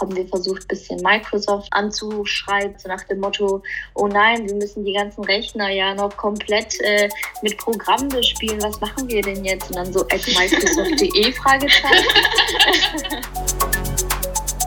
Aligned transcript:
haben 0.00 0.14
wir 0.14 0.26
versucht, 0.28 0.62
ein 0.62 0.68
bisschen 0.68 1.00
Microsoft 1.02 1.68
anzuschreiben, 1.72 2.74
so 2.78 2.88
nach 2.88 3.04
dem 3.04 3.20
Motto, 3.20 3.62
oh 3.94 4.06
nein, 4.06 4.46
wir 4.48 4.54
müssen 4.54 4.84
die 4.84 4.92
ganzen 4.92 5.24
Rechner 5.24 5.70
ja 5.70 5.94
noch 5.94 6.16
komplett 6.16 6.78
äh, 6.80 7.08
mit 7.42 7.56
Programmen 7.58 8.08
bespielen, 8.08 8.62
was 8.62 8.80
machen 8.80 9.08
wir 9.08 9.22
denn 9.22 9.44
jetzt? 9.44 9.70
Und 9.70 9.76
dann 9.76 9.92
so 9.92 10.00
at 10.02 10.26
microsoft.de 10.26 11.32
Fragezeichen. 11.32 12.06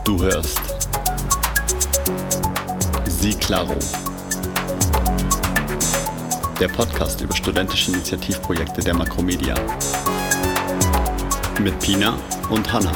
Du 0.03 0.21
hörst 0.23 0.59
Sie 3.05 3.33
Claro. 3.35 3.75
Der 6.59 6.67
Podcast 6.67 7.21
über 7.21 7.35
studentische 7.35 7.91
Initiativprojekte 7.91 8.81
der 8.81 8.93
Makromedia. 8.93 9.55
Mit 11.59 11.79
Pina 11.79 12.17
und 12.49 12.71
Hanna. 12.71 12.91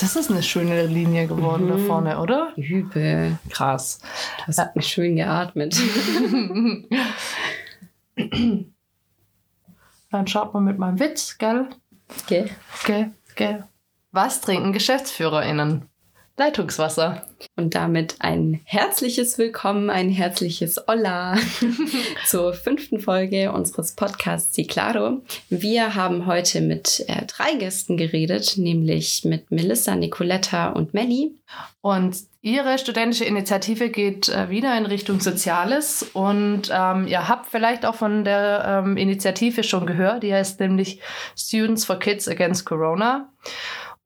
Das 0.00 0.14
ist 0.14 0.30
eine 0.30 0.42
schöne 0.44 0.86
Linie 0.86 1.26
geworden 1.26 1.64
mhm. 1.66 1.70
da 1.70 1.78
vorne, 1.78 2.20
oder? 2.20 2.52
Übel. 2.56 3.38
Krass. 3.50 3.98
Du 4.38 4.46
hast 4.46 4.58
ja. 4.58 4.82
schön 4.82 5.16
geatmet. 5.16 5.76
Dann 10.10 10.26
schaut 10.26 10.54
man 10.54 10.64
mit 10.64 10.78
meinem 10.78 10.98
Witz, 11.00 11.36
gell? 11.38 11.68
Gell. 12.26 12.48
Gell, 12.84 13.10
gell. 13.34 13.64
Was 14.12 14.40
trinken 14.40 14.72
GeschäftsführerInnen? 14.72 15.88
Leitungswasser. 16.38 17.24
Und 17.56 17.74
damit 17.74 18.16
ein 18.20 18.60
herzliches 18.64 19.38
Willkommen, 19.38 19.90
ein 19.90 20.08
herzliches 20.08 20.80
Hola 20.86 21.36
zur 22.26 22.52
fünften 22.52 23.00
Folge 23.00 23.52
unseres 23.52 23.92
Podcasts 23.94 24.54
Ciclaro. 24.54 25.22
Wir 25.48 25.94
haben 25.96 26.26
heute 26.26 26.60
mit 26.60 27.04
äh, 27.08 27.26
drei 27.26 27.54
Gästen 27.54 27.96
geredet, 27.96 28.54
nämlich 28.56 29.24
mit 29.24 29.50
Melissa, 29.50 29.96
Nicoletta 29.96 30.70
und 30.70 30.94
Melli. 30.94 31.34
Und 31.80 32.16
ihre 32.40 32.78
studentische 32.78 33.24
Initiative 33.24 33.90
geht 33.90 34.28
äh, 34.28 34.48
wieder 34.48 34.76
in 34.78 34.86
Richtung 34.86 35.20
Soziales. 35.20 36.04
Und 36.12 36.70
ähm, 36.72 37.06
ihr 37.08 37.28
habt 37.28 37.50
vielleicht 37.50 37.84
auch 37.84 37.96
von 37.96 38.24
der 38.24 38.84
ähm, 38.84 38.96
Initiative 38.96 39.64
schon 39.64 39.86
gehört. 39.86 40.22
Die 40.22 40.32
heißt 40.32 40.60
nämlich 40.60 41.00
Students 41.36 41.84
for 41.84 41.98
Kids 41.98 42.28
Against 42.28 42.64
Corona 42.64 43.28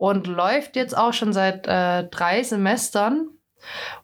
und 0.03 0.27
läuft 0.27 0.75
jetzt 0.75 0.97
auch 0.99 1.13
schon 1.13 1.33
seit 1.33 1.69
äh, 1.69 2.03
drei 2.09 2.43
Semestern. 2.43 3.29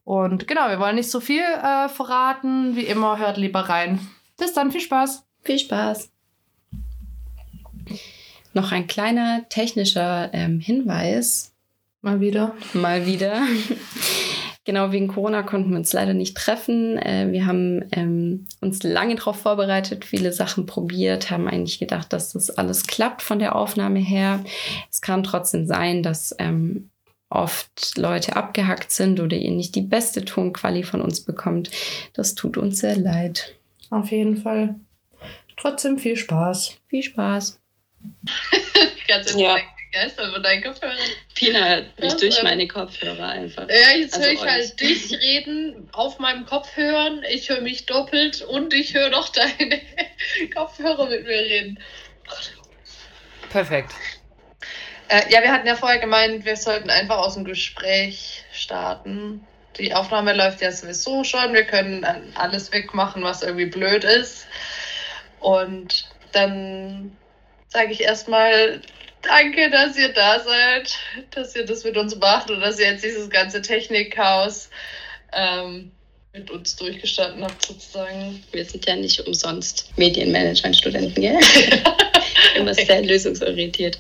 Und 0.05 0.47
genau, 0.47 0.69
wir 0.69 0.79
wollen 0.79 0.95
nicht 0.95 1.11
so 1.11 1.19
viel 1.19 1.43
äh, 1.43 1.89
verraten. 1.89 2.77
Wie 2.77 2.85
immer, 2.85 3.19
hört 3.19 3.37
lieber 3.37 3.63
rein. 3.63 3.99
Bis 4.37 4.53
dann, 4.53 4.71
viel 4.71 4.81
Spaß. 4.81 5.25
Viel 5.43 5.59
Spaß. 5.59 6.13
Noch 8.53 8.71
ein 8.71 8.87
kleiner 8.87 9.49
technischer 9.49 10.31
ähm, 10.33 10.61
Hinweis. 10.61 11.53
Mal 12.01 12.21
wieder. 12.21 12.55
Mal 12.75 13.05
wieder. 13.05 13.43
Genau, 14.69 14.93
wegen 14.93 15.09
Corona 15.09 15.43
konnten 15.43 15.71
wir 15.71 15.79
uns 15.79 15.95
leider 15.95 16.13
nicht 16.13 16.37
treffen. 16.37 16.99
Äh, 16.99 17.33
wir 17.33 17.47
haben 17.47 17.89
ähm, 17.91 18.45
uns 18.61 18.83
lange 18.83 19.15
darauf 19.15 19.41
vorbereitet, 19.41 20.05
viele 20.05 20.31
Sachen 20.31 20.67
probiert, 20.67 21.31
haben 21.31 21.49
eigentlich 21.49 21.79
gedacht, 21.79 22.13
dass 22.13 22.35
das 22.35 22.51
alles 22.51 22.87
klappt 22.87 23.23
von 23.23 23.39
der 23.39 23.57
Aufnahme 23.57 23.99
her. 23.99 24.45
Es 24.91 25.01
kann 25.01 25.23
trotzdem 25.23 25.67
sein, 25.67 26.03
dass 26.03 26.37
ähm, 26.39 26.91
oft 27.31 27.97
Leute 27.97 28.37
abgehackt 28.37 28.93
sind 28.93 29.21
oder 29.21 29.39
ihr 29.39 29.53
nicht 29.53 29.75
die 29.75 29.81
beste 29.81 30.27
Tonquali 30.27 30.83
von 30.83 31.01
uns 31.01 31.23
bekommt. 31.23 31.71
Das 32.13 32.35
tut 32.35 32.59
uns 32.59 32.81
sehr 32.81 32.97
leid. 32.97 33.57
Auf 33.89 34.11
jeden 34.11 34.37
Fall. 34.37 34.75
Trotzdem 35.57 35.97
viel 35.97 36.17
Spaß. 36.17 36.77
Viel 36.89 37.05
Spaß. 37.05 37.59
Ganz 39.09 39.35
ja 39.35 39.57
begeistert 39.91 40.33
von 40.33 40.43
deinen 40.43 40.63
Kopfhörern. 40.63 40.97
Pina 41.35 41.67
hört 41.67 42.01
mich 42.01 42.17
durch 42.17 42.43
meine 42.43 42.69
Kopfhörer 42.69 43.29
einfach. 43.29 43.69
Ja, 43.69 43.97
jetzt 43.97 44.15
also 44.15 44.27
höre 44.27 44.33
ich 44.33 44.41
euch. 44.41 44.51
halt 44.51 44.81
dich 44.81 45.13
reden 45.13 45.89
auf 45.93 46.19
meinem 46.19 46.47
Kopfhörern. 46.47 47.23
Ich 47.31 47.49
höre 47.49 47.61
mich 47.61 47.87
doppelt 47.87 48.43
und 48.43 48.75
ich 48.75 48.95
höre 48.95 49.11
noch 49.11 49.29
deine 49.31 49.81
Kopfhörer 50.55 51.09
mit 51.09 51.25
mir 51.25 51.39
reden. 51.39 51.79
Perfekt. 53.51 53.93
Äh, 55.09 55.23
ja, 55.33 55.41
wir 55.43 55.53
hatten 55.53 55.67
ja 55.67 55.75
vorher 55.75 55.99
gemeint, 55.99 56.45
wir 56.45 56.57
sollten 56.57 56.91
einfach 56.91 57.19
aus 57.19 57.35
dem 57.35 57.45
Gespräch 57.45 58.45
starten. 58.53 59.47
Die 59.79 59.95
Aufnahme 59.95 60.35
läuft 60.35 60.61
ja 60.61 60.71
sowieso 60.71 61.25
schon. 61.25 61.55
Wir 61.55 61.65
können 61.65 62.05
alles 62.35 62.73
wegmachen, 62.73 63.23
was 63.23 63.43
irgendwie 63.43 63.67
blöd 63.67 64.05
ist. 64.05 64.47
Und 65.41 66.09
dann 66.33 67.17
sage 67.69 67.93
ich 67.93 68.03
erstmal 68.03 68.83
Danke, 69.23 69.71
dass 69.71 69.97
ihr 69.97 70.13
da 70.13 70.41
seid, 70.41 70.97
dass 71.33 71.57
ihr 71.57 71.67
das 71.67 71.85
mit 71.85 71.97
uns 71.97 72.17
macht 72.17 72.51
und 72.51 72.61
dass 72.61 72.79
ihr 72.79 72.93
jetzt 72.93 73.05
dieses 73.05 73.29
ganze 73.29 73.61
Technikchaos 73.61 74.71
ähm, 75.33 75.91
mit 76.33 76.51
uns 76.51 76.77
durchgestanden 76.77 77.43
habt, 77.43 77.67
sozusagen. 77.67 78.43
Wir 78.53 78.65
sind 78.65 78.87
ja 78.87 78.97
nicht 78.97 79.21
umsonst 79.27 79.91
Medienmanagement-Studenten, 79.97 81.21
gell? 81.21 81.39
Immer 82.57 82.75
sehr 82.75 83.03
lösungsorientiert. 83.03 83.99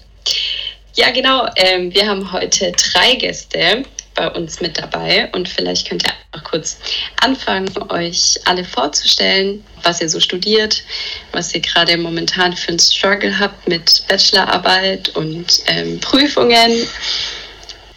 Ja, 0.94 1.10
genau. 1.10 1.48
Ähm, 1.56 1.92
wir 1.92 2.06
haben 2.06 2.30
heute 2.32 2.72
drei 2.72 3.14
Gäste 3.16 3.84
bei 4.14 4.28
uns 4.32 4.60
mit 4.60 4.78
dabei 4.78 5.30
und 5.32 5.48
vielleicht 5.48 5.88
könnt 5.88 6.04
ihr 6.04 6.12
einfach 6.32 6.50
kurz 6.50 6.78
anfangen, 7.22 7.70
euch 7.90 8.34
alle 8.46 8.64
vorzustellen, 8.64 9.64
was 9.84 10.00
ihr 10.00 10.08
so 10.08 10.18
studiert, 10.18 10.82
was 11.30 11.54
ihr 11.54 11.60
gerade 11.60 11.96
momentan 11.96 12.52
für 12.52 12.70
einen 12.70 12.80
Struggle 12.80 13.38
habt 13.38 13.68
mit 13.68 13.97
Bachelorarbeit 14.08 15.10
und 15.16 15.46
ähm, 15.66 16.00
Prüfungen. 16.00 16.86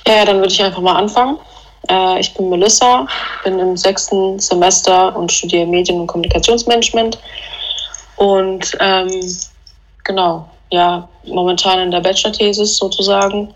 Ja, 0.07 0.25
dann 0.25 0.37
würde 0.37 0.53
ich 0.53 0.61
einfach 0.61 0.81
mal 0.81 0.95
anfangen. 0.95 1.37
Äh, 1.89 2.19
ich 2.19 2.33
bin 2.33 2.49
Melissa, 2.49 3.07
bin 3.43 3.59
im 3.59 3.77
sechsten 3.77 4.39
Semester 4.39 5.15
und 5.15 5.31
studiere 5.31 5.65
Medien- 5.65 6.01
und 6.01 6.07
Kommunikationsmanagement. 6.07 7.17
Und 8.17 8.77
ähm, 8.79 9.09
genau, 10.03 10.49
ja, 10.71 11.07
momentan 11.25 11.79
in 11.79 11.91
der 11.91 12.01
Bachelor-Thesis 12.01 12.77
sozusagen. 12.77 13.53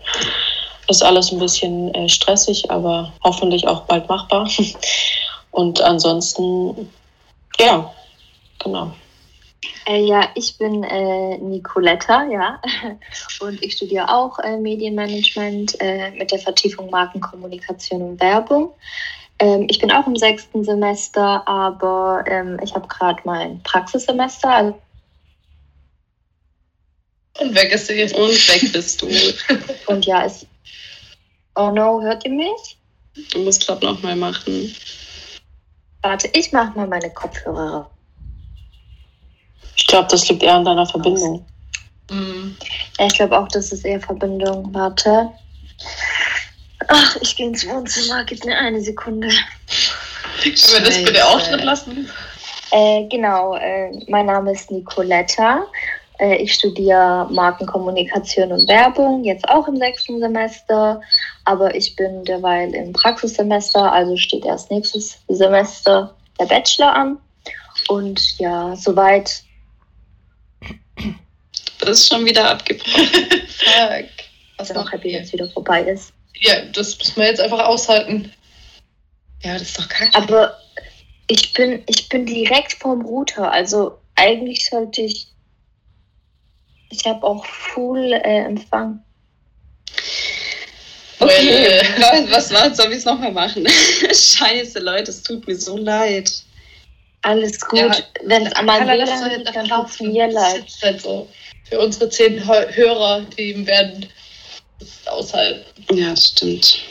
Ist 0.88 1.02
alles 1.02 1.32
ein 1.32 1.38
bisschen 1.38 1.92
äh, 1.94 2.08
stressig, 2.08 2.70
aber 2.70 3.12
hoffentlich 3.24 3.66
auch 3.66 3.82
bald 3.82 4.08
machbar. 4.08 4.48
Und 5.50 5.80
ansonsten, 5.80 6.92
ja, 7.58 7.90
genau. 8.62 8.92
Äh, 9.86 10.04
ja, 10.04 10.28
ich 10.34 10.58
bin 10.58 10.84
äh, 10.84 11.38
Nicoletta, 11.38 12.24
ja, 12.24 12.60
und 13.40 13.62
ich 13.62 13.74
studiere 13.74 14.12
auch 14.12 14.38
äh, 14.38 14.56
Medienmanagement 14.58 15.80
äh, 15.80 16.10
mit 16.12 16.30
der 16.30 16.38
Vertiefung 16.38 16.90
Markenkommunikation 16.90 18.02
und 18.02 18.20
Werbung. 18.20 18.74
Ähm, 19.38 19.66
ich 19.68 19.78
bin 19.78 19.92
auch 19.92 20.06
im 20.06 20.16
sechsten 20.16 20.64
Semester, 20.64 21.46
aber 21.46 22.24
ähm, 22.26 22.58
ich 22.62 22.74
habe 22.74 22.88
gerade 22.88 23.20
mein 23.24 23.62
Praxissemester. 23.62 24.50
Also 24.50 24.80
und 27.38 27.54
weg 27.54 27.70
ist 27.70 27.86
sie. 27.86 28.02
Und 28.02 28.14
weg 28.14 28.72
bist 28.72 29.02
du. 29.02 29.08
und 29.92 30.06
ja, 30.06 30.24
es 30.24 30.46
Oh 31.58 31.70
no, 31.70 32.02
hört 32.02 32.24
ihr 32.26 32.32
mich? 32.32 32.76
Du 33.32 33.38
musst 33.38 33.64
glaube 33.64 33.86
noch 33.86 34.02
mal 34.02 34.14
machen. 34.14 34.74
Warte, 36.02 36.28
ich 36.34 36.52
mache 36.52 36.76
mal 36.76 36.86
meine 36.86 37.10
Kopfhörer. 37.10 37.90
Ich 39.76 39.86
glaube, 39.86 40.08
das 40.10 40.28
liegt 40.28 40.42
eher 40.42 40.54
an 40.54 40.64
deiner 40.64 40.86
Verbindung. 40.86 41.44
Mhm. 42.10 42.56
Ja, 42.98 43.06
ich 43.06 43.14
glaube 43.14 43.38
auch, 43.38 43.48
das 43.48 43.72
ist 43.72 43.84
eher 43.84 44.00
Verbindung. 44.00 44.72
Warte. 44.72 45.30
Ach, 46.88 47.16
ich 47.20 47.36
gehe 47.36 47.48
ins 47.48 47.66
Wohnzimmer. 47.66 48.24
Gib 48.24 48.44
mir 48.44 48.56
eine 48.56 48.80
Sekunde. 48.80 49.28
Können 50.42 50.54
wir 50.72 50.80
das 50.80 51.02
bitte 51.02 51.26
auch 51.26 51.40
drin 51.40 51.64
lassen? 51.64 52.08
Äh, 52.70 53.04
genau, 53.08 53.56
äh, 53.56 53.90
mein 54.08 54.26
Name 54.26 54.52
ist 54.52 54.70
Nicoletta. 54.70 55.66
Äh, 56.18 56.36
ich 56.36 56.54
studiere 56.54 57.28
Markenkommunikation 57.30 58.52
und 58.52 58.68
Werbung, 58.68 59.24
jetzt 59.24 59.48
auch 59.48 59.68
im 59.68 59.76
sechsten 59.76 60.20
Semester 60.20 61.00
aber 61.46 61.76
ich 61.76 61.94
bin 61.94 62.24
derweil 62.24 62.74
im 62.74 62.92
Praxissemester, 62.92 63.90
also 63.92 64.16
steht 64.16 64.44
erst 64.44 64.70
nächstes 64.70 65.16
Semester 65.28 66.12
der 66.38 66.46
Bachelor 66.46 66.92
an. 66.92 67.18
Und 67.88 68.38
ja, 68.38 68.74
soweit. 68.76 69.44
Das 71.86 72.00
ist 72.00 72.08
schon 72.08 72.24
wieder 72.24 72.50
abgebrochen. 72.50 73.04
Fuck. 73.48 74.08
Was 74.58 74.72
noch 74.74 74.90
happy, 74.90 75.14
wenn 75.14 75.22
es 75.22 75.32
wieder 75.32 75.48
vorbei 75.50 75.82
ist. 75.82 76.12
Ja, 76.40 76.62
das 76.72 76.98
müssen 76.98 77.16
wir 77.16 77.26
jetzt 77.26 77.40
einfach 77.40 77.64
aushalten. 77.64 78.32
Ja, 79.42 79.52
das 79.52 79.62
ist 79.62 79.78
doch 79.78 79.88
kacke. 79.88 80.12
Aber 80.18 80.58
ich 81.28 81.52
bin, 81.52 81.84
ich 81.86 82.08
bin 82.08 82.26
direkt 82.26 82.72
vorm 82.72 83.02
Router. 83.02 83.52
Also 83.52 83.98
eigentlich 84.16 84.68
sollte 84.68 85.02
ich. 85.02 85.28
Ich 86.90 87.06
habe 87.06 87.24
auch 87.24 87.46
Full 87.46 88.12
äh, 88.12 88.44
Empfang. 88.44 89.04
Okay, 91.20 91.82
was 92.30 92.52
war? 92.52 92.74
Soll 92.74 92.90
ich 92.90 92.98
es 92.98 93.04
nochmal 93.04 93.30
machen? 93.30 93.64
Scheiße, 94.12 94.80
Leute, 94.80 95.12
es 95.12 95.22
tut 95.22 95.46
mir 95.46 95.56
so 95.56 95.76
leid. 95.76 96.32
Alles 97.22 97.60
gut. 97.60 97.78
Ja, 97.78 97.96
Wenn 98.24 98.46
es 98.46 98.62
meinem 98.62 98.88
WLAN 98.88 99.30
liegt, 99.30 99.54
dann 99.54 99.68
tut 99.68 99.88
es 99.88 100.00
mir 100.00 100.26
leid. 100.28 100.64
Halt 100.82 101.00
so. 101.00 101.28
Für 101.68 101.80
unsere 101.80 102.08
zehn 102.08 102.46
Hörer, 102.46 103.26
die 103.36 103.66
werden 103.66 104.06
das 104.78 105.06
aushalten. 105.06 105.64
Ja, 105.96 106.10
das 106.10 106.28
stimmt. 106.28 106.82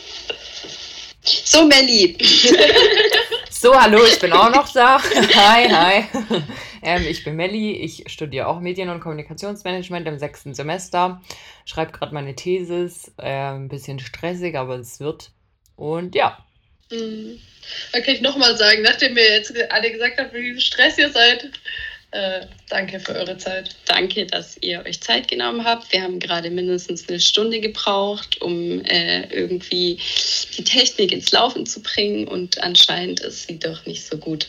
So, 1.24 1.66
Melli. 1.66 2.18
so, 3.50 3.74
hallo, 3.74 4.04
ich 4.06 4.20
bin 4.20 4.32
auch 4.32 4.52
noch 4.52 4.72
da. 4.72 5.02
Hi, 5.02 5.68
hi. 5.70 6.04
Ähm, 6.84 7.04
ich 7.10 7.24
bin 7.24 7.36
Melli, 7.36 7.78
ich 7.78 8.04
studiere 8.08 8.48
auch 8.48 8.60
Medien- 8.60 8.90
und 8.90 9.00
Kommunikationsmanagement 9.00 10.08
im 10.08 10.20
sechsten 10.20 10.54
Semester. 10.54 11.20
Schreibe 11.66 11.92
gerade 11.92 12.14
meine 12.14 12.36
Thesis. 12.36 13.12
Äh, 13.18 13.54
ein 13.54 13.70
bisschen 13.70 14.00
stressig, 14.00 14.56
aber 14.56 14.76
es 14.76 15.00
wird. 15.00 15.32
Und 15.76 16.14
ja. 16.14 16.38
Mhm. 16.92 17.40
Dann 17.92 18.04
kann 18.04 18.14
ich 18.14 18.22
nochmal 18.22 18.56
sagen, 18.56 18.84
nachdem 18.84 19.18
ihr 19.18 19.32
jetzt 19.32 19.52
alle 19.72 19.92
gesagt 19.92 20.20
habt, 20.20 20.34
wie 20.34 20.60
Stress 20.62 21.00
ihr 21.00 21.10
seid, 21.10 21.50
äh, 22.16 22.48
danke 22.70 23.00
für 23.00 23.14
eure 23.14 23.38
Zeit. 23.38 23.76
Danke, 23.86 24.26
dass 24.26 24.58
ihr 24.62 24.84
euch 24.86 25.02
Zeit 25.02 25.28
genommen 25.28 25.66
habt. 25.66 25.92
Wir 25.92 26.02
haben 26.02 26.20
gerade 26.20 26.50
mindestens 26.50 27.08
eine 27.10 27.20
Stunde 27.20 27.60
gebraucht, 27.60 28.42
um 28.42 28.84
äh, 28.86 29.28
irgendwie 29.28 30.00
die 30.58 30.64
Technik 30.64 31.12
ins 31.12 31.32
Laufen 31.32 31.66
zu 31.66 31.82
bringen 31.82 32.28
und 32.28 32.64
anscheinend 32.64 33.20
ist 33.20 33.48
sie 33.48 33.60
doch 33.60 33.86
nicht 33.86 34.06
so 34.06 34.18
gut. 34.18 34.48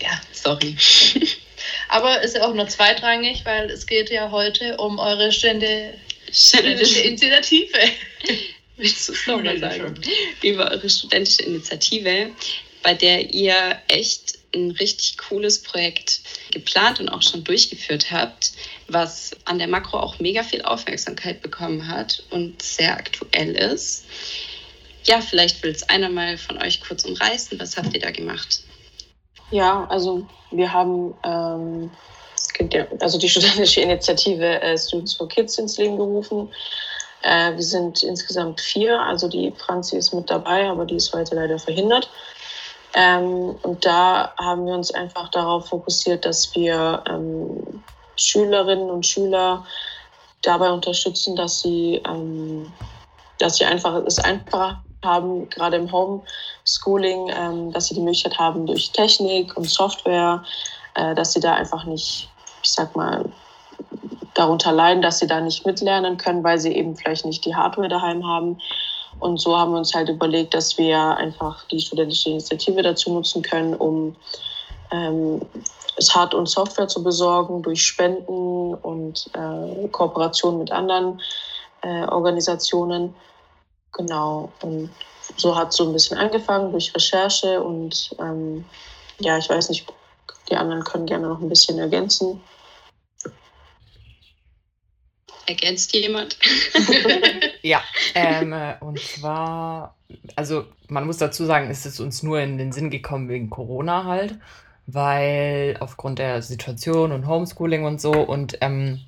Ja, 0.00 0.20
sorry. 0.32 0.74
Aber 1.88 2.22
ist 2.22 2.34
ja 2.34 2.48
auch 2.48 2.54
nur 2.54 2.66
zweitrangig, 2.68 3.44
weil 3.44 3.68
es 3.70 3.86
geht 3.86 4.10
ja 4.10 4.30
heute 4.30 4.78
um 4.78 4.98
eure 4.98 5.30
studentische 5.30 7.00
Initiative. 7.02 7.78
Willst 8.78 9.08
du 9.08 9.12
es 9.12 9.26
nochmal 9.26 9.58
sagen? 9.58 10.00
Über 10.42 10.70
eure 10.70 10.88
studentische 10.88 11.42
Initiative, 11.42 12.30
bei 12.82 12.94
der 12.94 13.28
ihr 13.34 13.78
echt 13.88 14.39
ein 14.54 14.72
richtig 14.72 15.18
cooles 15.18 15.62
Projekt 15.62 16.20
geplant 16.50 17.00
und 17.00 17.08
auch 17.08 17.22
schon 17.22 17.44
durchgeführt 17.44 18.10
habt, 18.10 18.52
was 18.88 19.32
an 19.44 19.58
der 19.58 19.68
Makro 19.68 19.98
auch 19.98 20.18
mega 20.18 20.42
viel 20.42 20.62
Aufmerksamkeit 20.62 21.42
bekommen 21.42 21.88
hat 21.88 22.22
und 22.30 22.60
sehr 22.62 22.96
aktuell 22.96 23.54
ist. 23.54 24.04
Ja, 25.04 25.20
vielleicht 25.20 25.62
will 25.62 25.70
es 25.70 25.88
einer 25.88 26.08
mal 26.08 26.36
von 26.36 26.60
euch 26.62 26.80
kurz 26.80 27.04
umreißen. 27.04 27.58
Was 27.58 27.76
habt 27.76 27.94
ihr 27.94 28.00
da 28.00 28.10
gemacht? 28.10 28.62
Ja, 29.50 29.86
also 29.88 30.26
wir 30.50 30.72
haben 30.72 31.14
ähm, 31.24 31.90
also 33.00 33.18
die 33.18 33.28
studentische 33.28 33.80
Initiative 33.80 34.60
äh, 34.60 34.76
Students 34.76 35.14
for 35.14 35.28
Kids 35.28 35.58
ins 35.58 35.78
Leben 35.78 35.96
gerufen. 35.96 36.48
Äh, 37.22 37.54
wir 37.54 37.62
sind 37.62 38.02
insgesamt 38.02 38.60
vier, 38.60 39.00
also 39.00 39.28
die 39.28 39.52
Franzi 39.56 39.96
ist 39.96 40.12
mit 40.12 40.30
dabei, 40.30 40.68
aber 40.68 40.84
die 40.84 40.96
ist 40.96 41.12
heute 41.12 41.34
leider 41.34 41.58
verhindert. 41.58 42.10
Ähm, 42.94 43.56
und 43.62 43.84
da 43.86 44.32
haben 44.38 44.66
wir 44.66 44.74
uns 44.74 44.92
einfach 44.92 45.28
darauf 45.30 45.68
fokussiert, 45.68 46.24
dass 46.24 46.54
wir 46.54 47.02
ähm, 47.08 47.82
Schülerinnen 48.16 48.90
und 48.90 49.06
Schüler 49.06 49.64
dabei 50.42 50.70
unterstützen, 50.70 51.36
dass 51.36 51.60
sie, 51.60 52.02
ähm, 52.06 52.72
dass 53.38 53.58
sie 53.58 53.64
einfach 53.64 53.94
es 54.06 54.18
einfacher 54.18 54.82
haben, 55.04 55.48
gerade 55.48 55.76
im 55.76 55.90
Homeschooling, 55.90 57.30
ähm, 57.34 57.72
dass 57.72 57.86
sie 57.86 57.94
die 57.94 58.00
Möglichkeit 58.00 58.38
haben 58.38 58.66
durch 58.66 58.90
Technik 58.90 59.56
und 59.56 59.68
Software, 59.68 60.42
äh, 60.94 61.14
dass 61.14 61.32
sie 61.32 61.40
da 61.40 61.54
einfach 61.54 61.84
nicht, 61.84 62.28
ich 62.62 62.72
sag 62.72 62.94
mal, 62.96 63.24
darunter 64.34 64.72
leiden, 64.72 65.02
dass 65.02 65.18
sie 65.18 65.26
da 65.26 65.40
nicht 65.40 65.66
mitlernen 65.66 66.16
können, 66.16 66.44
weil 66.44 66.58
sie 66.58 66.74
eben 66.74 66.96
vielleicht 66.96 67.24
nicht 67.24 67.44
die 67.44 67.54
Hardware 67.54 67.88
daheim 67.88 68.26
haben. 68.26 68.58
Und 69.20 69.38
so 69.38 69.56
haben 69.56 69.72
wir 69.72 69.78
uns 69.78 69.94
halt 69.94 70.08
überlegt, 70.08 70.54
dass 70.54 70.76
wir 70.78 70.98
einfach 71.16 71.64
die 71.68 71.80
studentische 71.80 72.30
Initiative 72.30 72.82
dazu 72.82 73.12
nutzen 73.12 73.42
können, 73.42 73.74
um 73.74 74.16
ähm, 74.90 75.42
Hard- 76.08 76.34
und 76.34 76.48
Software 76.48 76.88
zu 76.88 77.02
besorgen 77.02 77.62
durch 77.62 77.82
Spenden 77.82 78.74
und 78.74 79.30
äh, 79.34 79.88
Kooperation 79.88 80.58
mit 80.58 80.72
anderen 80.72 81.20
äh, 81.82 82.04
Organisationen. 82.06 83.14
Genau. 83.92 84.50
Und 84.62 84.90
so 85.36 85.54
hat 85.54 85.68
es 85.68 85.76
so 85.76 85.86
ein 85.86 85.92
bisschen 85.92 86.16
angefangen 86.16 86.72
durch 86.72 86.94
Recherche 86.94 87.62
und 87.62 88.10
ähm, 88.18 88.64
ja, 89.18 89.36
ich 89.36 89.48
weiß 89.48 89.68
nicht, 89.68 89.86
die 90.48 90.56
anderen 90.56 90.84
können 90.84 91.06
gerne 91.06 91.28
noch 91.28 91.40
ein 91.40 91.48
bisschen 91.48 91.78
ergänzen. 91.78 92.40
Ergänzt 95.50 95.92
jemand? 95.96 96.38
ja, 97.62 97.82
ähm, 98.14 98.52
äh, 98.52 98.74
und 98.78 99.00
zwar, 99.00 99.96
also 100.36 100.64
man 100.86 101.04
muss 101.04 101.16
dazu 101.16 101.44
sagen, 101.44 101.70
ist 101.70 101.86
es 101.86 101.98
uns 101.98 102.22
nur 102.22 102.40
in 102.40 102.56
den 102.56 102.70
Sinn 102.70 102.88
gekommen 102.88 103.28
wegen 103.28 103.50
Corona 103.50 104.04
halt, 104.04 104.36
weil 104.86 105.76
aufgrund 105.80 106.20
der 106.20 106.42
Situation 106.42 107.10
und 107.10 107.26
Homeschooling 107.26 107.84
und 107.84 108.00
so 108.00 108.12
und 108.12 108.58
ähm, 108.60 109.00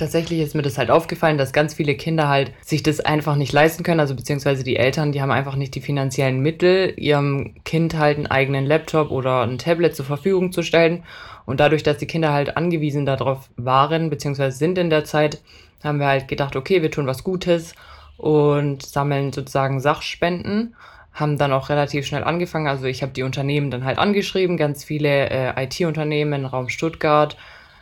tatsächlich 0.00 0.40
ist 0.40 0.54
mir 0.54 0.62
das 0.62 0.78
halt 0.78 0.90
aufgefallen, 0.90 1.38
dass 1.38 1.52
ganz 1.52 1.74
viele 1.74 1.94
Kinder 1.94 2.28
halt 2.28 2.52
sich 2.64 2.82
das 2.82 3.00
einfach 3.00 3.36
nicht 3.36 3.52
leisten 3.52 3.84
können, 3.84 4.00
also 4.00 4.16
beziehungsweise 4.16 4.64
die 4.64 4.76
Eltern, 4.76 5.12
die 5.12 5.22
haben 5.22 5.30
einfach 5.30 5.54
nicht 5.54 5.74
die 5.74 5.80
finanziellen 5.80 6.40
Mittel, 6.40 6.94
ihrem 6.96 7.54
Kind 7.64 7.96
halt 7.96 8.16
einen 8.16 8.26
eigenen 8.26 8.66
Laptop 8.66 9.10
oder 9.10 9.42
ein 9.42 9.58
Tablet 9.58 9.94
zur 9.94 10.06
Verfügung 10.06 10.52
zu 10.52 10.62
stellen. 10.62 11.04
Und 11.46 11.60
dadurch, 11.60 11.82
dass 11.82 11.98
die 11.98 12.06
Kinder 12.06 12.32
halt 12.32 12.56
angewiesen 12.56 13.06
darauf 13.06 13.50
waren, 13.56 14.10
beziehungsweise 14.10 14.56
sind 14.56 14.78
in 14.78 14.90
der 14.90 15.04
Zeit, 15.04 15.40
haben 15.82 15.98
wir 15.98 16.06
halt 16.06 16.28
gedacht, 16.28 16.56
okay, 16.56 16.82
wir 16.82 16.90
tun 16.90 17.06
was 17.06 17.24
Gutes 17.24 17.74
und 18.16 18.84
sammeln 18.84 19.32
sozusagen 19.32 19.80
Sachspenden 19.80 20.74
haben 21.12 21.38
dann 21.38 21.52
auch 21.52 21.68
relativ 21.68 22.06
schnell 22.06 22.24
angefangen. 22.24 22.68
Also 22.68 22.86
ich 22.86 23.02
habe 23.02 23.12
die 23.12 23.22
Unternehmen 23.22 23.70
dann 23.70 23.84
halt 23.84 23.98
angeschrieben, 23.98 24.56
ganz 24.56 24.84
viele 24.84 25.28
äh, 25.30 25.64
IT-Unternehmen, 25.64 26.46
Raum 26.46 26.68
Stuttgart, 26.68 27.36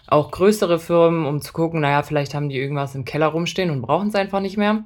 auch 0.08 0.30
größere 0.30 0.78
Firmen, 0.78 1.26
um 1.26 1.40
zu 1.40 1.52
gucken, 1.52 1.80
naja, 1.80 2.02
vielleicht 2.02 2.34
haben 2.34 2.48
die 2.48 2.58
irgendwas 2.58 2.94
im 2.94 3.04
Keller 3.04 3.28
rumstehen 3.28 3.70
und 3.70 3.82
brauchen 3.82 4.08
es 4.08 4.14
einfach 4.14 4.40
nicht 4.40 4.56
mehr. 4.56 4.84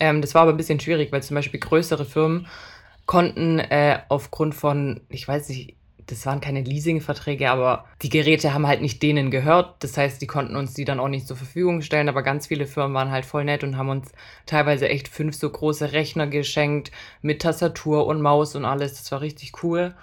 Ähm, 0.00 0.20
das 0.20 0.34
war 0.34 0.42
aber 0.42 0.52
ein 0.52 0.56
bisschen 0.56 0.80
schwierig, 0.80 1.12
weil 1.12 1.22
zum 1.22 1.34
Beispiel 1.34 1.60
größere 1.60 2.04
Firmen 2.04 2.46
konnten 3.06 3.58
äh, 3.58 4.00
aufgrund 4.08 4.54
von, 4.54 5.02
ich 5.08 5.28
weiß 5.28 5.50
nicht, 5.50 5.76
das 6.06 6.26
waren 6.26 6.40
keine 6.40 6.62
Leasingverträge, 6.62 7.50
aber 7.50 7.86
die 8.02 8.08
Geräte 8.08 8.52
haben 8.52 8.66
halt 8.66 8.82
nicht 8.82 9.02
denen 9.02 9.30
gehört. 9.30 9.82
Das 9.82 9.96
heißt, 9.96 10.20
die 10.20 10.26
konnten 10.26 10.56
uns 10.56 10.74
die 10.74 10.84
dann 10.84 11.00
auch 11.00 11.08
nicht 11.08 11.26
zur 11.26 11.36
Verfügung 11.36 11.80
stellen. 11.80 12.08
Aber 12.08 12.22
ganz 12.22 12.46
viele 12.46 12.66
Firmen 12.66 12.94
waren 12.94 13.10
halt 13.10 13.24
voll 13.24 13.44
nett 13.44 13.64
und 13.64 13.78
haben 13.78 13.88
uns 13.88 14.12
teilweise 14.44 14.88
echt 14.88 15.08
fünf 15.08 15.34
so 15.34 15.48
große 15.48 15.92
Rechner 15.92 16.26
geschenkt 16.26 16.90
mit 17.22 17.40
Tastatur 17.40 18.06
und 18.06 18.20
Maus 18.20 18.54
und 18.54 18.64
alles. 18.64 18.94
Das 18.94 19.10
war 19.12 19.22
richtig 19.22 19.62
cool. 19.62 19.94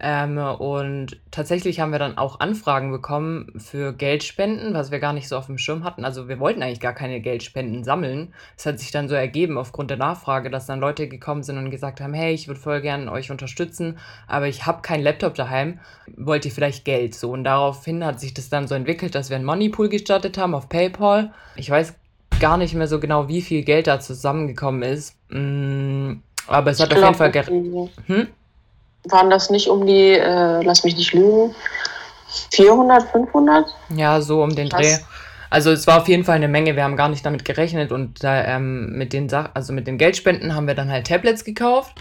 Ähm, 0.00 0.38
und 0.38 1.20
tatsächlich 1.30 1.80
haben 1.80 1.90
wir 1.90 1.98
dann 1.98 2.18
auch 2.18 2.38
Anfragen 2.38 2.92
bekommen 2.92 3.52
für 3.56 3.92
Geldspenden, 3.92 4.72
was 4.74 4.90
wir 4.90 5.00
gar 5.00 5.12
nicht 5.12 5.28
so 5.28 5.36
auf 5.36 5.46
dem 5.46 5.58
Schirm 5.58 5.82
hatten. 5.82 6.04
Also 6.04 6.28
wir 6.28 6.38
wollten 6.38 6.62
eigentlich 6.62 6.80
gar 6.80 6.92
keine 6.92 7.20
Geldspenden 7.20 7.82
sammeln. 7.82 8.32
Es 8.56 8.64
hat 8.64 8.78
sich 8.78 8.92
dann 8.92 9.08
so 9.08 9.16
ergeben 9.16 9.58
aufgrund 9.58 9.90
der 9.90 9.96
Nachfrage, 9.96 10.50
dass 10.50 10.66
dann 10.66 10.78
Leute 10.78 11.08
gekommen 11.08 11.42
sind 11.42 11.58
und 11.58 11.70
gesagt 11.70 12.00
haben, 12.00 12.14
hey, 12.14 12.32
ich 12.32 12.46
würde 12.46 12.60
voll 12.60 12.80
gerne 12.80 13.10
euch 13.10 13.30
unterstützen, 13.30 13.98
aber 14.28 14.46
ich 14.46 14.66
habe 14.66 14.82
keinen 14.82 15.02
Laptop 15.02 15.34
daheim. 15.34 15.80
Wollt 16.16 16.44
ihr 16.44 16.52
vielleicht 16.52 16.84
Geld? 16.84 17.14
So 17.14 17.32
und 17.32 17.42
daraufhin 17.42 18.04
hat 18.04 18.20
sich 18.20 18.34
das 18.34 18.48
dann 18.50 18.68
so 18.68 18.76
entwickelt, 18.76 19.14
dass 19.16 19.30
wir 19.30 19.36
einen 19.36 19.46
Moneypool 19.46 19.88
gestartet 19.88 20.38
haben 20.38 20.54
auf 20.54 20.68
PayPal. 20.68 21.32
Ich 21.56 21.70
weiß 21.70 21.94
gar 22.38 22.56
nicht 22.56 22.74
mehr 22.74 22.86
so 22.86 23.00
genau, 23.00 23.26
wie 23.26 23.42
viel 23.42 23.64
Geld 23.64 23.88
da 23.88 23.98
zusammengekommen 23.98 24.82
ist. 24.82 25.16
Mm, 25.30 26.20
aber 26.46 26.70
es 26.70 26.78
hat 26.78 26.92
auf 26.92 27.02
jeden 27.02 27.14
Fall... 27.14 27.32
Hm? 28.06 28.28
Waren 29.04 29.30
das 29.30 29.50
nicht 29.50 29.68
um 29.68 29.86
die, 29.86 30.12
äh, 30.12 30.62
lass 30.62 30.84
mich 30.84 30.96
nicht 30.96 31.14
lügen, 31.14 31.54
400, 32.52 33.10
500? 33.10 33.66
Ja, 33.94 34.20
so 34.20 34.42
um 34.42 34.54
den 34.54 34.68
Dreh. 34.68 34.98
Also 35.50 35.70
es 35.70 35.86
war 35.86 36.02
auf 36.02 36.08
jeden 36.08 36.24
Fall 36.24 36.36
eine 36.36 36.48
Menge, 36.48 36.76
wir 36.76 36.84
haben 36.84 36.96
gar 36.96 37.08
nicht 37.08 37.24
damit 37.24 37.44
gerechnet. 37.44 37.90
Und 37.90 38.22
da, 38.22 38.44
ähm, 38.44 38.92
mit 38.92 39.12
den 39.12 39.28
Sach 39.28 39.50
also 39.54 39.72
mit 39.72 39.86
den 39.86 39.98
Geldspenden 39.98 40.54
haben 40.54 40.66
wir 40.66 40.74
dann 40.74 40.90
halt 40.90 41.06
Tablets 41.06 41.44
gekauft. 41.44 41.94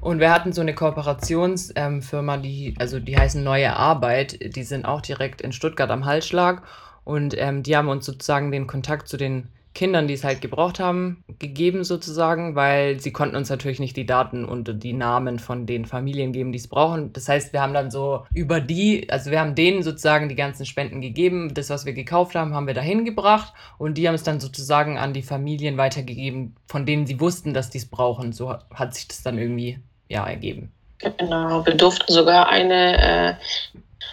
Und 0.00 0.20
wir 0.20 0.32
hatten 0.32 0.52
so 0.52 0.60
eine 0.60 0.74
Kooperationsfirma, 0.74 2.34
ähm, 2.34 2.42
die, 2.42 2.74
also 2.78 3.00
die 3.00 3.18
heißen 3.18 3.42
Neue 3.42 3.74
Arbeit, 3.74 4.38
die 4.54 4.62
sind 4.62 4.84
auch 4.84 5.00
direkt 5.00 5.40
in 5.40 5.52
Stuttgart 5.52 5.90
am 5.90 6.04
Halsschlag. 6.04 6.62
Und 7.04 7.36
ähm, 7.38 7.62
die 7.62 7.76
haben 7.76 7.88
uns 7.88 8.04
sozusagen 8.06 8.52
den 8.52 8.66
Kontakt 8.66 9.08
zu 9.08 9.16
den 9.16 9.48
Kindern, 9.74 10.08
die 10.08 10.14
es 10.14 10.24
halt 10.24 10.40
gebraucht 10.40 10.80
haben, 10.80 11.22
gegeben 11.38 11.84
sozusagen, 11.84 12.54
weil 12.54 13.00
sie 13.00 13.12
konnten 13.12 13.36
uns 13.36 13.48
natürlich 13.48 13.78
nicht 13.78 13.96
die 13.96 14.06
Daten 14.06 14.44
und 14.44 14.82
die 14.82 14.92
Namen 14.92 15.38
von 15.38 15.66
den 15.66 15.84
Familien 15.84 16.32
geben, 16.32 16.52
die 16.52 16.58
es 16.58 16.68
brauchen. 16.68 17.12
Das 17.12 17.28
heißt, 17.28 17.52
wir 17.52 17.60
haben 17.60 17.74
dann 17.74 17.90
so 17.90 18.26
über 18.34 18.60
die, 18.60 19.08
also 19.10 19.30
wir 19.30 19.40
haben 19.40 19.54
denen 19.54 19.82
sozusagen 19.82 20.28
die 20.28 20.34
ganzen 20.34 20.66
Spenden 20.66 21.00
gegeben. 21.00 21.54
Das, 21.54 21.70
was 21.70 21.86
wir 21.86 21.92
gekauft 21.92 22.34
haben, 22.34 22.54
haben 22.54 22.66
wir 22.66 22.74
dahin 22.74 23.04
gebracht 23.04 23.52
und 23.78 23.98
die 23.98 24.08
haben 24.08 24.14
es 24.14 24.24
dann 24.24 24.40
sozusagen 24.40 24.98
an 24.98 25.12
die 25.12 25.22
Familien 25.22 25.76
weitergegeben, 25.76 26.56
von 26.66 26.84
denen 26.84 27.06
sie 27.06 27.20
wussten, 27.20 27.54
dass 27.54 27.70
die 27.70 27.78
es 27.78 27.86
brauchen. 27.86 28.32
So 28.32 28.56
hat 28.74 28.94
sich 28.94 29.06
das 29.06 29.22
dann 29.22 29.38
irgendwie 29.38 29.78
ja 30.08 30.26
ergeben. 30.26 30.72
Genau, 30.98 31.64
wir 31.64 31.76
durften 31.76 32.12
sogar 32.12 32.48
eine 32.48 33.30
äh, 33.30 33.34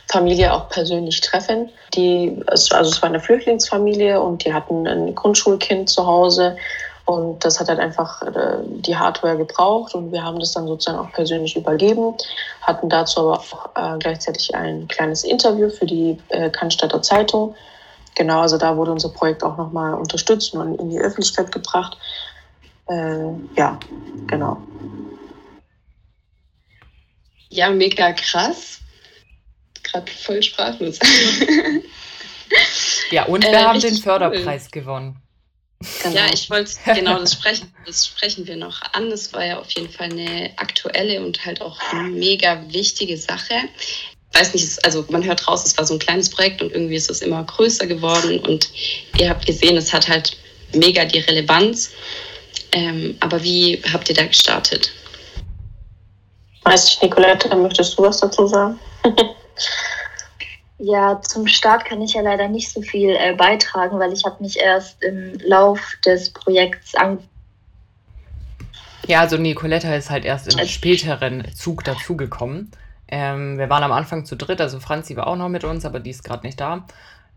Familie 0.08 0.54
auch 0.54 0.70
persönlich 0.70 1.22
treffen. 1.22 1.70
Die, 1.94 2.42
also 2.48 2.76
es 2.76 3.02
war 3.02 3.10
eine 3.10 3.20
Flüchtlingsfamilie 3.20 4.22
und 4.22 4.46
die 4.46 4.54
hatten 4.54 4.88
ein 4.88 5.16
Grundschulkind 5.16 5.90
zu 5.90 6.06
Hause 6.06 6.58
und 7.06 7.46
das 7.46 7.60
hat 7.60 7.70
halt 7.70 7.80
einfach 7.80 8.22
äh, 8.24 8.58
die 8.66 8.98
Hardware 8.98 9.38
gebraucht 9.38 9.94
und 9.94 10.12
wir 10.12 10.24
haben 10.24 10.40
das 10.40 10.54
dann 10.54 10.68
sozusagen 10.68 10.98
auch 10.98 11.12
persönlich 11.12 11.56
übergeben, 11.56 12.16
hatten 12.62 12.90
dazu 12.90 13.22
aber 13.22 13.40
auch 13.40 13.70
äh, 13.76 13.98
gleichzeitig 14.00 14.56
ein 14.56 14.88
kleines 14.88 15.24
Interview 15.24 15.70
für 15.70 15.86
die 15.86 16.18
äh, 16.30 16.50
Cannstatter 16.50 17.02
Zeitung 17.02 17.56
genau, 18.16 18.42
also 18.42 18.58
da 18.58 18.76
wurde 18.76 18.92
unser 18.92 19.10
Projekt 19.10 19.44
auch 19.44 19.58
nochmal 19.58 19.94
unterstützt 19.94 20.54
und 20.54 20.80
in 20.80 20.90
die 20.90 21.00
Öffentlichkeit 21.00 21.52
gebracht. 21.52 21.98
Äh, 22.88 23.28
ja, 23.56 23.78
genau. 24.28 24.58
Ja, 27.50 27.70
mega 27.70 28.14
krass. 28.14 28.80
Gerade 29.92 30.12
voll 30.12 30.42
sprachlos. 30.42 31.00
ja, 33.12 33.26
und 33.26 33.44
wir 33.44 33.52
äh, 33.52 33.64
haben 33.64 33.80
den 33.80 33.96
Förderpreis 33.96 34.66
cool. 34.66 34.82
gewonnen. 34.82 35.22
Genau. 36.04 36.16
Ja, 36.16 36.26
ich 36.34 36.50
wollte 36.50 36.72
genau 36.96 37.20
das 37.20 37.34
sprechen. 37.34 37.74
Das 37.86 38.08
sprechen 38.08 38.48
wir 38.48 38.56
noch 38.56 38.82
an. 38.94 39.10
Das 39.10 39.34
war 39.34 39.46
ja 39.46 39.60
auf 39.60 39.70
jeden 39.72 39.90
Fall 39.90 40.12
eine 40.12 40.52
aktuelle 40.58 41.24
und 41.24 41.46
halt 41.46 41.62
auch 41.62 41.78
mega 42.10 42.64
wichtige 42.70 43.18
Sache. 43.18 43.54
Ich 43.80 44.40
weiß 44.40 44.54
nicht, 44.54 44.84
also 44.84 45.06
man 45.10 45.24
hört 45.24 45.48
raus, 45.48 45.66
es 45.66 45.78
war 45.78 45.86
so 45.86 45.94
ein 45.94 46.00
kleines 46.00 46.30
Projekt 46.30 46.62
und 46.62 46.72
irgendwie 46.72 46.96
ist 46.96 47.10
es 47.10 47.22
immer 47.22 47.44
größer 47.44 47.88
geworden 47.88 48.40
und 48.40 48.70
ihr 49.18 49.30
habt 49.30 49.46
gesehen, 49.46 49.78
es 49.78 49.94
hat 49.94 50.10
halt 50.10 50.36
mega 50.74 51.06
die 51.06 51.20
Relevanz. 51.20 51.92
Ähm, 52.72 53.16
aber 53.22 53.42
wie 53.44 53.82
habt 53.94 54.10
ihr 54.10 54.16
da 54.16 54.26
gestartet? 54.26 54.92
Weiß 56.64 56.90
ich, 56.90 57.02
Nicolette, 57.02 57.56
möchtest 57.56 57.98
du 57.98 58.04
was 58.04 58.20
dazu 58.20 58.48
sagen? 58.48 58.80
Ja, 60.78 61.22
zum 61.22 61.48
Start 61.48 61.86
kann 61.86 62.02
ich 62.02 62.14
ja 62.14 62.22
leider 62.22 62.50
nicht 62.50 62.70
so 62.70 62.82
viel 62.82 63.12
äh, 63.12 63.34
beitragen, 63.34 63.98
weil 63.98 64.12
ich 64.12 64.26
habe 64.26 64.44
mich 64.44 64.60
erst 64.60 65.02
im 65.04 65.38
Lauf 65.40 65.80
des 66.06 66.32
Projekts 66.32 66.96
an. 66.96 67.20
Ja, 69.08 69.22
also 69.22 69.38
Nicoletta 69.38 69.94
ist 69.96 70.10
halt 70.10 70.26
erst 70.26 70.54
im 70.54 70.68
späteren 70.68 71.46
Zug 71.54 71.84
dazugekommen. 71.86 72.72
Ähm, 73.08 73.58
wir 73.58 73.70
waren 73.70 73.84
am 73.84 73.92
Anfang 73.92 74.26
zu 74.26 74.36
dritt, 74.36 74.60
also 74.60 74.80
Franzi 74.80 75.16
war 75.16 75.28
auch 75.28 75.36
noch 75.36 75.48
mit 75.48 75.64
uns, 75.64 75.86
aber 75.86 76.00
die 76.00 76.10
ist 76.10 76.24
gerade 76.24 76.46
nicht 76.46 76.60
da. 76.60 76.86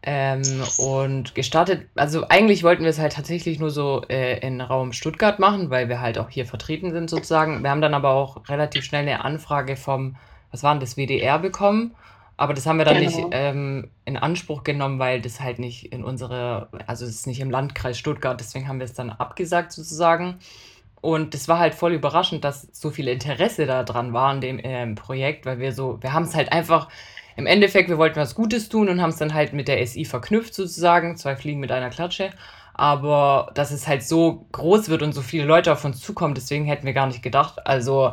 Ähm, 0.03 0.65
und 0.79 1.35
gestartet, 1.35 1.87
also 1.95 2.27
eigentlich 2.29 2.65
wollten 2.65 2.85
wir 2.85 2.91
es 2.91 2.99
halt 2.99 3.13
tatsächlich 3.13 3.59
nur 3.59 3.71
so 3.71 4.03
äh, 4.09 4.39
in 4.41 4.61
Raum 4.61 4.93
Stuttgart 4.93 5.39
machen, 5.39 5.71
weil 5.71 5.89
wir 5.89 6.01
halt 6.01 6.19
auch 6.19 6.31
hier 6.31 6.47
vertreten 6.47 6.93
sind 6.93 7.11
sozusagen. 7.11 7.63
Wir 7.63 7.71
haben 7.71 7.81
dann 7.81 7.95
aber 7.95 8.11
auch 8.11 8.49
relativ 8.49 8.85
schnell 8.85 9.03
eine 9.03 9.25
Anfrage 9.25 9.77
vom, 9.77 10.17
was 10.51 10.63
war 10.63 10.73
denn 10.73 10.81
das, 10.81 10.97
WDR 10.97 11.39
bekommen 11.39 11.95
aber 12.39 12.55
das 12.55 12.67
haben 12.67 12.79
wir 12.79 12.85
dann 12.85 12.99
genau. 12.99 13.07
nicht 13.07 13.27
ähm, 13.33 13.91
in 14.05 14.17
Anspruch 14.17 14.63
genommen, 14.63 15.01
weil 15.01 15.21
das 15.21 15.41
halt 15.41 15.59
nicht 15.59 15.93
in 15.93 16.05
unsere, 16.05 16.69
also 16.87 17.05
es 17.05 17.11
ist 17.11 17.27
nicht 17.27 17.41
im 17.41 17.51
Landkreis 17.51 17.99
Stuttgart, 17.99 18.39
deswegen 18.39 18.69
haben 18.69 18.79
wir 18.79 18.85
es 18.85 18.95
dann 18.95 19.11
abgesagt 19.11 19.73
sozusagen. 19.73 20.39
Und 21.01 21.35
das 21.35 21.49
war 21.49 21.59
halt 21.59 21.75
voll 21.75 21.93
überraschend, 21.93 22.45
dass 22.45 22.69
so 22.73 22.91
viel 22.91 23.09
Interesse 23.09 23.67
da 23.67 23.83
dran 23.83 24.13
war 24.13 24.31
an 24.31 24.41
dem 24.41 24.61
äh, 24.61 24.87
Projekt, 24.95 25.47
weil 25.47 25.59
wir 25.59 25.73
so, 25.73 26.01
wir 26.01 26.13
haben 26.13 26.23
es 26.25 26.37
halt 26.37 26.53
einfach, 26.53 26.89
im 27.35 27.47
Endeffekt, 27.47 27.89
wir 27.89 27.99
wollten 27.99 28.21
was 28.21 28.37
Gutes 28.37 28.69
tun 28.69 28.89
und 28.89 29.03
haben 29.03 29.11
es 29.11 29.17
dann 29.17 29.35
halt 29.35 29.53
mit 29.53 29.67
der 29.67 29.85
SI 29.85 30.05
verknüpft 30.05 30.55
sozusagen, 30.55 31.17
zwei 31.17 31.35
Fliegen 31.35 31.59
mit 31.59 31.73
einer 31.73 31.91
Klatsche. 31.91 32.31
Aber 32.75 33.51
dass 33.55 33.73
es 33.73 33.89
halt 33.89 34.05
so 34.05 34.47
groß 34.53 34.89
wird 34.89 35.03
und 35.03 35.13
so 35.13 35.23
viele 35.23 35.45
Leute 35.45 35.73
auf 35.73 35.85
uns 35.85 36.01
zukommen, 36.01 36.35
deswegen 36.35 36.67
hätten 36.67 36.87
wir 36.87 36.93
gar 36.93 37.09
nicht 37.09 37.23
gedacht. 37.23 37.67
Also 37.67 38.13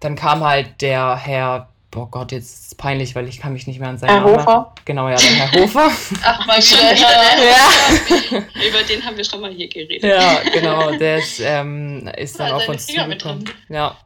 dann 0.00 0.16
kam 0.16 0.42
halt 0.42 0.80
der 0.80 1.16
Herr 1.16 1.71
oh 1.96 2.06
Gott, 2.06 2.32
jetzt 2.32 2.54
ist 2.54 2.66
es 2.66 2.74
peinlich, 2.74 3.14
weil 3.14 3.28
ich 3.28 3.38
kann 3.38 3.52
mich 3.52 3.66
nicht 3.66 3.80
mehr 3.80 3.88
an 3.88 3.98
seinen 3.98 4.10
Herr 4.10 4.20
Namen. 4.20 4.36
Hofer? 4.38 4.74
Genau, 4.84 5.08
ja, 5.08 5.16
der 5.16 5.28
Herr 5.28 5.60
Hofer. 5.60 5.90
Ach, 6.22 6.46
mal 6.46 6.58
wieder, 6.58 6.94
ja. 6.94 8.38
ja. 8.38 8.68
Über 8.68 8.82
den 8.82 9.04
haben 9.04 9.16
wir 9.16 9.24
schon 9.24 9.40
mal 9.40 9.52
hier 9.52 9.68
geredet. 9.68 10.02
Ja, 10.02 10.40
genau, 10.52 10.96
der 10.96 11.18
ist, 11.18 11.40
ähm, 11.40 12.08
ist 12.16 12.38
dann 12.40 12.52
auf 12.52 12.68
uns 12.68 12.86
zugekommen. 12.86 13.44
Ja, 13.68 13.96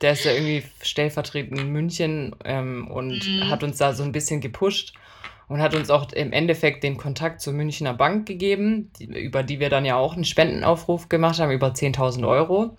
der 0.00 0.12
ist 0.12 0.24
ja 0.24 0.32
irgendwie 0.32 0.64
stellvertretend 0.82 1.58
in 1.58 1.70
München 1.70 2.36
ähm, 2.44 2.88
und 2.88 3.26
mhm. 3.26 3.50
hat 3.50 3.62
uns 3.62 3.78
da 3.78 3.92
so 3.92 4.02
ein 4.02 4.12
bisschen 4.12 4.40
gepusht 4.40 4.94
und 5.48 5.60
hat 5.60 5.74
uns 5.74 5.90
auch 5.90 6.10
im 6.12 6.32
Endeffekt 6.32 6.84
den 6.84 6.96
Kontakt 6.96 7.40
zur 7.40 7.52
Münchner 7.52 7.94
Bank 7.94 8.26
gegeben, 8.26 8.90
die, 8.98 9.04
über 9.04 9.42
die 9.42 9.60
wir 9.60 9.70
dann 9.70 9.84
ja 9.84 9.96
auch 9.96 10.14
einen 10.14 10.24
Spendenaufruf 10.24 11.08
gemacht 11.08 11.38
haben, 11.38 11.50
über 11.50 11.68
10.000 11.68 12.26
Euro. 12.26 12.76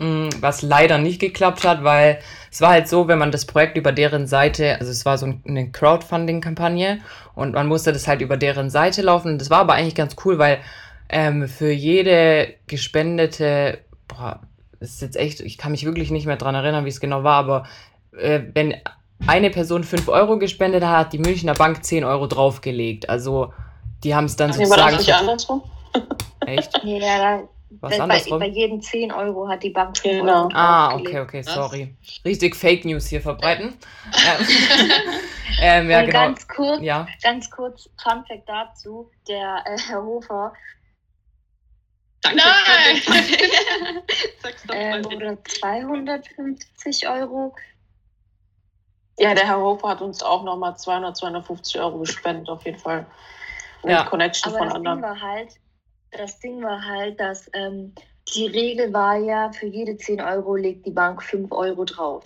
Mm, 0.00 0.28
was 0.40 0.62
leider 0.62 0.98
nicht 0.98 1.20
geklappt 1.20 1.64
hat, 1.64 1.82
weil 1.82 2.20
es 2.52 2.60
war 2.60 2.70
halt 2.70 2.88
so, 2.88 3.08
wenn 3.08 3.18
man 3.18 3.32
das 3.32 3.46
Projekt 3.46 3.76
über 3.76 3.90
deren 3.90 4.28
Seite, 4.28 4.76
also 4.78 4.92
es 4.92 5.04
war 5.04 5.18
so 5.18 5.34
eine 5.44 5.72
Crowdfunding-Kampagne 5.72 7.00
und 7.34 7.54
man 7.54 7.66
musste 7.66 7.92
das 7.92 8.06
halt 8.06 8.20
über 8.20 8.36
deren 8.36 8.70
Seite 8.70 9.02
laufen. 9.02 9.38
Das 9.38 9.50
war 9.50 9.58
aber 9.58 9.74
eigentlich 9.74 9.96
ganz 9.96 10.14
cool, 10.24 10.38
weil 10.38 10.58
ähm, 11.08 11.48
für 11.48 11.72
jede 11.72 12.54
gespendete, 12.68 13.78
boah, 14.06 14.40
das 14.78 14.90
ist 14.90 15.02
jetzt 15.02 15.16
echt, 15.16 15.40
ich 15.40 15.58
kann 15.58 15.72
mich 15.72 15.84
wirklich 15.84 16.12
nicht 16.12 16.26
mehr 16.26 16.36
dran 16.36 16.54
erinnern, 16.54 16.84
wie 16.84 16.90
es 16.90 17.00
genau 17.00 17.24
war, 17.24 17.34
aber 17.34 17.66
äh, 18.16 18.40
wenn 18.54 18.76
eine 19.26 19.50
Person 19.50 19.82
5 19.82 20.08
Euro 20.08 20.38
gespendet 20.38 20.84
hat, 20.84 20.96
hat 20.96 21.12
die 21.12 21.18
Münchner 21.18 21.54
Bank 21.54 21.84
10 21.84 22.04
Euro 22.04 22.28
draufgelegt. 22.28 23.08
Also 23.08 23.52
die 24.04 24.14
haben 24.14 24.26
es 24.26 24.36
dann 24.36 24.50
Ach, 24.50 24.54
sozusagen. 24.54 24.80
War 24.80 24.90
das 24.92 25.06
nicht 25.06 25.14
andersrum? 25.14 25.62
Echt? 26.46 26.80
Ja, 26.84 27.48
was 27.70 27.90
bei, 27.90 28.00
andersrum? 28.02 28.38
bei 28.38 28.48
jedem 28.48 28.80
10 28.80 29.12
Euro 29.12 29.48
hat 29.48 29.62
die 29.62 29.70
Bank 29.70 29.96
5 29.98 30.20
genau. 30.20 30.48
Ah, 30.52 30.94
okay, 30.94 31.20
okay, 31.20 31.42
sorry. 31.42 31.94
Richtig 32.24 32.56
Fake 32.56 32.84
News 32.84 33.06
hier 33.06 33.20
verbreiten. 33.20 33.76
ähm, 35.60 35.90
ja, 35.90 36.00
genau. 36.00 36.12
ganz 36.12 36.48
kurz, 36.48 36.82
ja. 36.82 37.06
ganz 37.22 37.50
kurz, 37.50 37.90
Fun 38.02 38.24
Fact 38.26 38.48
dazu, 38.48 39.10
der 39.28 39.62
äh, 39.66 39.76
Herr 39.88 40.02
Hofer 40.02 40.52
Danke. 42.20 42.42
Nein! 42.42 44.02
ähm, 44.72 45.06
oder 45.06 45.44
250 45.44 47.08
Euro. 47.08 47.54
Ja, 49.18 49.34
der 49.34 49.46
Herr 49.46 49.58
Hofer 49.58 49.88
hat 49.88 50.00
uns 50.00 50.22
auch 50.22 50.44
nochmal 50.44 50.76
200, 50.76 51.16
250 51.16 51.80
Euro 51.80 51.98
gespendet, 51.98 52.48
auf 52.48 52.64
jeden 52.64 52.78
Fall. 52.78 53.06
Mit 53.82 53.92
ja. 53.92 54.04
Connection 54.04 54.52
Aber 54.52 54.58
von 54.58 54.72
anderen. 54.72 55.00
Ding 55.00 55.10
war 55.10 55.20
halt, 55.20 55.54
das 56.10 56.38
Ding 56.40 56.62
war 56.62 56.84
halt, 56.84 57.20
dass 57.20 57.50
ähm, 57.52 57.94
die 58.34 58.46
Regel 58.46 58.92
war 58.92 59.16
ja, 59.16 59.50
für 59.52 59.66
jede 59.66 59.96
10 59.96 60.20
Euro 60.20 60.56
legt 60.56 60.86
die 60.86 60.90
Bank 60.90 61.22
5 61.22 61.50
Euro 61.50 61.84
drauf. 61.84 62.24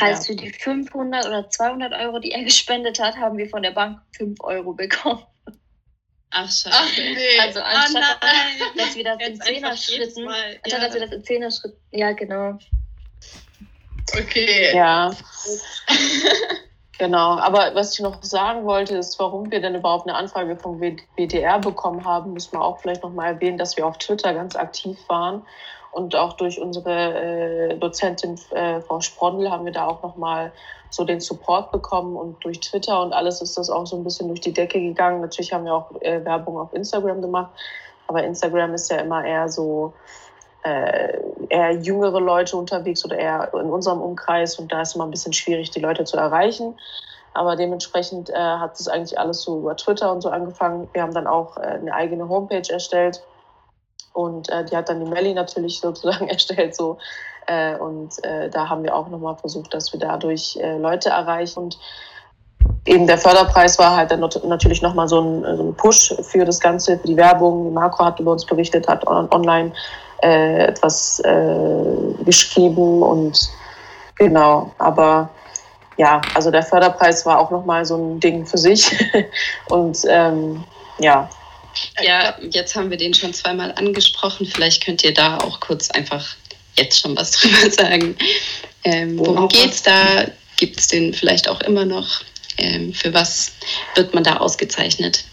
Heißt, 0.00 0.28
ja. 0.28 0.34
für 0.34 0.40
die 0.40 0.50
500 0.50 1.26
oder 1.26 1.48
200 1.48 1.92
Euro, 1.94 2.18
die 2.18 2.32
er 2.32 2.44
gespendet 2.44 3.00
hat, 3.00 3.16
haben 3.16 3.38
wir 3.38 3.48
von 3.48 3.62
der 3.62 3.72
Bank 3.72 4.00
5 4.16 4.40
Euro 4.42 4.72
bekommen. 4.72 5.22
Ach, 6.30 6.46
scheiße. 6.46 6.70
Ach, 6.70 6.96
nee. 6.96 7.40
Also 7.40 7.60
anstatt, 7.60 8.20
oh 8.20 8.78
dass 8.78 8.94
wir 8.94 9.04
das 9.04 9.18
Jetzt 9.18 9.48
in 9.48 9.64
10er 9.64 9.76
Schritten, 9.76 10.28
anstatt 10.28 10.64
ja. 10.66 10.78
dass 10.78 10.94
wir 10.94 11.00
das 11.00 11.12
in 11.12 11.22
10er 11.22 11.60
Schritten, 11.60 11.80
ja 11.90 12.12
genau. 12.12 12.58
Okay. 14.12 14.76
Ja. 14.76 15.10
Genau, 16.98 17.38
aber 17.38 17.76
was 17.76 17.94
ich 17.94 18.00
noch 18.00 18.20
sagen 18.22 18.64
wollte, 18.64 18.96
ist, 18.96 19.20
warum 19.20 19.52
wir 19.52 19.60
denn 19.60 19.76
überhaupt 19.76 20.08
eine 20.08 20.16
Anfrage 20.16 20.56
vom 20.56 20.80
WDR 20.80 21.60
bekommen 21.60 22.04
haben, 22.04 22.32
müssen 22.32 22.52
wir 22.52 22.60
auch 22.60 22.78
vielleicht 22.78 23.04
noch 23.04 23.12
mal 23.12 23.26
erwähnen, 23.26 23.56
dass 23.56 23.76
wir 23.76 23.86
auf 23.86 23.98
Twitter 23.98 24.34
ganz 24.34 24.56
aktiv 24.56 24.98
waren 25.08 25.42
und 25.92 26.16
auch 26.16 26.32
durch 26.32 26.60
unsere 26.60 27.70
äh, 27.70 27.76
Dozentin 27.76 28.34
äh, 28.50 28.80
Frau 28.80 29.00
Sprondel 29.00 29.48
haben 29.48 29.64
wir 29.64 29.72
da 29.72 29.86
auch 29.86 30.02
noch 30.02 30.16
mal 30.16 30.52
so 30.90 31.04
den 31.04 31.20
Support 31.20 31.70
bekommen 31.70 32.16
und 32.16 32.44
durch 32.44 32.58
Twitter 32.60 33.00
und 33.00 33.12
alles 33.12 33.42
ist 33.42 33.56
das 33.56 33.70
auch 33.70 33.86
so 33.86 33.96
ein 33.96 34.02
bisschen 34.02 34.26
durch 34.26 34.40
die 34.40 34.52
Decke 34.52 34.80
gegangen. 34.80 35.20
Natürlich 35.20 35.52
haben 35.52 35.66
wir 35.66 35.74
auch 35.74 35.92
äh, 36.00 36.24
Werbung 36.24 36.58
auf 36.58 36.72
Instagram 36.72 37.22
gemacht, 37.22 37.52
aber 38.08 38.24
Instagram 38.24 38.74
ist 38.74 38.90
ja 38.90 38.96
immer 38.98 39.24
eher 39.24 39.48
so 39.48 39.92
äh, 40.62 41.18
eher 41.48 41.72
jüngere 41.72 42.20
Leute 42.20 42.56
unterwegs 42.56 43.04
oder 43.04 43.16
eher 43.16 43.52
in 43.54 43.70
unserem 43.70 44.00
Umkreis 44.00 44.58
und 44.58 44.72
da 44.72 44.82
ist 44.82 44.94
immer 44.94 45.04
ein 45.04 45.10
bisschen 45.10 45.32
schwierig, 45.32 45.70
die 45.70 45.80
Leute 45.80 46.04
zu 46.04 46.16
erreichen. 46.16 46.74
Aber 47.34 47.56
dementsprechend 47.56 48.30
äh, 48.30 48.34
hat 48.34 48.78
es 48.78 48.88
eigentlich 48.88 49.18
alles 49.18 49.42
so 49.42 49.60
über 49.60 49.76
Twitter 49.76 50.12
und 50.12 50.22
so 50.22 50.30
angefangen. 50.30 50.88
Wir 50.92 51.02
haben 51.02 51.14
dann 51.14 51.26
auch 51.26 51.56
äh, 51.56 51.60
eine 51.60 51.94
eigene 51.94 52.28
Homepage 52.28 52.68
erstellt 52.68 53.22
und 54.12 54.48
äh, 54.48 54.64
die 54.64 54.76
hat 54.76 54.88
dann 54.88 55.04
die 55.04 55.10
Melli 55.10 55.34
natürlich 55.34 55.80
sozusagen 55.80 56.28
erstellt. 56.28 56.74
So. 56.74 56.98
Äh, 57.46 57.76
und 57.76 58.12
äh, 58.24 58.50
da 58.50 58.68
haben 58.68 58.82
wir 58.82 58.94
auch 58.94 59.08
nochmal 59.08 59.36
versucht, 59.36 59.72
dass 59.72 59.92
wir 59.92 60.00
dadurch 60.00 60.58
Leute 60.78 61.10
erreichen. 61.10 61.60
Und 61.60 61.78
eben 62.84 63.06
der 63.06 63.18
Förderpreis 63.18 63.78
war 63.78 63.96
halt 63.96 64.10
dann 64.10 64.20
natürlich 64.44 64.82
nochmal 64.82 65.08
so 65.08 65.20
ein, 65.20 65.56
so 65.56 65.62
ein 65.62 65.74
Push 65.74 66.14
für 66.22 66.44
das 66.44 66.58
Ganze, 66.58 66.98
für 66.98 67.06
die 67.06 67.16
Werbung. 67.16 67.66
Die 67.66 67.70
Marco 67.70 68.04
hat 68.04 68.18
über 68.18 68.32
uns 68.32 68.44
berichtet, 68.44 68.88
hat 68.88 69.06
online 69.06 69.72
äh, 70.22 70.64
etwas 70.64 71.20
äh, 71.20 72.24
geschrieben 72.24 73.02
und 73.02 73.50
genau, 74.16 74.74
aber 74.78 75.30
ja, 75.96 76.20
also 76.34 76.50
der 76.50 76.62
Förderpreis 76.62 77.26
war 77.26 77.38
auch 77.40 77.50
nochmal 77.50 77.84
so 77.84 77.96
ein 77.96 78.20
Ding 78.20 78.46
für 78.46 78.58
sich 78.58 78.90
und 79.68 79.98
ähm, 80.08 80.64
ja. 80.98 81.28
Ja, 82.02 82.36
jetzt 82.50 82.74
haben 82.74 82.90
wir 82.90 82.96
den 82.96 83.14
schon 83.14 83.32
zweimal 83.34 83.72
angesprochen. 83.76 84.46
Vielleicht 84.46 84.84
könnt 84.84 85.04
ihr 85.04 85.14
da 85.14 85.38
auch 85.38 85.60
kurz 85.60 85.90
einfach 85.90 86.26
jetzt 86.76 87.00
schon 87.00 87.16
was 87.16 87.32
drüber 87.32 87.70
sagen. 87.70 88.16
Ähm, 88.84 89.18
worum 89.18 89.48
geht 89.48 89.72
es 89.72 89.82
da? 89.82 90.26
Gibt 90.56 90.78
es 90.78 90.88
den 90.88 91.12
vielleicht 91.14 91.48
auch 91.48 91.60
immer 91.60 91.84
noch? 91.84 92.22
Ähm, 92.56 92.92
für 92.92 93.14
was 93.14 93.52
wird 93.94 94.14
man 94.14 94.24
da 94.24 94.38
ausgezeichnet? 94.38 95.24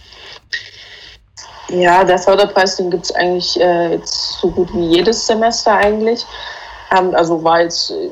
Ja, 1.70 2.04
der 2.04 2.20
Förderpreis, 2.20 2.76
den 2.76 2.92
gibt 2.92 3.06
es 3.06 3.16
eigentlich 3.16 3.60
äh, 3.60 3.94
jetzt 3.94 4.40
so 4.40 4.50
gut 4.50 4.74
wie 4.74 4.86
jedes 4.86 5.26
Semester 5.26 5.74
eigentlich. 5.74 6.26
Ähm, 6.96 7.16
also 7.16 7.44
war 7.44 7.62
jetzt, 7.62 7.92
äh, 7.92 8.10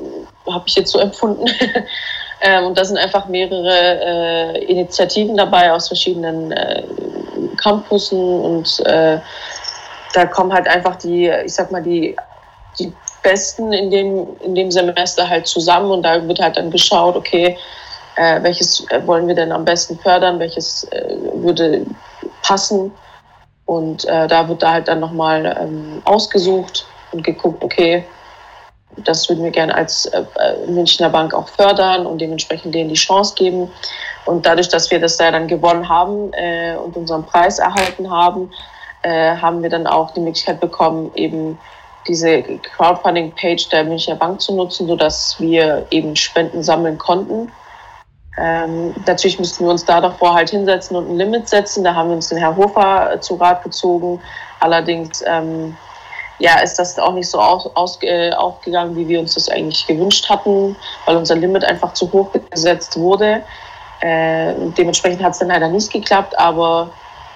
habe 0.51 0.63
ich 0.65 0.75
jetzt 0.75 0.91
so 0.91 0.99
empfunden. 0.99 1.45
ähm, 2.41 2.65
und 2.65 2.77
da 2.77 2.83
sind 2.83 2.97
einfach 2.97 3.27
mehrere 3.27 4.55
äh, 4.55 4.65
Initiativen 4.65 5.37
dabei 5.37 5.71
aus 5.71 5.87
verschiedenen 5.87 6.51
äh, 6.51 6.83
Campussen 7.57 8.19
und 8.19 8.79
äh, 8.85 9.19
da 10.13 10.25
kommen 10.25 10.51
halt 10.51 10.67
einfach 10.67 10.95
die, 10.95 11.27
ich 11.45 11.53
sag 11.53 11.71
mal, 11.71 11.81
die, 11.81 12.15
die 12.79 12.91
Besten 13.21 13.71
in 13.71 13.91
dem, 13.91 14.27
in 14.41 14.55
dem 14.55 14.71
Semester 14.71 15.27
halt 15.27 15.47
zusammen 15.47 15.91
und 15.91 16.03
da 16.03 16.25
wird 16.27 16.39
halt 16.39 16.57
dann 16.57 16.71
geschaut, 16.71 17.15
okay, 17.15 17.57
äh, 18.15 18.41
welches 18.43 18.85
wollen 19.05 19.27
wir 19.27 19.35
denn 19.35 19.51
am 19.51 19.65
besten 19.65 19.97
fördern, 19.99 20.39
welches 20.39 20.83
äh, 20.91 21.15
würde 21.35 21.85
passen. 22.41 22.91
Und 23.65 24.05
äh, 24.05 24.27
da 24.27 24.47
wird 24.47 24.61
da 24.61 24.73
halt 24.73 24.87
dann 24.87 24.99
nochmal 24.99 25.57
ähm, 25.59 26.01
ausgesucht 26.05 26.85
und 27.11 27.23
geguckt, 27.23 27.63
okay, 27.63 28.03
das 28.97 29.27
würden 29.29 29.43
wir 29.43 29.51
gerne 29.51 29.73
als 29.73 30.05
äh, 30.05 30.23
Münchner 30.67 31.09
Bank 31.09 31.33
auch 31.33 31.47
fördern 31.47 32.05
und 32.05 32.19
dementsprechend 32.19 32.75
denen 32.75 32.89
die 32.89 32.95
Chance 32.95 33.33
geben. 33.35 33.71
Und 34.25 34.45
dadurch, 34.45 34.69
dass 34.69 34.91
wir 34.91 34.99
das 34.99 35.17
da 35.17 35.31
dann 35.31 35.47
gewonnen 35.47 35.89
haben 35.89 36.31
äh, 36.33 36.75
und 36.75 36.95
unseren 36.95 37.23
Preis 37.25 37.59
erhalten 37.59 38.09
haben, 38.09 38.51
äh, 39.01 39.35
haben 39.37 39.63
wir 39.63 39.69
dann 39.69 39.87
auch 39.87 40.11
die 40.11 40.19
Möglichkeit 40.19 40.59
bekommen, 40.59 41.11
eben 41.15 41.57
diese 42.07 42.43
Crowdfunding-Page 42.43 43.69
der 43.69 43.85
Münchner 43.85 44.15
Bank 44.15 44.41
zu 44.41 44.53
nutzen, 44.55 44.87
sodass 44.87 45.39
wir 45.39 45.85
eben 45.89 46.15
Spenden 46.15 46.63
sammeln 46.63 46.97
konnten. 46.97 47.51
Ähm, 48.37 48.95
natürlich 49.05 49.37
müssten 49.37 49.63
wir 49.63 49.71
uns 49.71 49.85
da 49.85 50.01
davor 50.01 50.33
halt 50.33 50.49
hinsetzen 50.49 50.97
und 50.97 51.09
ein 51.09 51.17
Limit 51.17 51.47
setzen. 51.47 51.83
Da 51.83 51.93
haben 51.93 52.09
wir 52.09 52.15
uns 52.15 52.29
den 52.29 52.39
Herr 52.39 52.55
Hofer 52.55 53.21
zu 53.21 53.35
Rat 53.35 53.63
gezogen. 53.63 54.19
Allerdings 54.59 55.23
ähm, 55.27 55.77
ja, 56.39 56.59
ist 56.59 56.79
das 56.79 56.97
auch 56.97 57.13
nicht 57.13 57.29
so 57.29 57.39
aus, 57.39 57.69
aus, 57.75 57.99
äh, 58.01 58.31
aufgegangen, 58.33 58.95
wie 58.95 59.07
wir 59.07 59.19
uns 59.19 59.35
das 59.35 59.49
eigentlich 59.49 59.85
gewünscht 59.85 60.27
hatten, 60.29 60.75
weil 61.05 61.15
unser 61.15 61.35
Limit 61.35 61.63
einfach 61.63 61.93
zu 61.93 62.11
hoch 62.11 62.31
gesetzt 62.49 62.97
wurde. 62.97 63.43
Äh, 64.01 64.53
dementsprechend 64.77 65.23
hat 65.23 65.33
es 65.33 65.39
dann 65.39 65.49
leider 65.49 65.69
nicht 65.69 65.91
geklappt, 65.91 66.37
aber 66.37 66.91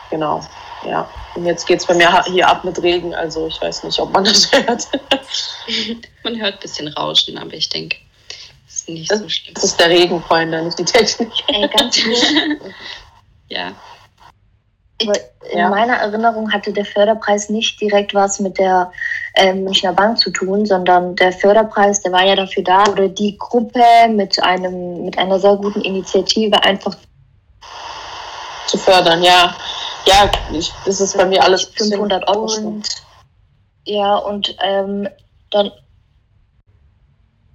genau, 0.10 0.42
ja. 0.86 1.08
Und 1.36 1.46
jetzt 1.46 1.66
geht 1.68 1.80
es 1.80 1.86
bei 1.86 1.94
mir 1.94 2.24
hier 2.26 2.48
ab 2.48 2.64
mit 2.64 2.82
Regen, 2.82 3.14
also 3.14 3.48
ich 3.48 3.62
weiß 3.62 3.84
nicht, 3.84 4.00
ob 4.00 4.12
man 4.12 4.26
das 4.26 4.52
hört. 4.52 4.88
man 6.24 6.40
hört 6.40 6.56
ein 6.56 6.60
bisschen 6.60 6.88
Rauschen, 6.90 7.38
aber 7.38 7.54
ich 7.54 7.70
denke, 7.70 7.98
ist 8.88 8.94
nicht 8.94 9.12
das, 9.12 9.20
so 9.20 9.30
schlimm. 9.30 9.54
Das 9.54 9.64
ist 9.64 9.80
der 9.80 9.90
Regen, 9.90 10.22
Freunde, 10.22 10.64
nicht 10.64 10.80
die 10.80 10.86
Technik. 10.86 11.32
Ey, 11.48 11.68
ganz 11.68 11.98
ja. 13.50 13.72
In 15.00 15.60
ja. 15.60 15.70
meiner 15.70 15.98
Erinnerung 15.98 16.52
hatte 16.52 16.74
der 16.74 16.86
Förderpreis 16.86 17.50
nicht 17.50 17.80
direkt 17.80 18.16
was 18.16 18.40
mit 18.40 18.58
der 18.58 18.92
äh, 19.36 19.54
Münchner 19.54 19.94
Bank 19.94 20.18
zu 20.18 20.32
tun, 20.32 20.66
sondern 20.66 21.16
der 21.16 21.32
Förderpreis, 21.32 22.02
der 22.02 22.12
war 22.12 22.26
ja 22.26 22.36
dafür 22.36 22.64
da, 22.64 22.84
oder 22.88 23.08
die 23.08 23.38
Gruppe 23.38 23.84
mit 24.10 24.42
einem 24.42 25.06
mit 25.06 25.18
einer 25.20 25.40
sehr 25.40 25.56
guten 25.56 25.82
Initiative 25.82 26.64
einfach 26.64 26.96
zu 28.66 28.78
fördern. 28.80 29.22
Ja, 29.22 29.56
ja, 30.08 30.32
ich, 30.52 30.74
das 30.86 31.00
ist 31.00 31.16
bei 31.16 31.26
mir 31.26 31.44
alles 31.44 31.66
500 31.76 32.28
Euro. 32.28 32.52
Und, 32.56 32.88
ja, 33.86 34.16
und 34.16 34.56
ähm, 34.64 35.08
dann 35.52 35.72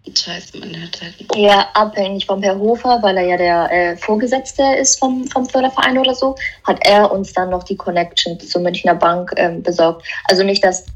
Scheiße, 0.06 0.58
man 0.58 0.76
hört 0.76 1.00
halt. 1.00 1.14
Ja, 1.36 1.68
abhängig 1.74 2.26
vom 2.26 2.42
Herr 2.42 2.58
Hofer, 2.58 2.98
weil 3.02 3.16
er 3.16 3.24
ja 3.24 3.36
der 3.36 3.70
äh, 3.70 3.96
Vorgesetzte 3.96 4.62
ist 4.80 4.98
vom, 4.98 5.26
vom 5.28 5.46
Förderverein 5.46 5.96
oder 5.96 6.14
so, 6.14 6.34
hat 6.64 6.78
er 6.84 7.12
uns 7.12 7.32
dann 7.32 7.50
noch 7.50 7.62
die 7.62 7.76
Connection 7.76 8.38
zur 8.40 8.62
Münchner 8.62 8.96
Bank 8.96 9.32
ähm, 9.36 9.62
besorgt. 9.62 10.04
Also 10.24 10.42
nicht, 10.42 10.64
dass 10.64 10.86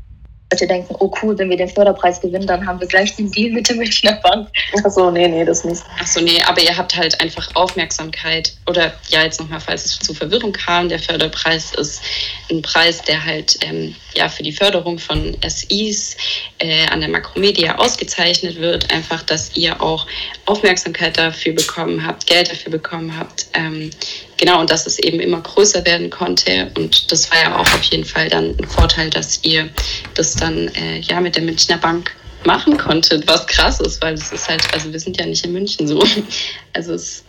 Leute 0.52 0.66
denken, 0.68 0.94
oh 1.00 1.12
cool, 1.20 1.36
wenn 1.38 1.50
wir 1.50 1.56
den 1.56 1.68
Förderpreis 1.68 2.20
gewinnen, 2.20 2.46
dann 2.46 2.64
haben 2.64 2.78
wir 2.78 2.86
gleich 2.86 3.16
den 3.16 3.32
Deal 3.32 3.50
mit 3.50 3.68
der 3.68 3.74
Münchner 3.74 4.12
Bank. 4.22 4.48
Achso, 4.84 5.10
nee, 5.10 5.26
nee, 5.26 5.44
das 5.44 5.64
nicht. 5.64 5.82
Achso, 5.98 6.20
nee, 6.20 6.40
aber 6.46 6.62
ihr 6.62 6.76
habt 6.76 6.96
halt 6.96 7.20
einfach 7.20 7.48
Aufmerksamkeit. 7.54 8.52
Oder 8.68 8.92
ja, 9.08 9.24
jetzt 9.24 9.40
nochmal, 9.40 9.60
falls 9.60 9.84
es 9.86 9.98
zu 9.98 10.14
Verwirrung 10.14 10.52
kam, 10.52 10.88
der 10.88 11.00
Förderpreis 11.00 11.74
ist 11.74 12.00
ein 12.48 12.62
Preis, 12.62 13.02
der 13.02 13.24
halt 13.24 13.58
ähm, 13.62 13.96
ja 14.14 14.28
für 14.28 14.44
die 14.44 14.52
Förderung 14.52 15.00
von 15.00 15.36
SIs 15.44 16.16
äh, 16.58 16.86
an 16.92 17.00
der 17.00 17.08
Makromedia 17.08 17.78
ausgezeichnet 17.78 18.60
wird. 18.60 18.92
Einfach, 18.92 19.24
dass 19.24 19.56
ihr 19.56 19.82
auch 19.82 20.06
Aufmerksamkeit 20.44 21.18
dafür 21.18 21.54
bekommen 21.54 22.06
habt, 22.06 22.28
Geld 22.28 22.52
dafür 22.52 22.70
bekommen 22.70 23.18
habt. 23.18 23.46
Ähm, 23.52 23.90
genau, 24.36 24.60
und 24.60 24.70
dass 24.70 24.86
es 24.86 24.98
eben 24.98 25.20
immer 25.20 25.40
größer 25.40 25.84
werden 25.84 26.10
konnte. 26.10 26.70
Und 26.76 27.10
das 27.10 27.30
war 27.30 27.38
ja 27.40 27.56
auch 27.56 27.72
auf 27.72 27.82
jeden 27.82 28.04
Fall 28.04 28.28
dann 28.28 28.56
ein 28.58 28.68
Vorteil, 28.68 29.10
dass 29.10 29.44
ihr 29.44 29.68
das 30.14 30.34
dann 30.34 30.68
äh, 30.68 30.98
ja 31.00 31.20
mit 31.20 31.36
der 31.36 31.42
Münchner 31.42 31.78
Bank 31.78 32.14
machen 32.44 32.76
konntet, 32.78 33.26
was 33.26 33.46
krass 33.46 33.80
ist, 33.80 34.00
weil 34.02 34.14
es 34.14 34.32
ist 34.32 34.48
halt, 34.48 34.62
also 34.72 34.92
wir 34.92 35.00
sind 35.00 35.18
ja 35.18 35.26
nicht 35.26 35.44
in 35.44 35.52
München 35.52 35.86
so. 35.86 36.02
Also 36.72 36.94
es 36.94 37.02
ist 37.02 37.24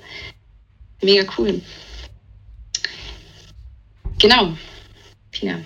mega 1.01 1.25
cool. 1.37 1.61
Genau. 4.19 4.57
Pina. 5.31 5.59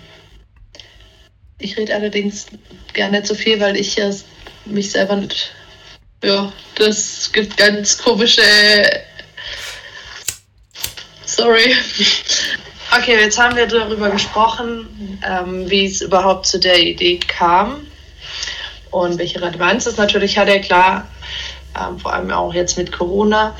Ich 1.58 1.76
rede 1.76 1.94
allerdings 1.94 2.46
nicht 2.94 3.26
so 3.26 3.34
viel, 3.34 3.60
weil 3.60 3.76
ich 3.76 3.96
ja 3.96 4.10
mich 4.64 4.90
selber 4.90 5.16
nicht. 5.16 5.52
Ja, 6.22 6.52
das 6.76 7.30
gibt 7.32 7.56
ganz 7.56 7.98
komische 7.98 8.42
Sorry. 11.36 11.74
Okay, 12.94 13.18
jetzt 13.18 13.38
haben 13.38 13.56
wir 13.56 13.66
darüber 13.66 14.10
gesprochen, 14.10 15.18
ähm, 15.26 15.70
wie 15.70 15.86
es 15.86 16.02
überhaupt 16.02 16.44
zu 16.44 16.60
der 16.60 16.78
Idee 16.78 17.18
kam 17.26 17.86
und 18.90 19.16
welche 19.18 19.40
Relevanz 19.40 19.86
es 19.86 19.96
natürlich 19.96 20.36
hat, 20.36 20.48
ja 20.48 20.58
klar, 20.58 21.08
ähm, 21.74 21.98
vor 21.98 22.12
allem 22.12 22.30
auch 22.30 22.52
jetzt 22.52 22.76
mit 22.76 22.92
Corona. 22.92 23.56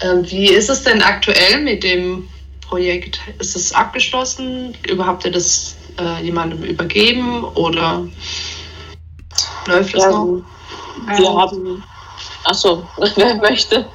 Ähm, 0.00 0.28
wie 0.28 0.48
ist 0.48 0.68
es 0.68 0.82
denn 0.82 1.00
aktuell 1.00 1.60
mit 1.60 1.84
dem 1.84 2.28
Projekt? 2.60 3.20
Ist 3.38 3.54
es 3.54 3.72
abgeschlossen? 3.72 4.76
Überhaupt 4.88 5.24
ihr 5.24 5.30
das 5.30 5.76
äh, 6.00 6.20
jemandem 6.24 6.64
übergeben 6.64 7.44
oder 7.44 8.04
läuft 9.66 9.94
das 9.94 10.02
ja, 10.02 10.10
noch? 10.10 10.42
Wir 11.06 11.32
haben, 11.34 11.84
achso, 12.42 12.84
wer 13.14 13.36
möchte? 13.36 13.86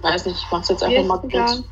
Weiß 0.00 0.26
nicht, 0.26 0.38
ich 0.38 0.46
mach's 0.50 0.68
jetzt 0.68 0.82
einfach 0.82 1.04
mal 1.04 1.18
kurz 1.18 1.62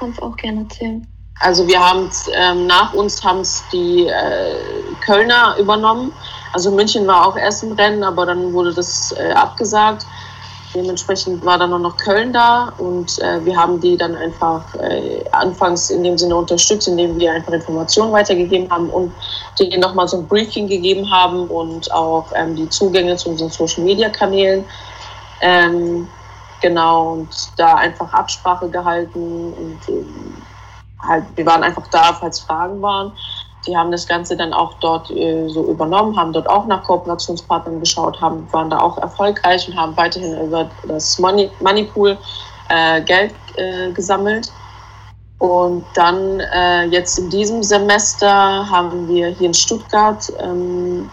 kannst 0.00 0.20
auch 0.22 0.36
gerne 0.36 0.62
erzählen. 0.62 1.06
Also 1.38 1.66
wir 1.66 1.78
haben 1.80 2.10
ähm, 2.34 2.66
nach 2.66 2.92
uns 2.92 3.22
haben 3.24 3.40
es 3.40 3.62
die 3.72 4.06
äh, 4.06 4.56
Kölner 5.04 5.56
übernommen. 5.58 6.12
Also 6.52 6.70
München 6.70 7.06
war 7.06 7.26
auch 7.26 7.36
erst 7.36 7.62
im 7.62 7.72
Rennen, 7.72 8.02
aber 8.02 8.26
dann 8.26 8.52
wurde 8.52 8.74
das 8.74 9.12
äh, 9.12 9.32
abgesagt. 9.32 10.04
Dementsprechend 10.74 11.44
war 11.44 11.58
dann 11.58 11.70
nur 11.70 11.80
noch 11.80 11.96
Köln 11.96 12.32
da 12.32 12.72
und 12.78 13.18
äh, 13.20 13.44
wir 13.44 13.56
haben 13.56 13.80
die 13.80 13.96
dann 13.96 14.14
einfach 14.14 14.62
äh, 14.76 15.24
anfangs 15.32 15.90
in 15.90 16.04
dem 16.04 16.16
Sinne 16.16 16.36
unterstützt, 16.36 16.86
indem 16.86 17.18
wir 17.18 17.32
einfach 17.32 17.52
Informationen 17.52 18.12
weitergegeben 18.12 18.70
haben 18.70 18.88
und 18.88 19.12
denen 19.58 19.80
nochmal 19.80 20.06
so 20.06 20.18
ein 20.18 20.28
Briefing 20.28 20.68
gegeben 20.68 21.10
haben 21.10 21.48
und 21.48 21.90
auch 21.90 22.26
ähm, 22.36 22.54
die 22.54 22.68
Zugänge 22.68 23.16
zu 23.16 23.30
unseren 23.30 23.50
Social 23.50 23.82
Media 23.82 24.10
Kanälen. 24.10 24.64
Ähm, 25.40 26.06
Genau, 26.60 27.12
und 27.12 27.28
da 27.56 27.74
einfach 27.76 28.12
Absprache 28.12 28.68
gehalten 28.68 29.52
und 29.54 29.78
ähm, 29.88 30.36
halt, 31.00 31.24
wir 31.34 31.46
waren 31.46 31.62
einfach 31.62 31.86
da, 31.88 32.12
falls 32.12 32.40
Fragen 32.40 32.82
waren. 32.82 33.12
Die 33.66 33.76
haben 33.76 33.90
das 33.90 34.06
Ganze 34.06 34.36
dann 34.36 34.52
auch 34.52 34.74
dort 34.80 35.10
äh, 35.10 35.48
so 35.48 35.64
übernommen, 35.66 36.18
haben 36.18 36.32
dort 36.32 36.48
auch 36.48 36.66
nach 36.66 36.82
Kooperationspartnern 36.84 37.80
geschaut, 37.80 38.20
haben, 38.20 38.46
waren 38.52 38.70
da 38.70 38.78
auch 38.78 38.98
erfolgreich 38.98 39.68
und 39.68 39.76
haben 39.76 39.96
weiterhin 39.96 40.38
über 40.46 40.70
das 40.86 41.18
Money, 41.18 41.50
Moneypool 41.60 42.16
äh, 42.68 43.02
Geld 43.02 43.34
äh, 43.56 43.90
gesammelt. 43.92 44.50
Und 45.38 45.84
dann 45.94 46.40
äh, 46.40 46.84
jetzt 46.84 47.18
in 47.18 47.30
diesem 47.30 47.62
Semester 47.62 48.68
haben 48.68 49.08
wir 49.08 49.28
hier 49.28 49.48
in 49.48 49.54
Stuttgart 49.54 50.30
ähm, 50.38 51.10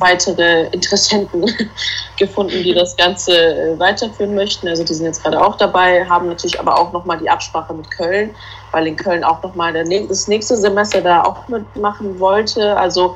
weitere 0.00 0.66
Interessenten 0.68 1.44
gefunden, 2.18 2.62
die 2.62 2.74
das 2.74 2.96
Ganze 2.96 3.32
äh, 3.32 3.78
weiterführen 3.78 4.34
möchten. 4.34 4.68
Also 4.68 4.84
die 4.84 4.94
sind 4.94 5.06
jetzt 5.06 5.22
gerade 5.22 5.40
auch 5.40 5.56
dabei, 5.56 6.04
haben 6.06 6.26
natürlich 6.26 6.58
aber 6.58 6.78
auch 6.78 6.92
nochmal 6.92 7.18
die 7.18 7.28
Absprache 7.28 7.74
mit 7.74 7.90
Köln, 7.90 8.34
weil 8.72 8.86
in 8.86 8.96
Köln 8.96 9.24
auch 9.24 9.42
nochmal 9.42 9.72
das 9.72 10.28
nächste 10.28 10.56
Semester 10.56 11.00
da 11.00 11.22
auch 11.22 11.48
mitmachen 11.48 12.18
wollte. 12.20 12.76
Also 12.76 13.14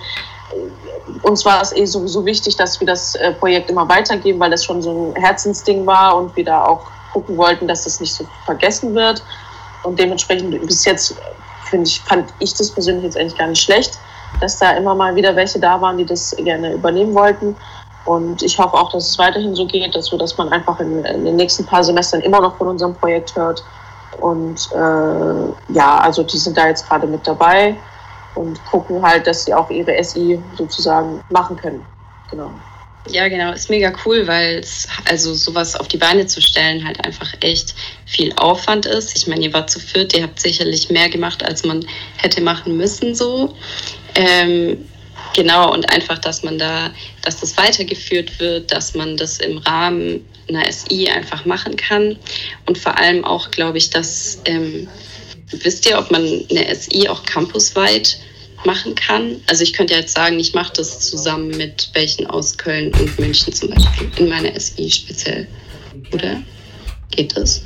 äh, 0.52 1.26
uns 1.26 1.44
war 1.44 1.62
es 1.62 1.74
eh 1.74 1.84
sowieso 1.86 2.24
wichtig, 2.24 2.56
dass 2.56 2.80
wir 2.80 2.86
das 2.86 3.14
äh, 3.16 3.32
Projekt 3.32 3.70
immer 3.70 3.88
weitergeben, 3.88 4.40
weil 4.40 4.50
das 4.50 4.64
schon 4.64 4.82
so 4.82 5.12
ein 5.14 5.20
Herzensding 5.20 5.86
war 5.86 6.16
und 6.16 6.34
wir 6.36 6.44
da 6.44 6.64
auch 6.64 6.86
gucken 7.12 7.36
wollten, 7.36 7.66
dass 7.66 7.84
das 7.84 8.00
nicht 8.00 8.14
so 8.14 8.26
vergessen 8.44 8.94
wird. 8.94 9.22
Und 9.84 9.98
dementsprechend 9.98 10.60
bis 10.66 10.84
jetzt 10.84 11.16
finde 11.70 11.86
ich, 11.86 12.00
fand 12.00 12.32
ich 12.38 12.54
das 12.54 12.70
persönlich 12.70 13.04
jetzt 13.04 13.16
eigentlich 13.16 13.36
gar 13.36 13.48
nicht 13.48 13.62
schlecht 13.62 13.98
dass 14.40 14.58
da 14.58 14.72
immer 14.72 14.94
mal 14.94 15.14
wieder 15.14 15.34
welche 15.36 15.58
da 15.58 15.80
waren, 15.80 15.98
die 15.98 16.04
das 16.04 16.34
gerne 16.36 16.72
übernehmen 16.72 17.14
wollten. 17.14 17.56
Und 18.04 18.42
ich 18.42 18.58
hoffe 18.58 18.74
auch, 18.74 18.90
dass 18.90 19.10
es 19.10 19.18
weiterhin 19.18 19.54
so 19.54 19.66
geht, 19.66 19.94
dass, 19.94 20.10
wir, 20.10 20.18
dass 20.18 20.38
man 20.38 20.48
einfach 20.50 20.80
in, 20.80 21.04
in 21.04 21.24
den 21.24 21.36
nächsten 21.36 21.66
paar 21.66 21.84
Semestern 21.84 22.20
immer 22.20 22.40
noch 22.40 22.56
von 22.56 22.68
unserem 22.68 22.94
Projekt 22.94 23.36
hört. 23.36 23.62
Und 24.20 24.70
äh, 24.72 25.74
ja, 25.74 25.98
also 25.98 26.22
die 26.22 26.38
sind 26.38 26.56
da 26.56 26.68
jetzt 26.68 26.88
gerade 26.88 27.06
mit 27.06 27.26
dabei 27.26 27.76
und 28.34 28.64
gucken 28.66 29.02
halt, 29.02 29.26
dass 29.26 29.44
sie 29.44 29.54
auch 29.54 29.68
ihre 29.68 30.02
SI 30.02 30.40
sozusagen 30.56 31.22
machen 31.30 31.56
können. 31.56 31.84
Genau. 32.30 32.50
Ja, 33.10 33.28
genau, 33.28 33.52
ist 33.52 33.70
mega 33.70 33.92
cool, 34.04 34.26
weil 34.26 34.62
also 35.08 35.32
sowas 35.32 35.76
auf 35.76 35.88
die 35.88 35.96
Beine 35.96 36.26
zu 36.26 36.42
stellen 36.42 36.84
halt 36.86 37.04
einfach 37.04 37.32
echt 37.40 37.74
viel 38.04 38.32
Aufwand 38.36 38.84
ist. 38.86 39.16
Ich 39.16 39.26
meine, 39.26 39.44
ihr 39.46 39.52
wart 39.52 39.70
zu 39.70 39.80
viert, 39.80 40.14
ihr 40.14 40.24
habt 40.24 40.38
sicherlich 40.40 40.90
mehr 40.90 41.08
gemacht, 41.08 41.42
als 41.42 41.64
man 41.64 41.86
hätte 42.16 42.42
machen 42.42 42.76
müssen 42.76 43.14
so. 43.14 43.54
Ähm, 44.18 44.78
genau, 45.34 45.72
und 45.72 45.88
einfach, 45.88 46.18
dass 46.18 46.42
man 46.42 46.58
da, 46.58 46.90
dass 47.22 47.38
das 47.38 47.56
weitergeführt 47.56 48.40
wird, 48.40 48.72
dass 48.72 48.94
man 48.94 49.16
das 49.16 49.38
im 49.38 49.58
Rahmen 49.58 50.26
einer 50.48 50.70
SI 50.70 51.08
einfach 51.08 51.44
machen 51.44 51.76
kann. 51.76 52.18
Und 52.66 52.78
vor 52.78 52.98
allem 52.98 53.24
auch, 53.24 53.52
glaube 53.52 53.78
ich, 53.78 53.90
dass, 53.90 54.40
ähm, 54.44 54.88
wisst 55.52 55.88
ihr, 55.88 55.98
ob 55.98 56.10
man 56.10 56.22
eine 56.50 56.74
SI 56.74 57.08
auch 57.08 57.22
campusweit 57.22 58.18
machen 58.64 58.96
kann. 58.96 59.40
Also 59.46 59.62
ich 59.62 59.72
könnte 59.72 59.94
jetzt 59.94 60.14
sagen, 60.14 60.40
ich 60.40 60.52
mache 60.52 60.72
das 60.74 60.98
zusammen 60.98 61.56
mit 61.56 61.90
welchen 61.92 62.26
aus 62.26 62.58
Köln 62.58 62.92
und 62.94 63.16
München 63.20 63.52
zum 63.52 63.70
Beispiel 63.70 64.10
in 64.16 64.28
meiner 64.28 64.58
SI 64.58 64.90
speziell. 64.90 65.46
Oder? 66.12 66.42
Geht 67.12 67.36
das? 67.36 67.62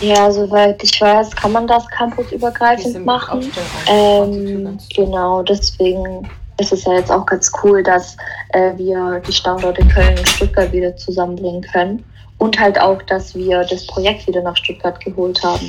Ja, 0.00 0.30
soweit 0.30 0.82
ich 0.82 1.00
weiß, 1.00 1.34
kann 1.34 1.52
man 1.52 1.66
das 1.66 1.86
campusübergreifend 1.88 3.04
machen. 3.04 3.50
Ähm, 3.88 4.78
genau, 4.94 5.42
deswegen 5.42 6.28
ist 6.58 6.72
es 6.72 6.84
ja 6.84 6.94
jetzt 6.94 7.10
auch 7.10 7.26
ganz 7.26 7.50
cool, 7.62 7.82
dass 7.82 8.16
äh, 8.50 8.76
wir 8.76 9.20
die 9.26 9.32
Standorte 9.32 9.86
Köln 9.86 10.18
und 10.18 10.28
Stuttgart 10.28 10.72
wieder 10.72 10.96
zusammenbringen 10.96 11.62
können. 11.62 12.04
Und 12.38 12.58
halt 12.58 12.80
auch, 12.80 13.02
dass 13.02 13.34
wir 13.34 13.64
das 13.64 13.86
Projekt 13.88 14.28
wieder 14.28 14.42
nach 14.42 14.56
Stuttgart 14.56 15.00
geholt 15.00 15.42
haben. 15.42 15.68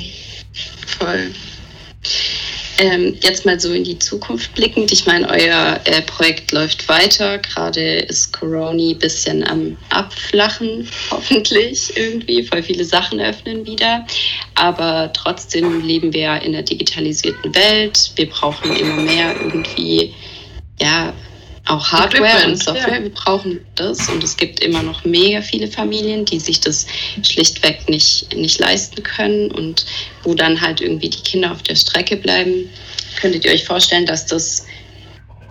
Voll. 0.86 1.32
Ähm, 2.80 3.14
jetzt 3.20 3.44
mal 3.44 3.60
so 3.60 3.74
in 3.74 3.84
die 3.84 3.98
Zukunft 3.98 4.54
blickend. 4.54 4.90
Ich 4.90 5.04
meine, 5.04 5.28
euer 5.28 5.78
äh, 5.84 6.00
Projekt 6.00 6.50
läuft 6.50 6.88
weiter. 6.88 7.36
Gerade 7.36 7.98
ist 7.98 8.32
Corona 8.32 8.70
ein 8.70 8.98
bisschen 8.98 9.46
am 9.46 9.76
Abflachen, 9.90 10.88
hoffentlich 11.10 11.94
irgendwie. 11.94 12.42
Voll 12.42 12.62
viele 12.62 12.86
Sachen 12.86 13.20
öffnen 13.20 13.66
wieder. 13.66 14.06
Aber 14.54 15.12
trotzdem 15.12 15.86
leben 15.86 16.14
wir 16.14 16.20
ja 16.22 16.36
in 16.36 16.54
einer 16.54 16.62
digitalisierten 16.62 17.54
Welt. 17.54 18.12
Wir 18.16 18.30
brauchen 18.30 18.74
immer 18.74 18.96
mehr 18.96 19.34
irgendwie, 19.38 20.14
ja, 20.80 21.12
auch 21.66 21.92
Hardware 21.92 22.46
und 22.46 22.56
Software, 22.56 22.96
ja. 22.96 23.02
wir 23.02 23.10
brauchen 23.10 23.60
das 23.74 24.08
und 24.08 24.24
es 24.24 24.36
gibt 24.36 24.60
immer 24.60 24.82
noch 24.82 25.04
mega 25.04 25.40
viele 25.42 25.68
Familien, 25.68 26.24
die 26.24 26.40
sich 26.40 26.60
das 26.60 26.86
schlichtweg 27.22 27.88
nicht, 27.88 28.34
nicht 28.34 28.58
leisten 28.58 29.02
können 29.02 29.50
und 29.50 29.86
wo 30.22 30.34
dann 30.34 30.60
halt 30.60 30.80
irgendwie 30.80 31.10
die 31.10 31.22
Kinder 31.22 31.52
auf 31.52 31.62
der 31.62 31.76
Strecke 31.76 32.16
bleiben. 32.16 32.68
Könntet 33.20 33.44
ihr 33.44 33.52
euch 33.52 33.64
vorstellen, 33.64 34.06
dass 34.06 34.26
das 34.26 34.66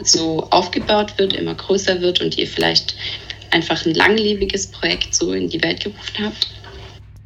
so 0.03 0.47
aufgebaut 0.49 1.17
wird, 1.17 1.33
immer 1.33 1.55
größer 1.55 2.01
wird 2.01 2.21
und 2.21 2.37
ihr 2.37 2.47
vielleicht 2.47 2.95
einfach 3.51 3.85
ein 3.85 3.93
langlebiges 3.93 4.67
Projekt 4.67 5.13
so 5.13 5.33
in 5.33 5.49
die 5.49 5.61
Welt 5.61 5.83
gerufen 5.83 6.25
habt? 6.25 6.47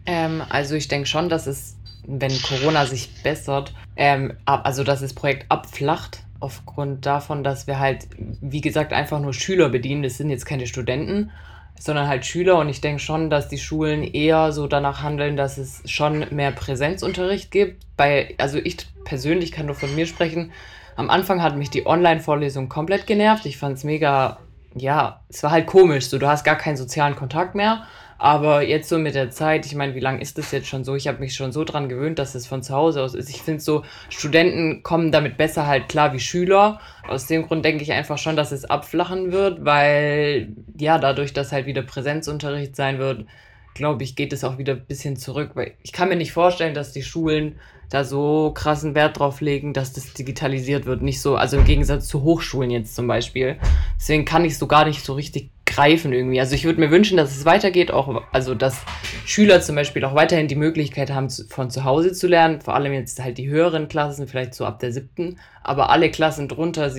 Ähm, 0.06 0.44
also 0.50 0.76
ich 0.76 0.88
denke 0.88 1.08
schon, 1.08 1.30
dass 1.30 1.48
es, 1.48 1.76
wenn 2.06 2.42
Corona 2.42 2.86
sich 2.86 3.10
bessert, 3.24 3.72
ähm, 3.96 4.34
also 4.46 4.84
dass 4.84 5.02
das 5.02 5.14
Projekt 5.14 5.46
abflacht, 5.50 6.23
aufgrund 6.44 7.06
davon, 7.06 7.44
dass 7.44 7.68
wir 7.68 7.80
halt, 7.80 8.08
wie 8.18 8.62
gesagt, 8.62 8.92
einfach 8.92 9.20
nur 9.20 9.34
Schüler 9.34 9.70
bedienen. 9.70 10.04
Das 10.04 10.18
sind 10.18 10.30
jetzt 10.30 10.46
keine 10.46 10.68
Studenten, 10.68 11.32
sondern 11.80 12.08
halt 12.08 12.26
Schüler. 12.26 12.60
Und 12.60 12.68
ich 12.68 12.82
denke 12.82 13.00
schon, 13.00 13.30
dass 13.30 13.48
die 13.48 13.58
Schulen 13.58 14.04
eher 14.04 14.52
so 14.52 14.68
danach 14.68 15.02
handeln, 15.02 15.38
dass 15.38 15.58
es 15.58 15.82
schon 15.90 16.26
mehr 16.32 16.52
Präsenzunterricht 16.52 17.50
gibt. 17.50 17.84
Bei, 17.96 18.36
also 18.38 18.58
ich 18.58 18.78
persönlich 19.06 19.54
kann 19.54 19.68
nur 19.68 19.76
von 19.76 19.96
mir 19.96 20.06
sprechen. 20.06 20.52
Am 20.98 21.10
Anfang 21.10 21.42
hat 21.42 21.56
mich 21.56 21.70
die 21.70 21.88
Online-Vorlesung 21.88 22.68
komplett 22.68 23.08
genervt. 23.08 23.46
Ich 23.46 23.58
fand 23.58 23.78
es 23.78 23.86
mega, 23.86 24.40
ja, 24.76 25.22
es 25.30 25.42
war 25.44 25.52
halt 25.52 25.66
komisch. 25.66 26.08
So, 26.08 26.20
du 26.20 26.28
hast 26.28 26.44
gar 26.44 26.58
keinen 26.58 26.78
sozialen 26.78 27.16
Kontakt 27.16 27.56
mehr. 27.56 27.84
Aber 28.24 28.62
jetzt 28.62 28.88
so 28.88 28.98
mit 29.00 29.16
der 29.16 29.32
Zeit, 29.32 29.66
ich 29.66 29.76
meine, 29.76 29.96
wie 29.96 30.00
lange 30.00 30.22
ist 30.22 30.38
das 30.38 30.54
jetzt 30.54 30.70
schon 30.70 30.86
so? 30.86 30.96
Ich 30.96 31.10
habe 31.10 31.20
mich 31.20 31.36
schon 31.36 31.52
so 31.52 31.66
dran 31.66 31.90
gewöhnt, 31.90 32.20
dass 32.20 32.36
es 32.36 32.48
von 32.48 32.64
zu 32.64 32.74
Hause 32.74 33.04
aus 33.04 33.16
ist. 33.16 33.30
Ich 33.30 33.42
finde 33.42 33.60
so, 33.60 33.84
Studenten 34.08 34.82
kommen 34.82 35.12
damit 35.12 35.36
besser 35.36 35.68
halt 35.68 35.90
klar 35.90 36.14
wie 36.14 36.22
Schüler. 36.22 36.80
Aus 37.06 37.28
dem 37.28 37.46
Grund 37.46 37.66
denke 37.66 37.84
ich 37.84 37.92
einfach 37.92 38.18
schon, 38.18 38.38
dass 38.38 38.54
es 38.54 38.64
abflachen 38.64 39.34
wird, 39.34 39.66
weil 39.66 40.56
ja, 40.80 41.00
dadurch, 41.00 41.34
dass 41.34 41.52
halt 41.52 41.66
wieder 41.66 41.82
Präsenzunterricht 41.82 42.78
sein 42.78 42.98
wird, 42.98 43.26
glaube 43.74 44.04
ich, 44.04 44.16
geht 44.16 44.32
es 44.32 44.46
auch 44.46 44.58
wieder 44.58 44.76
ein 44.76 44.86
bisschen 44.86 45.18
zurück. 45.18 45.52
Weil 45.56 45.74
ich 45.84 45.92
kann 45.92 46.08
mir 46.08 46.16
nicht 46.16 46.32
vorstellen, 46.32 46.74
dass 46.74 46.94
die 46.94 47.04
Schulen 47.04 47.60
da 47.90 48.06
so 48.06 48.54
krassen 48.56 48.96
Wert 48.96 49.20
drauf 49.20 49.42
legen, 49.42 49.74
dass 49.74 49.92
das 49.92 50.14
digitalisiert 50.14 50.86
wird. 50.86 51.02
Nicht 51.02 51.20
so, 51.20 51.36
also 51.36 51.58
im 51.58 51.66
Gegensatz 51.66 52.08
zu 52.08 52.24
Hochschulen 52.24 52.72
jetzt 52.72 52.96
zum 52.96 53.06
Beispiel. 53.06 53.58
Deswegen 54.00 54.24
kann 54.24 54.46
ich 54.46 54.58
so 54.58 54.66
gar 54.66 54.86
nicht 54.86 55.04
so 55.04 55.12
richtig 55.12 55.52
greifen 55.74 56.14
irgendwie. 56.14 56.40
Also 56.40 56.56
ich 56.56 56.66
würde 56.66 56.80
mir 56.80 56.92
wünschen, 56.92 57.18
dass 57.18 57.36
es 57.36 57.46
weitergeht, 57.46 57.92
auch, 57.92 58.24
also 58.32 58.56
dass 58.56 58.84
Schüler 59.26 59.62
zum 59.62 59.76
Beispiel 59.76 60.06
auch 60.06 60.16
weiterhin 60.16 60.48
die 60.48 60.56
Möglichkeit 60.56 61.12
haben, 61.12 61.30
von 61.30 61.70
zu 61.70 61.84
Hause 61.84 62.14
zu 62.14 62.28
lernen, 62.28 62.62
vor 62.62 62.76
allem 62.76 62.94
jetzt 62.94 63.22
halt 63.22 63.38
die 63.38 63.50
höheren 63.50 63.88
Klassen, 63.88 64.28
vielleicht 64.28 64.54
so 64.54 64.66
ab 64.66 64.80
der 64.80 64.92
siebten, 64.92 65.40
aber 65.64 65.90
alle 65.90 66.12
Klassen 66.12 66.48
drunter, 66.48 66.84
also 66.84 66.98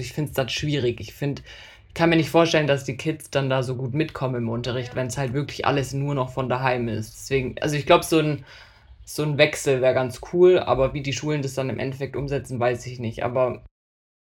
ich 0.00 0.12
finde 0.12 0.30
es 0.30 0.34
das 0.34 0.52
schwierig. 0.52 1.00
Ich 1.00 1.14
finde, 1.14 1.42
kann 1.94 2.10
mir 2.10 2.16
nicht 2.16 2.30
vorstellen, 2.30 2.66
dass 2.66 2.84
die 2.84 2.96
Kids 2.96 3.30
dann 3.30 3.50
da 3.50 3.62
so 3.62 3.76
gut 3.76 3.94
mitkommen 3.94 4.36
im 4.36 4.48
Unterricht, 4.48 4.94
wenn 4.94 5.08
es 5.08 5.18
halt 5.18 5.32
wirklich 5.32 5.66
alles 5.66 5.92
nur 5.92 6.14
noch 6.14 6.30
von 6.30 6.48
daheim 6.48 6.88
ist. 6.88 7.14
Deswegen, 7.14 7.56
also 7.60 7.76
ich 7.76 7.86
glaube, 7.86 8.04
so 8.04 8.18
ein, 8.18 8.44
so 9.04 9.22
ein 9.24 9.38
Wechsel 9.38 9.80
wäre 9.80 9.94
ganz 9.94 10.20
cool, 10.32 10.58
aber 10.58 10.94
wie 10.94 11.02
die 11.02 11.12
Schulen 11.12 11.42
das 11.42 11.54
dann 11.54 11.70
im 11.70 11.80
Endeffekt 11.80 12.14
umsetzen, 12.14 12.60
weiß 12.60 12.86
ich 12.86 13.00
nicht. 13.00 13.24
Aber 13.24 13.62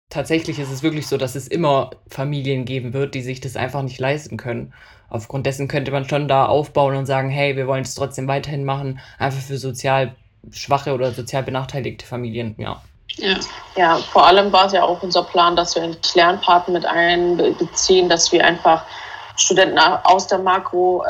tatsächlich 0.09 0.59
ist 0.59 0.71
es 0.71 0.83
wirklich 0.83 1.07
so, 1.07 1.17
dass 1.17 1.35
es 1.35 1.47
immer 1.47 1.91
Familien 2.07 2.65
geben 2.65 2.93
wird, 2.93 3.13
die 3.13 3.21
sich 3.21 3.41
das 3.41 3.55
einfach 3.55 3.81
nicht 3.81 3.99
leisten 3.99 4.37
können. 4.37 4.73
Aufgrund 5.09 5.45
dessen 5.45 5.67
könnte 5.67 5.91
man 5.91 6.07
schon 6.07 6.27
da 6.27 6.45
aufbauen 6.45 6.95
und 6.95 7.05
sagen, 7.05 7.29
hey, 7.29 7.55
wir 7.55 7.67
wollen 7.67 7.83
es 7.83 7.95
trotzdem 7.95 8.27
weiterhin 8.27 8.65
machen, 8.65 8.99
einfach 9.19 9.41
für 9.41 9.57
sozial 9.57 10.15
schwache 10.51 10.93
oder 10.93 11.11
sozial 11.11 11.43
benachteiligte 11.43 12.05
Familien, 12.05 12.55
ja. 12.57 12.81
Ja. 13.15 13.39
ja, 13.75 13.97
vor 13.97 14.27
allem 14.27 14.51
war 14.51 14.67
es 14.67 14.73
ja 14.73 14.83
auch 14.83 15.01
unser 15.01 15.23
Plan, 15.23 15.55
dass 15.55 15.75
wir 15.75 15.83
endlich 15.83 16.13
Lernpartner 16.13 16.73
mit 16.73 16.85
einbeziehen, 16.85 18.09
dass 18.09 18.31
wir 18.31 18.45
einfach 18.45 18.83
Studenten 19.37 19.77
aus 19.79 20.27
der 20.27 20.39
Makro 20.39 21.03
äh, 21.03 21.09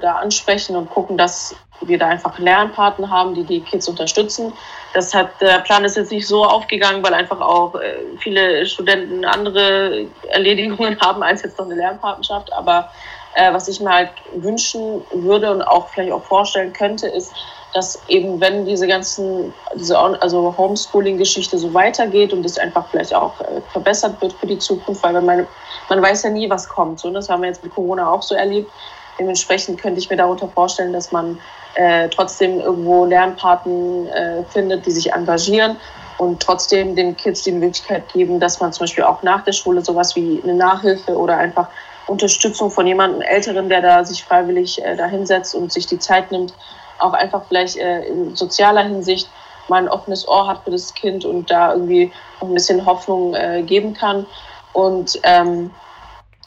da 0.00 0.16
ansprechen 0.20 0.76
und 0.76 0.90
gucken, 0.90 1.16
dass 1.16 1.54
wir 1.80 1.98
da 1.98 2.08
einfach 2.08 2.38
Lernpartner 2.38 3.08
haben, 3.08 3.34
die 3.34 3.44
die 3.44 3.60
Kids 3.60 3.88
unterstützen. 3.88 4.52
Das 4.92 5.14
hat, 5.14 5.40
der 5.40 5.60
Plan 5.60 5.84
ist 5.84 5.96
jetzt 5.96 6.10
nicht 6.10 6.26
so 6.26 6.44
aufgegangen, 6.44 7.02
weil 7.02 7.14
einfach 7.14 7.40
auch 7.40 7.74
äh, 7.76 7.94
viele 8.18 8.66
Studenten 8.66 9.24
andere 9.24 10.06
Erledigungen 10.28 11.00
haben 11.00 11.22
als 11.22 11.42
jetzt 11.42 11.58
noch 11.58 11.66
eine 11.66 11.76
Lernpartnerschaft. 11.76 12.52
Aber 12.52 12.90
äh, 13.34 13.52
was 13.52 13.68
ich 13.68 13.80
mir 13.80 13.90
halt 13.90 14.10
wünschen 14.34 15.02
würde 15.12 15.50
und 15.50 15.62
auch 15.62 15.88
vielleicht 15.88 16.12
auch 16.12 16.24
vorstellen 16.24 16.72
könnte, 16.72 17.06
ist, 17.06 17.32
dass 17.72 18.00
eben 18.08 18.40
wenn 18.40 18.66
diese 18.66 18.86
ganzen, 18.86 19.52
diese 19.74 19.96
also 19.98 20.54
Homeschooling-Geschichte 20.56 21.58
so 21.58 21.72
weitergeht 21.72 22.32
und 22.32 22.44
es 22.44 22.58
einfach 22.58 22.88
vielleicht 22.90 23.14
auch 23.14 23.40
äh, 23.40 23.60
verbessert 23.72 24.20
wird 24.20 24.32
für 24.32 24.46
die 24.46 24.58
Zukunft, 24.58 25.02
weil 25.02 25.20
man, 25.20 25.46
man 25.88 26.02
weiß 26.02 26.24
ja 26.24 26.30
nie, 26.30 26.50
was 26.50 26.68
kommt. 26.68 27.00
So, 27.00 27.10
das 27.10 27.28
haben 27.28 27.42
wir 27.42 27.48
jetzt 27.48 27.62
mit 27.62 27.74
Corona 27.74 28.10
auch 28.10 28.22
so 28.22 28.34
erlebt. 28.34 28.70
Dementsprechend 29.18 29.80
könnte 29.80 30.00
ich 30.00 30.10
mir 30.10 30.16
darunter 30.16 30.48
vorstellen, 30.48 30.92
dass 30.92 31.12
man 31.12 31.38
äh, 31.74 32.08
trotzdem 32.08 32.60
irgendwo 32.60 33.04
Lernpaten 33.04 34.08
äh, 34.08 34.42
findet, 34.44 34.86
die 34.86 34.90
sich 34.90 35.12
engagieren 35.12 35.76
und 36.18 36.42
trotzdem 36.42 36.96
den 36.96 37.16
Kids 37.16 37.42
die 37.42 37.52
Möglichkeit 37.52 38.12
geben, 38.12 38.40
dass 38.40 38.60
man 38.60 38.72
zum 38.72 38.84
Beispiel 38.84 39.04
auch 39.04 39.22
nach 39.22 39.44
der 39.44 39.52
Schule 39.52 39.82
sowas 39.82 40.16
wie 40.16 40.40
eine 40.42 40.54
Nachhilfe 40.54 41.16
oder 41.16 41.36
einfach 41.36 41.68
Unterstützung 42.06 42.70
von 42.70 42.86
jemandem 42.86 43.22
Älteren, 43.22 43.68
der 43.68 43.80
da 43.80 44.04
sich 44.04 44.24
freiwillig 44.24 44.82
äh, 44.84 44.96
da 44.96 45.06
hinsetzt 45.06 45.54
und 45.54 45.72
sich 45.72 45.86
die 45.86 45.98
Zeit 45.98 46.30
nimmt, 46.32 46.52
auch 47.00 47.12
einfach 47.12 47.42
vielleicht 47.48 47.76
äh, 47.76 48.02
in 48.04 48.36
sozialer 48.36 48.82
Hinsicht 48.82 49.28
mal 49.68 49.82
ein 49.82 49.88
offenes 49.88 50.26
Ohr 50.26 50.46
hat 50.46 50.64
für 50.64 50.70
das 50.70 50.94
Kind 50.94 51.24
und 51.24 51.50
da 51.50 51.72
irgendwie 51.72 52.12
ein 52.40 52.54
bisschen 52.54 52.84
Hoffnung 52.84 53.34
äh, 53.34 53.62
geben 53.62 53.94
kann. 53.94 54.26
Und 54.72 55.18
ähm, 55.22 55.70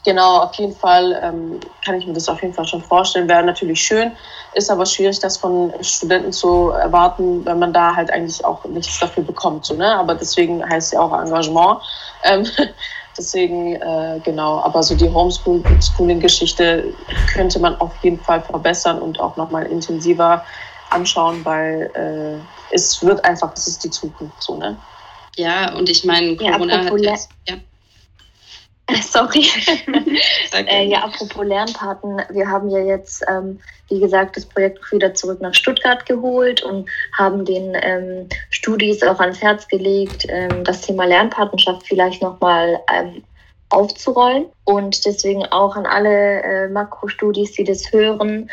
Genau, 0.04 0.40
auf 0.40 0.54
jeden 0.56 0.74
Fall 0.74 1.18
ähm, 1.22 1.60
kann 1.82 1.94
ich 1.94 2.06
mir 2.06 2.12
das 2.12 2.28
auf 2.28 2.42
jeden 2.42 2.52
Fall 2.52 2.66
schon 2.66 2.82
vorstellen. 2.82 3.26
Wäre 3.26 3.42
natürlich 3.42 3.80
schön, 3.80 4.12
ist 4.52 4.70
aber 4.70 4.84
schwierig, 4.84 5.18
das 5.18 5.38
von 5.38 5.72
Studenten 5.80 6.30
zu 6.30 6.68
erwarten, 6.68 7.44
wenn 7.46 7.58
man 7.58 7.72
da 7.72 7.96
halt 7.96 8.10
eigentlich 8.10 8.44
auch 8.44 8.62
nichts 8.66 9.00
dafür 9.00 9.22
bekommt. 9.22 9.64
So, 9.64 9.74
ne? 9.74 9.96
Aber 9.96 10.14
deswegen 10.14 10.62
heißt 10.68 10.92
ja 10.92 11.00
auch 11.00 11.18
Engagement. 11.18 11.80
Ähm, 12.22 12.46
deswegen, 13.16 13.76
äh, 13.76 14.20
genau, 14.24 14.60
aber 14.60 14.82
so 14.82 14.94
die 14.94 15.08
Homeschooling-Geschichte 15.08 16.92
könnte 17.32 17.58
man 17.58 17.76
auf 17.80 17.92
jeden 18.02 18.18
Fall 18.18 18.42
verbessern 18.42 19.00
und 19.00 19.20
auch 19.20 19.36
nochmal 19.36 19.66
intensiver 19.66 20.44
anschauen, 20.90 21.44
weil 21.44 21.90
äh, 21.94 22.74
es 22.74 23.04
wird 23.04 23.24
einfach, 23.24 23.52
das 23.54 23.66
ist 23.66 23.84
die 23.84 23.90
Zukunft 23.90 24.42
so, 24.42 24.56
ne? 24.56 24.76
Ja, 25.36 25.74
und 25.74 25.88
ich 25.88 26.04
meine, 26.04 26.36
Corona 26.36 26.84
ja, 26.84 26.90
hat 26.90 27.00
jetzt, 27.00 27.30
ja. 27.48 27.56
Sorry. 29.02 29.46
äh, 30.52 30.86
ja, 30.86 31.04
apropos 31.04 31.46
Lernpaten, 31.46 32.22
wir 32.30 32.48
haben 32.48 32.68
ja 32.68 32.80
jetzt, 32.80 33.24
ähm, 33.28 33.58
wie 33.88 33.98
gesagt, 33.98 34.36
das 34.36 34.44
Projekt 34.44 34.92
wieder 34.92 35.14
zurück 35.14 35.40
nach 35.40 35.54
Stuttgart 35.54 36.04
geholt 36.04 36.62
und 36.62 36.88
haben 37.16 37.44
den 37.46 37.74
ähm, 37.80 38.28
Studis 38.50 39.02
auch 39.02 39.20
ans 39.20 39.40
Herz 39.40 39.66
gelegt, 39.68 40.26
ähm, 40.28 40.64
das 40.64 40.82
Thema 40.82 41.06
Lernpatenschaft 41.06 41.86
vielleicht 41.86 42.20
nochmal 42.20 42.78
ähm, 42.92 43.24
aufzurollen. 43.70 44.46
Und 44.64 45.04
deswegen 45.06 45.46
auch 45.46 45.76
an 45.76 45.86
alle 45.86 46.42
äh, 46.42 46.68
Makrostudis, 46.68 47.52
die 47.52 47.64
das 47.64 47.90
hören, 47.90 48.50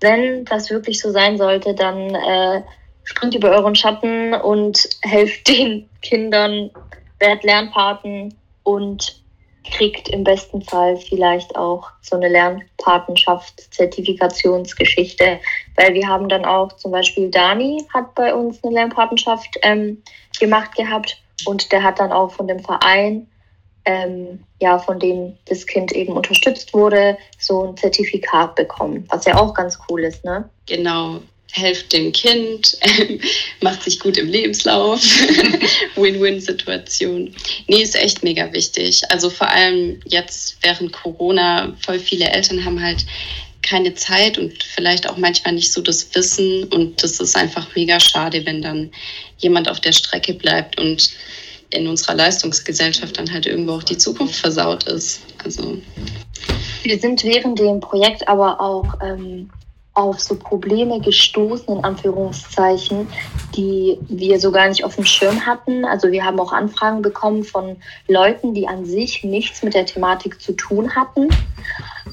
wenn 0.00 0.44
das 0.46 0.70
wirklich 0.70 1.00
so 1.00 1.12
sein 1.12 1.38
sollte, 1.38 1.74
dann 1.74 2.14
äh, 2.14 2.62
springt 3.04 3.34
über 3.34 3.50
euren 3.50 3.76
Schatten 3.76 4.34
und 4.34 4.88
helft 5.02 5.46
den 5.46 5.88
Kindern, 6.02 6.70
werdet 7.20 7.44
Lernpaten 7.44 8.34
und 8.64 9.19
kriegt 9.70 10.08
im 10.08 10.24
besten 10.24 10.62
Fall 10.62 10.96
vielleicht 10.96 11.56
auch 11.56 11.90
so 12.02 12.16
eine 12.16 12.28
Lernpatenschaft, 12.28 13.72
Zertifikationsgeschichte, 13.72 15.40
weil 15.76 15.94
wir 15.94 16.06
haben 16.06 16.28
dann 16.28 16.44
auch 16.44 16.72
zum 16.74 16.92
Beispiel 16.92 17.30
Dani 17.30 17.84
hat 17.92 18.14
bei 18.14 18.34
uns 18.34 18.62
eine 18.62 18.74
Lernpatenschaft 18.74 19.58
ähm, 19.62 20.02
gemacht 20.38 20.74
gehabt 20.76 21.20
und 21.46 21.72
der 21.72 21.82
hat 21.82 21.98
dann 21.98 22.12
auch 22.12 22.32
von 22.32 22.48
dem 22.48 22.60
Verein, 22.60 23.26
ähm, 23.84 24.44
ja, 24.60 24.78
von 24.78 24.98
dem 24.98 25.36
das 25.46 25.66
Kind 25.66 25.92
eben 25.92 26.12
unterstützt 26.12 26.74
wurde, 26.74 27.16
so 27.38 27.66
ein 27.66 27.76
Zertifikat 27.76 28.54
bekommen, 28.54 29.06
was 29.08 29.24
ja 29.24 29.38
auch 29.38 29.54
ganz 29.54 29.78
cool 29.88 30.04
ist, 30.04 30.24
ne? 30.24 30.48
Genau, 30.66 31.20
helft 31.52 31.92
dem 31.92 32.12
Kind, 32.12 32.76
macht 33.60 33.82
sich 33.82 33.98
gut 34.00 34.16
im 34.16 34.28
Lebenslauf. 34.28 35.00
Win-Win-Situation. 35.96 37.34
Nee, 37.66 37.82
ist 37.82 37.96
echt 37.96 38.22
mega 38.22 38.52
wichtig. 38.52 39.02
Also 39.10 39.30
vor 39.30 39.48
allem 39.48 40.00
jetzt 40.06 40.58
während 40.62 40.92
Corona, 40.92 41.76
voll 41.84 41.98
viele 41.98 42.30
Eltern 42.30 42.64
haben 42.64 42.82
halt 42.82 43.04
keine 43.62 43.94
Zeit 43.94 44.38
und 44.38 44.62
vielleicht 44.62 45.08
auch 45.08 45.16
manchmal 45.16 45.54
nicht 45.54 45.72
so 45.72 45.82
das 45.82 46.14
Wissen. 46.14 46.64
Und 46.64 47.02
das 47.02 47.20
ist 47.20 47.36
einfach 47.36 47.74
mega 47.74 48.00
schade, 48.00 48.44
wenn 48.46 48.62
dann 48.62 48.90
jemand 49.38 49.68
auf 49.68 49.80
der 49.80 49.92
Strecke 49.92 50.34
bleibt 50.34 50.80
und 50.80 51.10
in 51.70 51.86
unserer 51.86 52.14
Leistungsgesellschaft 52.14 53.18
dann 53.18 53.32
halt 53.32 53.46
irgendwo 53.46 53.74
auch 53.74 53.82
die 53.82 53.98
Zukunft 53.98 54.34
versaut 54.34 54.84
ist. 54.84 55.20
Also. 55.44 55.78
Wir 56.82 56.98
sind 56.98 57.22
während 57.22 57.58
dem 57.58 57.80
Projekt 57.80 58.26
aber 58.26 58.60
auch 58.60 58.94
ähm, 59.02 59.50
auf 60.00 60.20
so 60.20 60.34
Probleme 60.34 61.00
gestoßen, 61.00 61.76
in 61.76 61.84
Anführungszeichen, 61.84 63.06
die 63.54 63.98
wir 64.08 64.40
so 64.40 64.50
gar 64.50 64.68
nicht 64.68 64.84
auf 64.84 64.96
dem 64.96 65.04
Schirm 65.04 65.44
hatten. 65.44 65.84
Also 65.84 66.10
wir 66.10 66.24
haben 66.24 66.40
auch 66.40 66.52
Anfragen 66.52 67.02
bekommen 67.02 67.44
von 67.44 67.76
Leuten, 68.08 68.54
die 68.54 68.66
an 68.66 68.86
sich 68.86 69.22
nichts 69.24 69.62
mit 69.62 69.74
der 69.74 69.84
Thematik 69.84 70.40
zu 70.40 70.52
tun 70.52 70.94
hatten, 70.96 71.28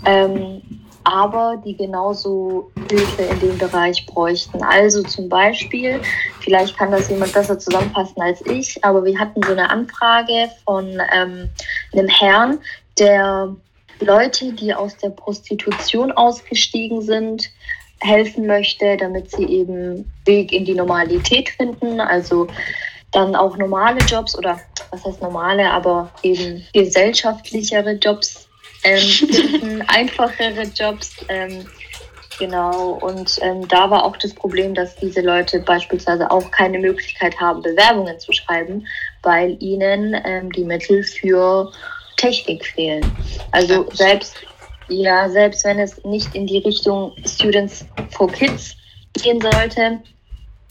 ähm, 0.06 0.62
aber 1.06 1.62
die 1.65 1.78
genauso 1.78 2.69
Hilfe 2.89 3.21
in 3.21 3.39
dem 3.39 3.58
Bereich 3.58 4.06
bräuchten. 4.06 4.62
Also 4.62 5.04
zum 5.04 5.30
Beispiel, 5.30 6.02
vielleicht 6.41 6.78
kann 6.78 6.91
das 6.91 7.10
jemand 7.10 7.32
besser 7.32 7.58
zusammenfassen 7.58 8.21
als 8.21 8.45
ich, 8.45 8.84
aber 8.84 9.06
wir 9.06 9.17
hatten 9.17 9.41
so 9.41 9.54
eine 9.54 9.69
Anfrage 9.69 10.50
von 10.65 10.86
ähm, 11.13 11.50
einem 11.93 12.10
Herrn, 12.10 12.60
der 13.00 13.56
Leute, 14.00 14.54
die 14.54 14.73
aus 14.73 14.97
der 14.97 15.10
Prostitution 15.10 16.12
ausgestiegen 16.12 17.02
sind, 17.02 17.50
helfen 18.00 18.46
möchte, 18.46 18.98
damit 18.98 19.32
sie 19.32 19.46
eben 19.46 20.12
Weg 20.26 20.52
in 20.52 20.66
die 20.66 20.76
Normalität 20.76 21.50
finden. 21.50 22.00
Also 22.00 22.48
dann 23.12 23.36
auch 23.36 23.58
normale 23.58 24.00
Jobs 24.02 24.38
oder 24.38 24.60
was 24.92 25.04
heißt 25.04 25.22
normale, 25.22 25.70
aber 25.70 26.12
eben 26.24 26.66
gesellschaftlichere 26.74 27.94
Jobs 27.94 28.48
ähm, 28.84 29.00
finden, 29.00 29.82
einfachere 29.88 30.64
Jobs. 30.76 31.16
Ähm, 31.30 31.66
genau, 32.40 33.00
und 33.02 33.40
ähm, 33.42 33.68
da 33.68 33.90
war 33.90 34.04
auch 34.04 34.18
das 34.18 34.34
Problem, 34.34 34.74
dass 34.76 34.96
diese 34.98 35.22
Leute 35.22 35.60
beispielsweise 35.60 36.30
auch 36.30 36.52
keine 36.52 36.80
Möglichkeit 36.80 37.40
haben, 37.40 37.62
Bewerbungen 37.62 38.20
zu 38.20 38.32
schreiben, 38.34 38.86
weil 39.24 39.58
ihnen 39.60 40.16
ähm, 40.26 40.52
die 40.52 40.64
Mittel 40.64 41.04
für 41.04 41.72
Technik 42.18 42.66
fehlen. 42.66 43.06
Also 43.52 43.90
selbst, 43.92 44.36
ja, 44.89 45.30
selbst 45.30 45.63
wenn 45.65 45.80
es 45.80 46.04
nicht 46.04 46.34
in 46.36 46.47
die 46.47 46.60
Richtung 46.60 47.13
Students 47.26 47.86
for 48.12 48.32
Kids 48.32 48.76
gehen 49.13 49.41
sollte, 49.41 50.00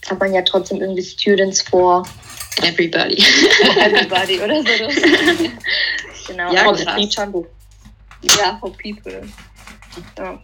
hat 0.09 0.19
man 0.19 0.33
ja 0.33 0.41
trotzdem 0.41 0.81
irgendwie 0.81 1.03
Students 1.03 1.61
for 1.61 2.03
Everybody. 2.61 3.23
Everybody 3.77 4.39
oder 4.39 4.63
so. 4.63 4.87
genau, 6.27 6.51
Ja, 6.51 6.63
passt 6.63 7.13
schon. 7.13 7.45
Ja, 8.23 8.57
for 8.59 8.71
people. 8.77 9.27
Ja. 10.17 10.41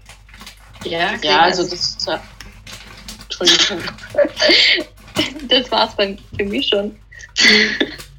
Ja, 0.86 1.15
Ja, 1.23 1.41
also 1.41 1.63
das 1.63 1.73
ist 1.73 2.07
ja. 2.07 2.21
Entschuldigung. 3.23 3.83
Das 5.47 5.69
war's 5.69 5.95
bei, 5.95 6.17
für 6.36 6.45
mich 6.45 6.67
schon. 6.67 6.97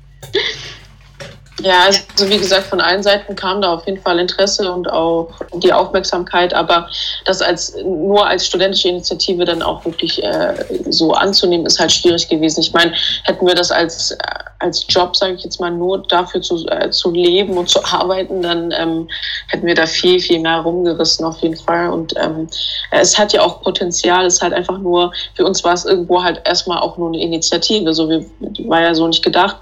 Ja, 1.64 1.86
also 1.86 2.28
wie 2.28 2.36
gesagt, 2.36 2.66
von 2.66 2.78
allen 2.78 3.02
Seiten 3.02 3.34
kam 3.34 3.62
da 3.62 3.72
auf 3.72 3.86
jeden 3.86 3.98
Fall 3.98 4.18
Interesse 4.18 4.70
und 4.70 4.86
auch 4.86 5.30
die 5.54 5.72
Aufmerksamkeit, 5.72 6.52
aber 6.52 6.90
das 7.24 7.40
als 7.40 7.74
nur 7.82 8.26
als 8.26 8.46
studentische 8.46 8.88
Initiative 8.88 9.46
dann 9.46 9.62
auch 9.62 9.82
wirklich 9.86 10.22
äh, 10.22 10.54
so 10.90 11.12
anzunehmen, 11.12 11.64
ist 11.64 11.80
halt 11.80 11.90
schwierig 11.90 12.28
gewesen. 12.28 12.60
Ich 12.60 12.74
meine, 12.74 12.92
hätten 13.22 13.46
wir 13.46 13.54
das 13.54 13.70
als, 13.70 14.14
als 14.58 14.84
Job, 14.90 15.16
sage 15.16 15.36
ich 15.36 15.44
jetzt 15.44 15.58
mal, 15.58 15.70
nur 15.70 16.02
dafür 16.06 16.42
zu, 16.42 16.66
äh, 16.66 16.90
zu 16.90 17.10
leben 17.12 17.56
und 17.56 17.70
zu 17.70 17.82
arbeiten, 17.82 18.42
dann 18.42 18.70
ähm, 18.72 19.08
hätten 19.48 19.66
wir 19.66 19.74
da 19.74 19.86
viel, 19.86 20.20
viel 20.20 20.40
mehr 20.40 20.58
rumgerissen 20.58 21.24
auf 21.24 21.38
jeden 21.38 21.56
Fall. 21.56 21.88
Und 21.88 22.12
ähm, 22.22 22.46
es 22.90 23.18
hat 23.18 23.32
ja 23.32 23.40
auch 23.40 23.62
Potenzial, 23.62 24.26
es 24.26 24.34
ist 24.34 24.42
halt 24.42 24.52
einfach 24.52 24.76
nur, 24.76 25.14
für 25.34 25.46
uns 25.46 25.64
war 25.64 25.72
es 25.72 25.86
irgendwo 25.86 26.22
halt 26.22 26.42
erstmal 26.44 26.80
auch 26.80 26.98
nur 26.98 27.08
eine 27.08 27.22
Initiative, 27.22 27.94
so 27.94 28.06
wir, 28.10 28.22
war 28.68 28.82
ja 28.82 28.94
so 28.94 29.06
nicht 29.06 29.24
gedacht. 29.24 29.56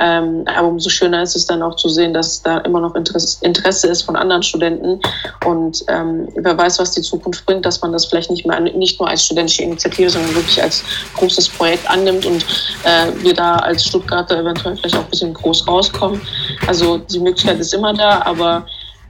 Ähm, 0.00 0.44
aber 0.46 0.68
umso 0.68 0.90
schöner 0.90 1.22
ist 1.22 1.34
es 1.34 1.46
dann 1.46 1.62
auch 1.62 1.74
zu 1.76 1.88
sehen, 1.88 2.14
dass 2.14 2.42
da 2.42 2.58
immer 2.58 2.80
noch 2.80 2.94
Interesse, 2.94 3.38
Interesse 3.44 3.88
ist 3.88 4.02
von 4.02 4.14
anderen 4.16 4.42
Studenten. 4.42 5.00
Und 5.44 5.84
ähm, 5.88 6.28
wer 6.36 6.56
weiß, 6.56 6.78
was 6.78 6.92
die 6.92 7.02
Zukunft 7.02 7.44
bringt, 7.46 7.66
dass 7.66 7.80
man 7.82 7.92
das 7.92 8.06
vielleicht 8.06 8.30
nicht 8.30 8.46
mehr 8.46 8.60
nicht 8.60 9.00
nur 9.00 9.08
als 9.08 9.24
studentische 9.24 9.62
Initiative, 9.62 10.10
sondern 10.10 10.34
wirklich 10.34 10.62
als 10.62 10.84
großes 11.16 11.48
Projekt 11.48 11.88
annimmt 11.90 12.24
und 12.26 12.44
äh, 12.84 13.12
wir 13.22 13.34
da 13.34 13.56
als 13.56 13.84
Stuttgarter 13.84 14.38
eventuell 14.38 14.76
vielleicht 14.76 14.96
auch 14.96 15.04
ein 15.04 15.10
bisschen 15.10 15.34
groß 15.34 15.66
rauskommen. 15.66 16.20
Also 16.66 16.98
die 16.98 17.18
Möglichkeit 17.18 17.58
ist 17.58 17.74
immer 17.74 17.92
da, 17.92 18.22
aber 18.22 18.66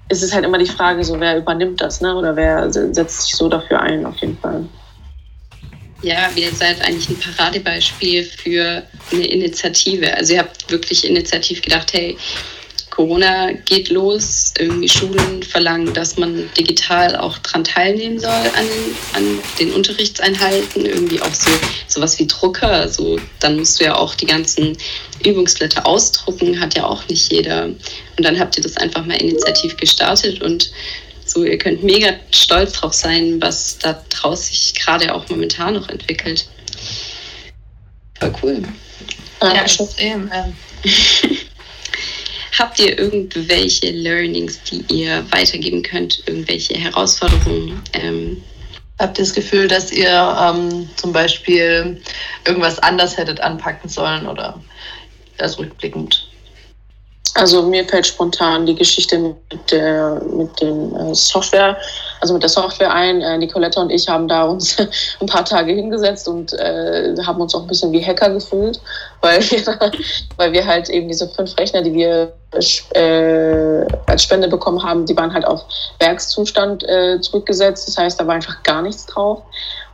es 0.08 0.22
ist 0.22 0.34
halt 0.34 0.44
immer 0.46 0.58
die 0.58 0.66
Frage, 0.66 1.04
so 1.04 1.20
wer 1.20 1.36
übernimmt 1.36 1.80
das, 1.82 2.00
ne? 2.00 2.16
Oder 2.16 2.34
wer 2.34 2.72
se- 2.72 2.94
setzt 2.94 3.22
sich 3.22 3.36
so 3.36 3.48
dafür 3.48 3.80
ein, 3.80 4.06
auf 4.06 4.16
jeden 4.16 4.38
Fall. 4.38 4.64
Ja, 6.02 6.30
ihr 6.36 6.52
seid 6.52 6.80
eigentlich 6.80 7.08
ein 7.08 7.18
Paradebeispiel 7.18 8.24
für 8.24 8.84
eine 9.10 9.26
Initiative. 9.26 10.14
Also 10.14 10.34
ihr 10.34 10.40
habt 10.40 10.70
wirklich 10.70 11.04
initiativ 11.04 11.60
gedacht, 11.60 11.92
hey, 11.92 12.16
Corona 12.98 13.52
geht 13.52 13.90
los, 13.90 14.52
irgendwie 14.58 14.88
Schulen 14.88 15.44
verlangen, 15.44 15.94
dass 15.94 16.16
man 16.16 16.50
digital 16.58 17.14
auch 17.14 17.38
dran 17.38 17.62
teilnehmen 17.62 18.18
soll 18.18 18.30
an 18.30 18.66
den, 18.66 18.96
an 19.14 19.38
den 19.60 19.72
Unterrichtseinheiten, 19.72 20.84
irgendwie 20.84 21.20
auch 21.22 21.32
so 21.32 21.50
sowas 21.86 22.18
wie 22.18 22.26
Drucker. 22.26 22.68
Also 22.68 23.20
dann 23.38 23.56
musst 23.56 23.78
du 23.78 23.84
ja 23.84 23.94
auch 23.94 24.16
die 24.16 24.26
ganzen 24.26 24.76
Übungsblätter 25.24 25.86
ausdrucken, 25.86 26.58
hat 26.60 26.76
ja 26.76 26.86
auch 26.86 27.06
nicht 27.06 27.30
jeder. 27.30 27.66
Und 27.66 28.24
dann 28.24 28.38
habt 28.38 28.56
ihr 28.56 28.64
das 28.64 28.76
einfach 28.76 29.06
mal 29.06 29.20
initiativ 29.22 29.76
gestartet 29.76 30.42
und 30.42 30.72
so, 31.30 31.44
ihr 31.44 31.58
könnt 31.58 31.82
mega 31.82 32.14
stolz 32.30 32.72
drauf 32.72 32.94
sein, 32.94 33.40
was 33.40 33.78
da 33.78 34.02
draus 34.10 34.46
sich 34.46 34.74
gerade 34.74 35.14
auch 35.14 35.28
momentan 35.28 35.74
noch 35.74 35.88
entwickelt. 35.88 36.48
Voll 38.18 38.32
cool. 38.42 38.62
Ja, 39.42 39.54
Dankeschön. 39.54 39.86
extrem. 39.86 40.30
Ähm, 40.32 40.56
Habt 42.58 42.80
ihr 42.80 42.98
irgendwelche 42.98 43.90
Learnings, 43.90 44.60
die 44.64 44.84
ihr 44.92 45.24
weitergeben 45.30 45.82
könnt? 45.82 46.22
Irgendwelche 46.26 46.74
Herausforderungen? 46.74 47.80
Ähm, 47.92 48.42
Habt 48.98 49.16
ihr 49.18 49.24
das 49.24 49.32
Gefühl, 49.32 49.68
dass 49.68 49.92
ihr 49.92 50.36
ähm, 50.40 50.90
zum 50.96 51.12
Beispiel 51.12 52.00
irgendwas 52.44 52.80
anders 52.80 53.16
hättet 53.16 53.40
anpacken 53.40 53.88
sollen 53.88 54.26
oder 54.26 54.60
das 55.36 55.56
rückblickend? 55.56 56.27
Also 57.38 57.62
mir 57.62 57.84
fällt 57.84 58.04
spontan 58.04 58.66
die 58.66 58.74
Geschichte 58.74 59.16
mit 59.16 59.36
der 59.70 60.20
mit 60.24 60.60
dem 60.60 60.94
äh, 60.96 61.14
Software, 61.14 61.76
also 62.20 62.34
mit 62.34 62.42
der 62.42 62.50
Software 62.50 62.92
ein. 62.92 63.20
Äh, 63.20 63.38
Nicoletta 63.38 63.80
und 63.80 63.90
ich 63.90 64.08
haben 64.08 64.26
da 64.26 64.42
uns 64.42 64.76
ein 65.20 65.26
paar 65.28 65.44
Tage 65.44 65.72
hingesetzt 65.72 66.26
und 66.26 66.52
äh, 66.54 67.14
haben 67.24 67.40
uns 67.40 67.54
auch 67.54 67.62
ein 67.62 67.68
bisschen 67.68 67.92
wie 67.92 68.04
Hacker 68.04 68.30
gefühlt, 68.30 68.80
weil 69.20 69.40
wir, 69.40 69.92
weil 70.36 70.52
wir 70.52 70.66
halt 70.66 70.88
eben 70.88 71.06
diese 71.06 71.28
fünf 71.28 71.56
Rechner, 71.56 71.82
die 71.82 71.92
wir 71.92 72.32
äh, 72.94 73.86
als 74.06 74.22
Spende 74.24 74.48
bekommen 74.48 74.82
haben, 74.82 75.06
die 75.06 75.16
waren 75.16 75.32
halt 75.32 75.46
auf 75.46 75.62
Werkszustand 76.00 76.82
äh, 76.88 77.20
zurückgesetzt. 77.20 77.86
Das 77.86 77.98
heißt, 77.98 78.18
da 78.18 78.26
war 78.26 78.34
einfach 78.34 78.64
gar 78.64 78.82
nichts 78.82 79.06
drauf. 79.06 79.42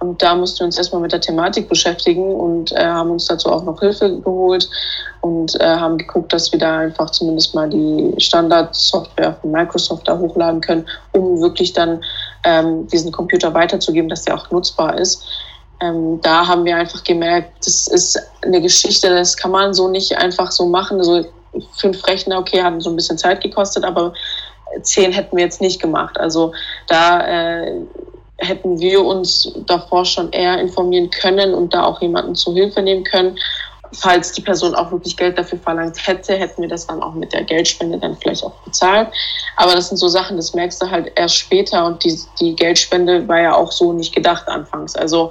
Und 0.00 0.22
da 0.22 0.34
mussten 0.34 0.60
wir 0.60 0.66
uns 0.66 0.78
erstmal 0.78 1.00
mit 1.00 1.12
der 1.12 1.20
Thematik 1.20 1.68
beschäftigen 1.68 2.34
und 2.34 2.72
äh, 2.72 2.84
haben 2.84 3.10
uns 3.10 3.26
dazu 3.26 3.50
auch 3.50 3.64
noch 3.64 3.80
Hilfe 3.80 4.20
geholt 4.20 4.68
und 5.20 5.58
äh, 5.60 5.64
haben 5.64 5.98
geguckt, 5.98 6.32
dass 6.32 6.52
wir 6.52 6.58
da 6.58 6.78
einfach 6.78 7.10
zumindest 7.10 7.54
mal 7.54 7.68
die 7.68 8.14
Standardsoftware 8.18 9.36
von 9.40 9.50
Microsoft 9.50 10.06
da 10.06 10.18
hochladen 10.18 10.60
können, 10.60 10.86
um 11.12 11.40
wirklich 11.40 11.72
dann 11.72 12.02
ähm, 12.44 12.86
diesen 12.88 13.12
Computer 13.12 13.52
weiterzugeben, 13.54 14.08
dass 14.08 14.22
der 14.22 14.34
auch 14.34 14.50
nutzbar 14.50 14.98
ist. 14.98 15.24
Ähm, 15.80 16.20
da 16.22 16.46
haben 16.46 16.64
wir 16.64 16.76
einfach 16.76 17.02
gemerkt, 17.04 17.66
das 17.66 17.88
ist 17.88 18.18
eine 18.42 18.60
Geschichte, 18.60 19.08
das 19.08 19.36
kann 19.36 19.50
man 19.50 19.74
so 19.74 19.88
nicht 19.88 20.16
einfach 20.16 20.50
so 20.50 20.66
machen. 20.66 20.98
Also 20.98 21.24
fünf 21.78 22.06
Rechner, 22.06 22.38
okay, 22.38 22.62
haben 22.62 22.80
so 22.80 22.90
ein 22.90 22.96
bisschen 22.96 23.18
Zeit 23.18 23.40
gekostet, 23.40 23.84
aber 23.84 24.12
zehn 24.82 25.12
hätten 25.12 25.36
wir 25.36 25.44
jetzt 25.44 25.60
nicht 25.60 25.80
gemacht. 25.80 26.18
Also 26.18 26.52
da 26.88 27.20
äh, 27.26 27.80
hätten 28.38 28.80
wir 28.80 29.04
uns 29.04 29.52
davor 29.66 30.04
schon 30.04 30.30
eher 30.32 30.58
informieren 30.58 31.10
können 31.10 31.54
und 31.54 31.72
da 31.72 31.84
auch 31.84 32.00
jemanden 32.00 32.34
zu 32.34 32.52
Hilfe 32.52 32.82
nehmen 32.82 33.04
können. 33.04 33.38
Falls 33.92 34.32
die 34.32 34.40
Person 34.40 34.74
auch 34.74 34.90
wirklich 34.90 35.16
Geld 35.16 35.38
dafür 35.38 35.58
verlangt 35.58 36.04
hätte, 36.04 36.34
hätten 36.34 36.62
wir 36.62 36.68
das 36.68 36.86
dann 36.86 37.00
auch 37.00 37.14
mit 37.14 37.32
der 37.32 37.44
Geldspende 37.44 37.98
dann 37.98 38.16
vielleicht 38.16 38.42
auch 38.42 38.54
bezahlt. 38.64 39.08
Aber 39.56 39.74
das 39.74 39.88
sind 39.88 39.98
so 39.98 40.08
Sachen, 40.08 40.36
das 40.36 40.52
merkst 40.52 40.82
du 40.82 40.90
halt 40.90 41.12
erst 41.14 41.36
später 41.36 41.86
und 41.86 42.02
die, 42.02 42.18
die 42.40 42.56
Geldspende 42.56 43.28
war 43.28 43.40
ja 43.40 43.54
auch 43.54 43.70
so 43.70 43.92
nicht 43.92 44.12
gedacht 44.12 44.48
anfangs. 44.48 44.96
Also 44.96 45.30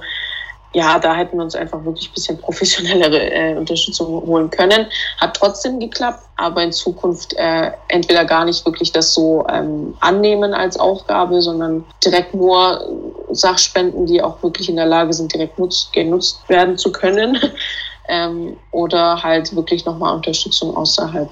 ja, 0.74 0.98
da 0.98 1.14
hätten 1.14 1.38
wir 1.38 1.44
uns 1.44 1.54
einfach 1.54 1.84
wirklich 1.84 2.10
ein 2.10 2.14
bisschen 2.14 2.38
professionellere 2.38 3.30
äh, 3.30 3.56
Unterstützung 3.56 4.26
holen 4.26 4.50
können. 4.50 4.86
Hat 5.18 5.36
trotzdem 5.36 5.78
geklappt, 5.78 6.24
aber 6.36 6.62
in 6.62 6.72
Zukunft 6.72 7.32
äh, 7.34 7.70
entweder 7.88 8.24
gar 8.24 8.44
nicht 8.44 8.66
wirklich 8.66 8.90
das 8.90 9.14
so 9.14 9.46
ähm, 9.48 9.94
annehmen 10.00 10.52
als 10.52 10.76
Aufgabe, 10.78 11.40
sondern 11.40 11.84
direkt 12.04 12.34
nur 12.34 12.88
Sachspenden, 13.30 14.06
die 14.06 14.20
auch 14.20 14.42
wirklich 14.42 14.68
in 14.68 14.76
der 14.76 14.86
Lage 14.86 15.12
sind, 15.12 15.32
direkt 15.32 15.58
nutzt, 15.58 15.92
genutzt 15.92 16.40
werden 16.48 16.76
zu 16.76 16.90
können. 16.90 17.38
ähm, 18.08 18.56
oder 18.72 19.22
halt 19.22 19.54
wirklich 19.54 19.84
nochmal 19.84 20.14
Unterstützung 20.14 20.76
außerhalb. 20.76 21.30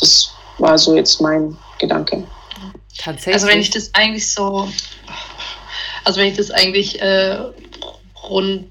Das 0.00 0.32
war 0.58 0.76
so 0.76 0.96
jetzt 0.96 1.20
mein 1.20 1.56
Gedanke. 1.78 2.24
Tatsächlich. 2.98 3.34
Also 3.34 3.46
wenn 3.46 3.60
ich 3.60 3.70
das 3.70 3.94
eigentlich 3.94 4.30
so, 4.32 4.68
also 6.04 6.20
wenn 6.20 6.26
ich 6.26 6.36
das 6.36 6.50
eigentlich 6.50 7.00
äh, 7.00 7.38
rund 8.28 8.66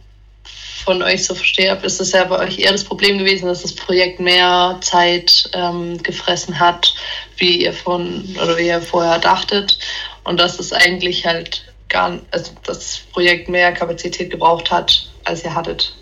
von 0.89 1.03
euch 1.03 1.23
so 1.23 1.35
verstehe, 1.35 1.77
ist 1.83 2.01
es 2.01 2.13
ja 2.13 2.23
bei 2.23 2.39
euch 2.39 2.57
eher 2.57 2.71
das 2.71 2.83
Problem 2.83 3.19
gewesen, 3.19 3.45
dass 3.45 3.61
das 3.61 3.75
Projekt 3.75 4.19
mehr 4.19 4.75
Zeit 4.81 5.47
ähm, 5.53 6.01
gefressen 6.01 6.59
hat, 6.59 6.95
wie 7.37 7.63
ihr 7.63 7.73
von 7.73 8.25
oder 8.41 8.57
wie 8.57 8.69
ihr 8.69 8.81
vorher 8.81 9.19
dachtet. 9.19 9.77
Und 10.23 10.39
dass 10.39 10.57
es 10.57 10.73
eigentlich 10.73 11.27
halt 11.27 11.71
gar 11.89 12.17
also 12.31 12.53
das 12.65 13.01
Projekt 13.13 13.49
mehr 13.49 13.71
Kapazität 13.71 14.31
gebraucht 14.31 14.71
hat, 14.71 15.11
als 15.25 15.43
ihr 15.43 15.53
hattet. 15.53 15.95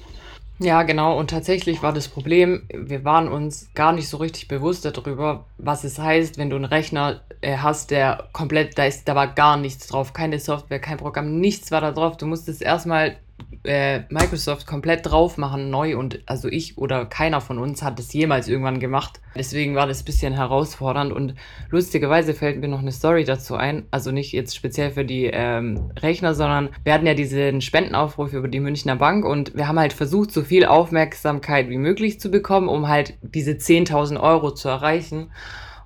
Ja, 0.59 0.83
genau. 0.83 1.19
Und 1.19 1.31
tatsächlich 1.31 1.83
war 1.83 1.91
das 1.91 2.07
Problem, 2.07 2.63
wir 2.73 3.03
waren 3.03 3.27
uns 3.27 3.67
gar 3.75 3.91
nicht 3.91 4.07
so 4.07 4.15
richtig 4.15 4.47
bewusst 4.47 4.85
darüber, 4.85 5.47
was 5.57 5.83
es 5.83 5.99
heißt, 5.99 6.37
wenn 6.37 6.49
du 6.49 6.55
einen 6.55 6.63
Rechner 6.63 7.19
äh, 7.41 7.57
hast, 7.57 7.91
der 7.91 8.29
komplett, 8.31 8.77
da 8.77 8.85
ist, 8.85 9.05
da 9.05 9.15
war 9.15 9.27
gar 9.27 9.57
nichts 9.57 9.87
drauf, 9.87 10.13
keine 10.13 10.39
Software, 10.39 10.79
kein 10.79 10.97
Programm, 10.97 11.41
nichts 11.41 11.71
war 11.71 11.81
da 11.81 11.91
drauf. 11.91 12.15
Du 12.15 12.25
musstest 12.25 12.61
erstmal 12.61 13.17
äh, 13.63 14.01
Microsoft 14.09 14.65
komplett 14.65 15.05
drauf 15.05 15.37
machen, 15.37 15.69
neu 15.69 15.97
und 15.97 16.21
also 16.25 16.47
ich 16.47 16.77
oder 16.77 17.05
keiner 17.05 17.41
von 17.41 17.59
uns 17.59 17.83
hat 17.83 17.99
es 17.99 18.13
jemals 18.13 18.47
irgendwann 18.47 18.79
gemacht. 18.79 19.19
Deswegen 19.35 19.75
war 19.75 19.87
das 19.87 20.01
ein 20.01 20.05
bisschen 20.05 20.33
herausfordernd 20.33 21.11
und 21.11 21.35
lustigerweise 21.69 22.33
fällt 22.33 22.59
mir 22.59 22.67
noch 22.67 22.79
eine 22.79 22.91
Story 22.91 23.23
dazu 23.23 23.55
ein, 23.55 23.85
also 23.91 24.11
nicht 24.11 24.31
jetzt 24.31 24.55
speziell 24.55 24.91
für 24.91 25.05
die 25.05 25.25
ähm, 25.25 25.91
Rechner, 25.99 26.33
sondern 26.33 26.69
wir 26.83 26.93
hatten 26.93 27.05
ja 27.05 27.13
diesen 27.13 27.61
Spendenaufruf 27.61 28.33
über 28.33 28.47
die 28.47 28.59
Münchner 28.59 28.95
Bank 28.95 29.25
und 29.25 29.55
wir 29.55 29.67
haben 29.67 29.79
halt 29.79 29.93
versucht, 29.93 30.31
so 30.31 30.41
viel 30.43 30.65
Aufmerksamkeit 30.65 31.69
wie 31.69 31.77
möglich 31.77 32.19
zu 32.19 32.31
bekommen, 32.31 32.69
um 32.69 32.87
halt 32.87 33.15
diese 33.21 33.51
10.000 33.51 34.19
Euro 34.19 34.51
zu 34.51 34.69
erreichen. 34.69 35.29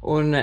Und 0.01 0.35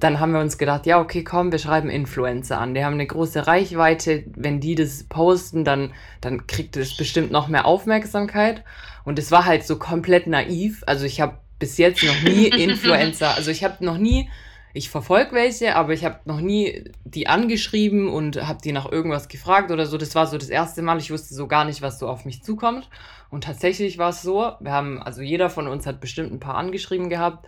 dann 0.00 0.18
haben 0.18 0.32
wir 0.32 0.40
uns 0.40 0.58
gedacht, 0.58 0.86
ja, 0.86 1.00
okay, 1.00 1.22
komm, 1.22 1.52
wir 1.52 1.60
schreiben 1.60 1.88
Influencer 1.88 2.60
an. 2.60 2.74
Die 2.74 2.84
haben 2.84 2.94
eine 2.94 3.06
große 3.06 3.46
Reichweite. 3.46 4.24
Wenn 4.34 4.58
die 4.58 4.74
das 4.74 5.04
posten, 5.04 5.64
dann, 5.64 5.92
dann 6.20 6.48
kriegt 6.48 6.76
es 6.76 6.96
bestimmt 6.96 7.30
noch 7.30 7.46
mehr 7.46 7.64
Aufmerksamkeit. 7.64 8.64
Und 9.04 9.20
es 9.20 9.30
war 9.30 9.44
halt 9.44 9.64
so 9.64 9.78
komplett 9.78 10.26
naiv. 10.26 10.82
Also 10.86 11.04
ich 11.04 11.20
habe 11.20 11.38
bis 11.60 11.78
jetzt 11.78 12.02
noch 12.02 12.22
nie 12.22 12.48
Influencer, 12.62 13.34
also 13.36 13.50
ich 13.52 13.62
habe 13.62 13.84
noch 13.84 13.96
nie, 13.96 14.28
ich 14.72 14.90
verfolge 14.90 15.32
welche, 15.32 15.76
aber 15.76 15.92
ich 15.92 16.04
habe 16.04 16.18
noch 16.24 16.40
nie 16.40 16.90
die 17.04 17.28
angeschrieben 17.28 18.08
und 18.08 18.44
habe 18.44 18.58
die 18.62 18.72
nach 18.72 18.90
irgendwas 18.90 19.28
gefragt 19.28 19.70
oder 19.70 19.86
so. 19.86 19.96
Das 19.96 20.16
war 20.16 20.26
so 20.26 20.36
das 20.36 20.48
erste 20.48 20.82
Mal. 20.82 20.98
Ich 20.98 21.12
wusste 21.12 21.34
so 21.34 21.46
gar 21.46 21.64
nicht, 21.64 21.80
was 21.80 22.00
so 22.00 22.08
auf 22.08 22.24
mich 22.24 22.42
zukommt. 22.42 22.88
Und 23.30 23.44
tatsächlich 23.44 23.98
war 23.98 24.10
es 24.10 24.22
so, 24.22 24.52
wir 24.58 24.72
haben, 24.72 25.00
also 25.00 25.22
jeder 25.22 25.48
von 25.48 25.68
uns 25.68 25.86
hat 25.86 26.00
bestimmt 26.00 26.32
ein 26.32 26.40
paar 26.40 26.56
angeschrieben 26.56 27.08
gehabt. 27.08 27.46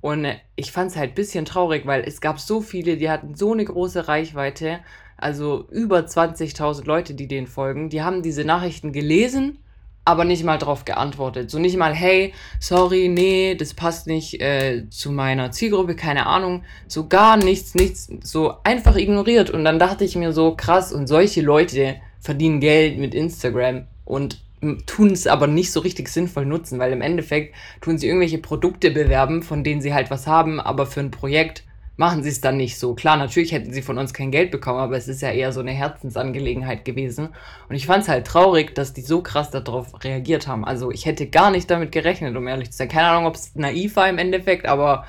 Und 0.00 0.26
ich 0.54 0.72
fand 0.72 0.90
es 0.90 0.96
halt 0.96 1.12
ein 1.12 1.14
bisschen 1.14 1.44
traurig, 1.44 1.86
weil 1.86 2.02
es 2.02 2.20
gab 2.20 2.38
so 2.38 2.60
viele, 2.60 2.96
die 2.96 3.10
hatten 3.10 3.34
so 3.34 3.52
eine 3.52 3.64
große 3.64 4.06
Reichweite, 4.08 4.78
also 5.16 5.66
über 5.70 6.00
20.000 6.00 6.84
Leute, 6.84 7.14
die 7.14 7.26
denen 7.26 7.48
folgen, 7.48 7.90
die 7.90 8.02
haben 8.02 8.22
diese 8.22 8.44
Nachrichten 8.44 8.92
gelesen, 8.92 9.58
aber 10.04 10.24
nicht 10.24 10.44
mal 10.44 10.56
drauf 10.56 10.84
geantwortet. 10.84 11.50
So 11.50 11.58
nicht 11.58 11.76
mal, 11.76 11.92
hey, 11.92 12.32
sorry, 12.60 13.08
nee, 13.08 13.56
das 13.56 13.74
passt 13.74 14.06
nicht 14.06 14.40
äh, 14.40 14.88
zu 14.88 15.10
meiner 15.10 15.50
Zielgruppe, 15.50 15.96
keine 15.96 16.26
Ahnung. 16.26 16.62
So 16.86 17.08
gar 17.08 17.36
nichts, 17.36 17.74
nichts, 17.74 18.08
so 18.22 18.54
einfach 18.64 18.96
ignoriert. 18.96 19.50
Und 19.50 19.64
dann 19.64 19.78
dachte 19.78 20.04
ich 20.04 20.16
mir 20.16 20.32
so, 20.32 20.54
krass, 20.54 20.94
und 20.94 21.08
solche 21.08 21.42
Leute 21.42 21.96
verdienen 22.20 22.60
Geld 22.60 22.98
mit 22.98 23.14
Instagram 23.14 23.86
und 24.06 24.40
tun 24.86 25.10
es 25.12 25.26
aber 25.26 25.46
nicht 25.46 25.72
so 25.72 25.80
richtig 25.80 26.08
sinnvoll 26.08 26.46
nutzen, 26.46 26.78
weil 26.78 26.92
im 26.92 27.02
Endeffekt 27.02 27.54
tun 27.80 27.98
sie 27.98 28.06
irgendwelche 28.06 28.38
Produkte 28.38 28.90
bewerben, 28.90 29.42
von 29.42 29.64
denen 29.64 29.80
sie 29.80 29.94
halt 29.94 30.10
was 30.10 30.26
haben, 30.26 30.60
aber 30.60 30.86
für 30.86 31.00
ein 31.00 31.10
Projekt 31.10 31.64
machen 31.96 32.22
sie 32.22 32.28
es 32.28 32.40
dann 32.40 32.56
nicht 32.56 32.78
so. 32.78 32.94
Klar, 32.94 33.16
natürlich 33.16 33.50
hätten 33.52 33.72
sie 33.72 33.82
von 33.82 33.98
uns 33.98 34.14
kein 34.14 34.30
Geld 34.30 34.52
bekommen, 34.52 34.78
aber 34.78 34.96
es 34.96 35.08
ist 35.08 35.20
ja 35.20 35.30
eher 35.30 35.52
so 35.52 35.60
eine 35.60 35.72
Herzensangelegenheit 35.72 36.84
gewesen. 36.84 37.34
Und 37.68 37.74
ich 37.74 37.86
fand 37.86 38.04
es 38.04 38.08
halt 38.08 38.26
traurig, 38.26 38.74
dass 38.74 38.92
die 38.92 39.00
so 39.00 39.20
krass 39.20 39.50
darauf 39.50 40.04
reagiert 40.04 40.46
haben. 40.46 40.64
Also 40.64 40.92
ich 40.92 41.06
hätte 41.06 41.26
gar 41.26 41.50
nicht 41.50 41.68
damit 41.70 41.90
gerechnet, 41.90 42.36
um 42.36 42.46
ehrlich 42.46 42.70
zu 42.70 42.78
sein. 42.78 42.88
Keine 42.88 43.08
Ahnung, 43.08 43.26
ob 43.26 43.34
es 43.34 43.56
naiv 43.56 43.96
war 43.96 44.08
im 44.08 44.18
Endeffekt, 44.18 44.66
aber 44.66 45.06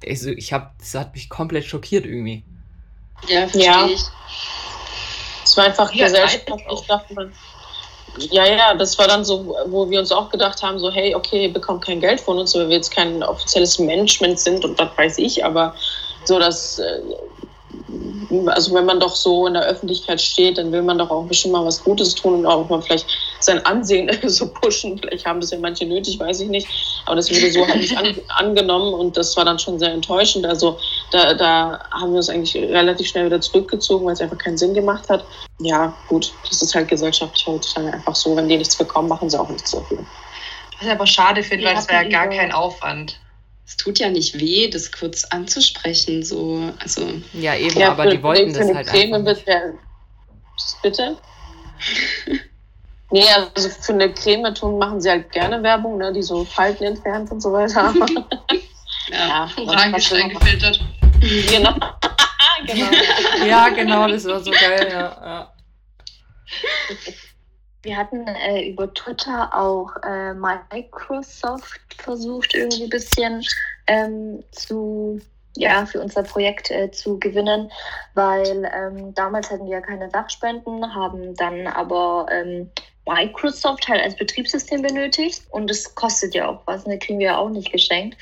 ich, 0.00 0.24
ich 0.26 0.52
hab, 0.52 0.78
das 0.78 0.94
hat 0.94 1.12
mich 1.14 1.28
komplett 1.28 1.64
schockiert 1.64 2.06
irgendwie. 2.06 2.44
Ja, 3.26 3.40
verstehe 3.40 3.64
ja. 3.64 3.86
ich. 3.86 4.00
Es 5.44 5.56
war 5.56 5.64
einfach 5.64 5.92
ja, 5.92 6.04
gesellschaftlich, 6.04 6.86
dachte 6.86 7.14
man 7.14 7.32
ja, 8.16 8.46
ja, 8.46 8.74
das 8.74 8.98
war 8.98 9.06
dann 9.06 9.24
so, 9.24 9.56
wo 9.66 9.88
wir 9.90 10.00
uns 10.00 10.12
auch 10.12 10.30
gedacht 10.30 10.62
haben, 10.62 10.78
so, 10.78 10.90
hey, 10.90 11.14
okay, 11.14 11.44
ihr 11.44 11.52
bekommt 11.52 11.84
kein 11.84 12.00
Geld 12.00 12.20
von 12.20 12.38
uns, 12.38 12.54
weil 12.54 12.68
wir 12.68 12.76
jetzt 12.76 12.94
kein 12.94 13.22
offizielles 13.22 13.78
Management 13.78 14.40
sind 14.40 14.64
und 14.64 14.78
das 14.78 14.88
weiß 14.96 15.18
ich, 15.18 15.44
aber 15.44 15.74
so, 16.24 16.38
dass 16.38 16.78
äh, 16.78 17.00
also 18.46 18.74
wenn 18.74 18.84
man 18.84 19.00
doch 19.00 19.14
so 19.14 19.46
in 19.46 19.54
der 19.54 19.64
Öffentlichkeit 19.64 20.20
steht, 20.20 20.58
dann 20.58 20.72
will 20.72 20.82
man 20.82 20.98
doch 20.98 21.10
auch 21.10 21.24
bestimmt 21.24 21.52
mal 21.52 21.64
was 21.64 21.82
Gutes 21.82 22.14
tun 22.14 22.34
und 22.34 22.46
auch 22.46 22.68
mal 22.68 22.80
vielleicht 22.82 23.06
sein 23.40 23.64
Ansehen 23.64 24.10
so 24.28 24.48
pushen. 24.52 24.98
Vielleicht 24.98 25.26
haben 25.26 25.40
das 25.40 25.50
ja 25.50 25.58
manche 25.58 25.86
nötig, 25.86 26.18
weiß 26.18 26.40
ich 26.40 26.48
nicht. 26.48 26.68
Aber 27.06 27.16
das 27.16 27.30
wurde 27.30 27.50
so 27.50 27.66
halt 27.66 27.76
nicht 27.76 27.96
an, 27.96 28.14
angenommen 28.28 28.92
und 28.94 29.16
das 29.16 29.36
war 29.36 29.44
dann 29.44 29.58
schon 29.58 29.78
sehr 29.78 29.92
enttäuschend. 29.92 30.46
Also 30.46 30.78
da, 31.10 31.34
da 31.34 31.80
haben 31.90 32.12
wir 32.12 32.18
uns 32.18 32.28
eigentlich 32.28 32.54
relativ 32.54 33.08
schnell 33.08 33.26
wieder 33.26 33.40
zurückgezogen, 33.40 34.06
weil 34.06 34.12
es 34.14 34.20
einfach 34.20 34.38
keinen 34.38 34.58
Sinn 34.58 34.74
gemacht 34.74 35.08
hat. 35.08 35.24
Ja, 35.60 35.94
gut, 36.08 36.32
das 36.48 36.62
ist 36.62 36.74
halt 36.74 36.88
gesellschaftlich 36.88 37.46
heutzutage 37.46 37.92
einfach 37.92 38.14
so. 38.14 38.36
Wenn 38.36 38.48
die 38.48 38.56
nichts 38.56 38.76
bekommen, 38.76 39.08
machen 39.08 39.30
sie 39.30 39.40
auch 39.40 39.48
nichts 39.48 39.70
dafür. 39.70 39.98
Was 40.78 40.86
ich 40.86 40.92
aber 40.92 41.06
schade 41.06 41.42
finde, 41.42 41.66
weil 41.66 41.76
es 41.76 41.88
wäre 41.88 42.04
ja 42.04 42.08
gar 42.08 42.28
kein 42.28 42.52
Aufwand 42.52 43.18
es 43.68 43.76
tut 43.76 43.98
ja 43.98 44.08
nicht 44.08 44.40
weh, 44.40 44.70
das 44.70 44.90
kurz 44.90 45.24
anzusprechen. 45.24 46.24
So, 46.24 46.72
also 46.80 47.06
ja, 47.34 47.54
eben, 47.54 47.78
ja, 47.78 47.90
aber 47.90 48.06
die 48.06 48.22
wollten 48.22 48.54
das 48.54 48.74
halt 48.74 48.86
Creme 48.86 49.14
einfach 49.14 49.34
nicht. 49.34 49.46
Der, 49.46 49.74
bitte? 50.82 51.18
nee, 53.10 53.24
also 53.54 53.68
für 53.68 53.92
eine 53.92 54.12
Creme 54.12 54.54
tun 54.54 54.78
machen 54.78 55.02
sie 55.02 55.10
halt 55.10 55.30
gerne 55.30 55.62
Werbung, 55.62 55.98
ne, 55.98 56.12
die 56.14 56.22
so 56.22 56.46
Falten 56.46 56.84
entfernt 56.84 57.30
und 57.30 57.42
so 57.42 57.52
weiter. 57.52 57.94
ja, 59.10 59.50
ja 59.56 60.28
gefiltert. 60.28 60.80
Genau. 61.20 61.74
genau. 62.66 63.46
Ja, 63.46 63.68
genau, 63.68 64.08
das 64.08 64.24
war 64.24 64.40
so 64.40 64.50
geil, 64.50 64.88
ja. 64.90 64.98
ja. 64.98 65.52
Wir 67.88 67.96
hatten 67.96 68.26
äh, 68.26 68.68
über 68.68 68.92
Twitter 68.92 69.48
auch 69.54 69.90
äh, 70.04 70.34
Microsoft 70.34 71.80
versucht, 71.96 72.54
irgendwie 72.54 72.84
ein 72.84 72.90
bisschen 72.90 73.42
ähm, 73.86 74.44
zu, 74.50 75.18
ja, 75.56 75.86
für 75.86 76.02
unser 76.02 76.22
Projekt 76.22 76.70
äh, 76.70 76.90
zu 76.90 77.18
gewinnen, 77.18 77.72
weil 78.12 78.70
ähm, 78.76 79.14
damals 79.14 79.50
hatten 79.50 79.64
wir 79.64 79.72
ja 79.72 79.80
keine 79.80 80.10
Sachspenden, 80.10 80.94
haben 80.94 81.34
dann 81.36 81.66
aber 81.66 82.26
ähm, 82.30 82.70
Microsoft 83.06 83.88
halt 83.88 84.02
als 84.02 84.16
Betriebssystem 84.16 84.82
benötigt 84.82 85.44
und 85.48 85.70
es 85.70 85.94
kostet 85.94 86.34
ja 86.34 86.46
auch 86.46 86.60
was, 86.66 86.84
ne, 86.84 86.98
kriegen 86.98 87.20
wir 87.20 87.28
ja 87.28 87.38
auch 87.38 87.48
nicht 87.48 87.72
geschenkt 87.72 88.18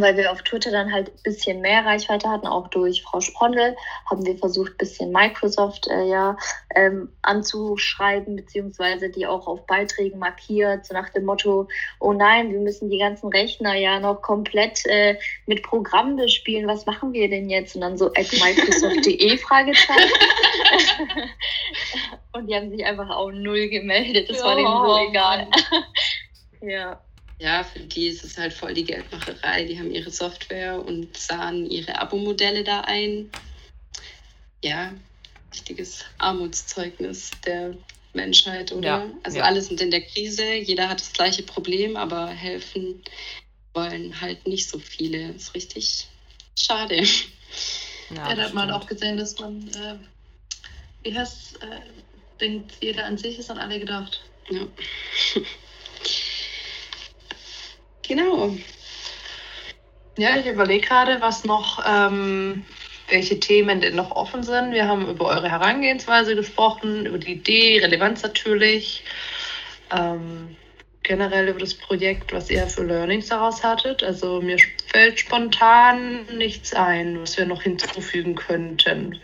weil 0.00 0.16
wir 0.16 0.32
auf 0.32 0.42
Twitter 0.42 0.70
dann 0.70 0.92
halt 0.92 1.08
ein 1.08 1.22
bisschen 1.22 1.60
mehr 1.60 1.84
Reichweite 1.84 2.28
hatten, 2.28 2.46
auch 2.46 2.68
durch 2.68 3.02
Frau 3.02 3.20
Sprondel, 3.20 3.76
haben 4.10 4.24
wir 4.24 4.36
versucht, 4.38 4.72
ein 4.72 4.78
bisschen 4.78 5.12
Microsoft 5.12 5.88
äh, 5.88 6.08
ja 6.08 6.36
ähm, 6.74 7.10
anzuschreiben, 7.22 8.36
beziehungsweise 8.36 9.10
die 9.10 9.26
auch 9.26 9.46
auf 9.46 9.66
Beiträgen 9.66 10.18
markiert, 10.18 10.86
so 10.86 10.94
nach 10.94 11.10
dem 11.10 11.24
Motto, 11.24 11.68
oh 12.00 12.12
nein, 12.12 12.52
wir 12.52 12.60
müssen 12.60 12.90
die 12.90 12.98
ganzen 12.98 13.28
Rechner 13.28 13.74
ja 13.74 14.00
noch 14.00 14.22
komplett 14.22 14.84
äh, 14.86 15.18
mit 15.46 15.62
Programmen 15.62 16.16
bespielen, 16.16 16.66
was 16.66 16.86
machen 16.86 17.12
wir 17.12 17.28
denn 17.28 17.50
jetzt? 17.50 17.74
Und 17.74 17.82
dann 17.82 17.98
so 17.98 18.06
at 18.06 18.32
Microsoft.de 18.32 19.36
Fragezeichen. 19.42 20.10
Und 22.32 22.46
die 22.46 22.54
haben 22.54 22.70
sich 22.70 22.84
einfach 22.84 23.10
auch 23.10 23.30
null 23.30 23.68
gemeldet, 23.68 24.30
das 24.30 24.38
jo. 24.38 24.44
war 24.44 24.56
denen 24.56 24.66
so 24.68 25.08
egal. 25.08 25.48
ja. 26.62 27.00
Ja, 27.42 27.64
für 27.64 27.80
die 27.80 28.06
ist 28.06 28.22
es 28.22 28.38
halt 28.38 28.52
voll 28.52 28.72
die 28.72 28.84
Geldmacherei. 28.84 29.64
Die 29.64 29.76
haben 29.76 29.90
ihre 29.90 30.12
Software 30.12 30.80
und 30.84 31.16
sahen 31.16 31.68
ihre 31.68 32.00
Abo-Modelle 32.00 32.62
da 32.62 32.82
ein. 32.82 33.30
Ja, 34.62 34.94
richtiges 35.52 36.04
Armutszeugnis 36.18 37.32
der 37.44 37.74
Menschheit, 38.12 38.70
oder? 38.70 38.88
Ja, 38.88 39.10
also 39.24 39.38
ja. 39.38 39.44
alle 39.44 39.60
sind 39.60 39.80
in 39.80 39.90
der 39.90 40.02
Krise, 40.02 40.54
jeder 40.54 40.88
hat 40.88 41.00
das 41.00 41.12
gleiche 41.12 41.42
Problem, 41.42 41.96
aber 41.96 42.28
helfen 42.28 43.02
wollen 43.74 44.20
halt 44.20 44.46
nicht 44.46 44.68
so 44.68 44.78
viele. 44.78 45.32
ist 45.32 45.54
richtig 45.54 46.06
schade. 46.56 46.96
Ja, 46.96 47.04
Ja, 48.14 48.34
da 48.34 48.42
hat 48.42 48.54
man 48.54 48.70
auch 48.70 48.86
gesehen, 48.86 49.16
dass 49.16 49.38
man, 49.38 49.68
äh, 49.68 49.96
wie 51.02 51.16
heißt 51.16 51.62
äh, 51.62 51.80
denkt 52.40 52.72
jeder 52.82 53.06
an 53.06 53.16
sich, 53.16 53.38
ist 53.38 53.50
an 53.50 53.58
alle 53.58 53.80
gedacht. 53.80 54.20
Ja. 54.50 54.66
genau. 58.14 58.54
Ja, 60.18 60.36
ich 60.36 60.46
überlege 60.46 60.86
gerade, 60.86 61.20
was 61.20 61.44
noch, 61.44 61.82
ähm, 61.86 62.64
welche 63.08 63.40
Themen 63.40 63.80
denn 63.80 63.96
noch 63.96 64.10
offen 64.10 64.42
sind. 64.42 64.72
Wir 64.72 64.86
haben 64.86 65.08
über 65.08 65.26
eure 65.26 65.50
Herangehensweise 65.50 66.36
gesprochen, 66.36 67.06
über 67.06 67.18
die 67.18 67.32
Idee, 67.32 67.80
Relevanz 67.80 68.22
natürlich, 68.22 69.04
ähm, 69.90 70.56
generell 71.02 71.48
über 71.48 71.58
das 71.58 71.74
Projekt, 71.74 72.32
was 72.32 72.50
ihr 72.50 72.66
für 72.66 72.84
Learnings 72.84 73.28
daraus 73.28 73.64
hattet. 73.64 74.02
Also 74.02 74.40
mir 74.40 74.58
fällt 74.86 75.18
spontan 75.18 76.26
nichts 76.36 76.74
ein, 76.74 77.20
was 77.20 77.36
wir 77.36 77.46
noch 77.46 77.62
hinzufügen 77.62 78.34
könnten. 78.34 79.18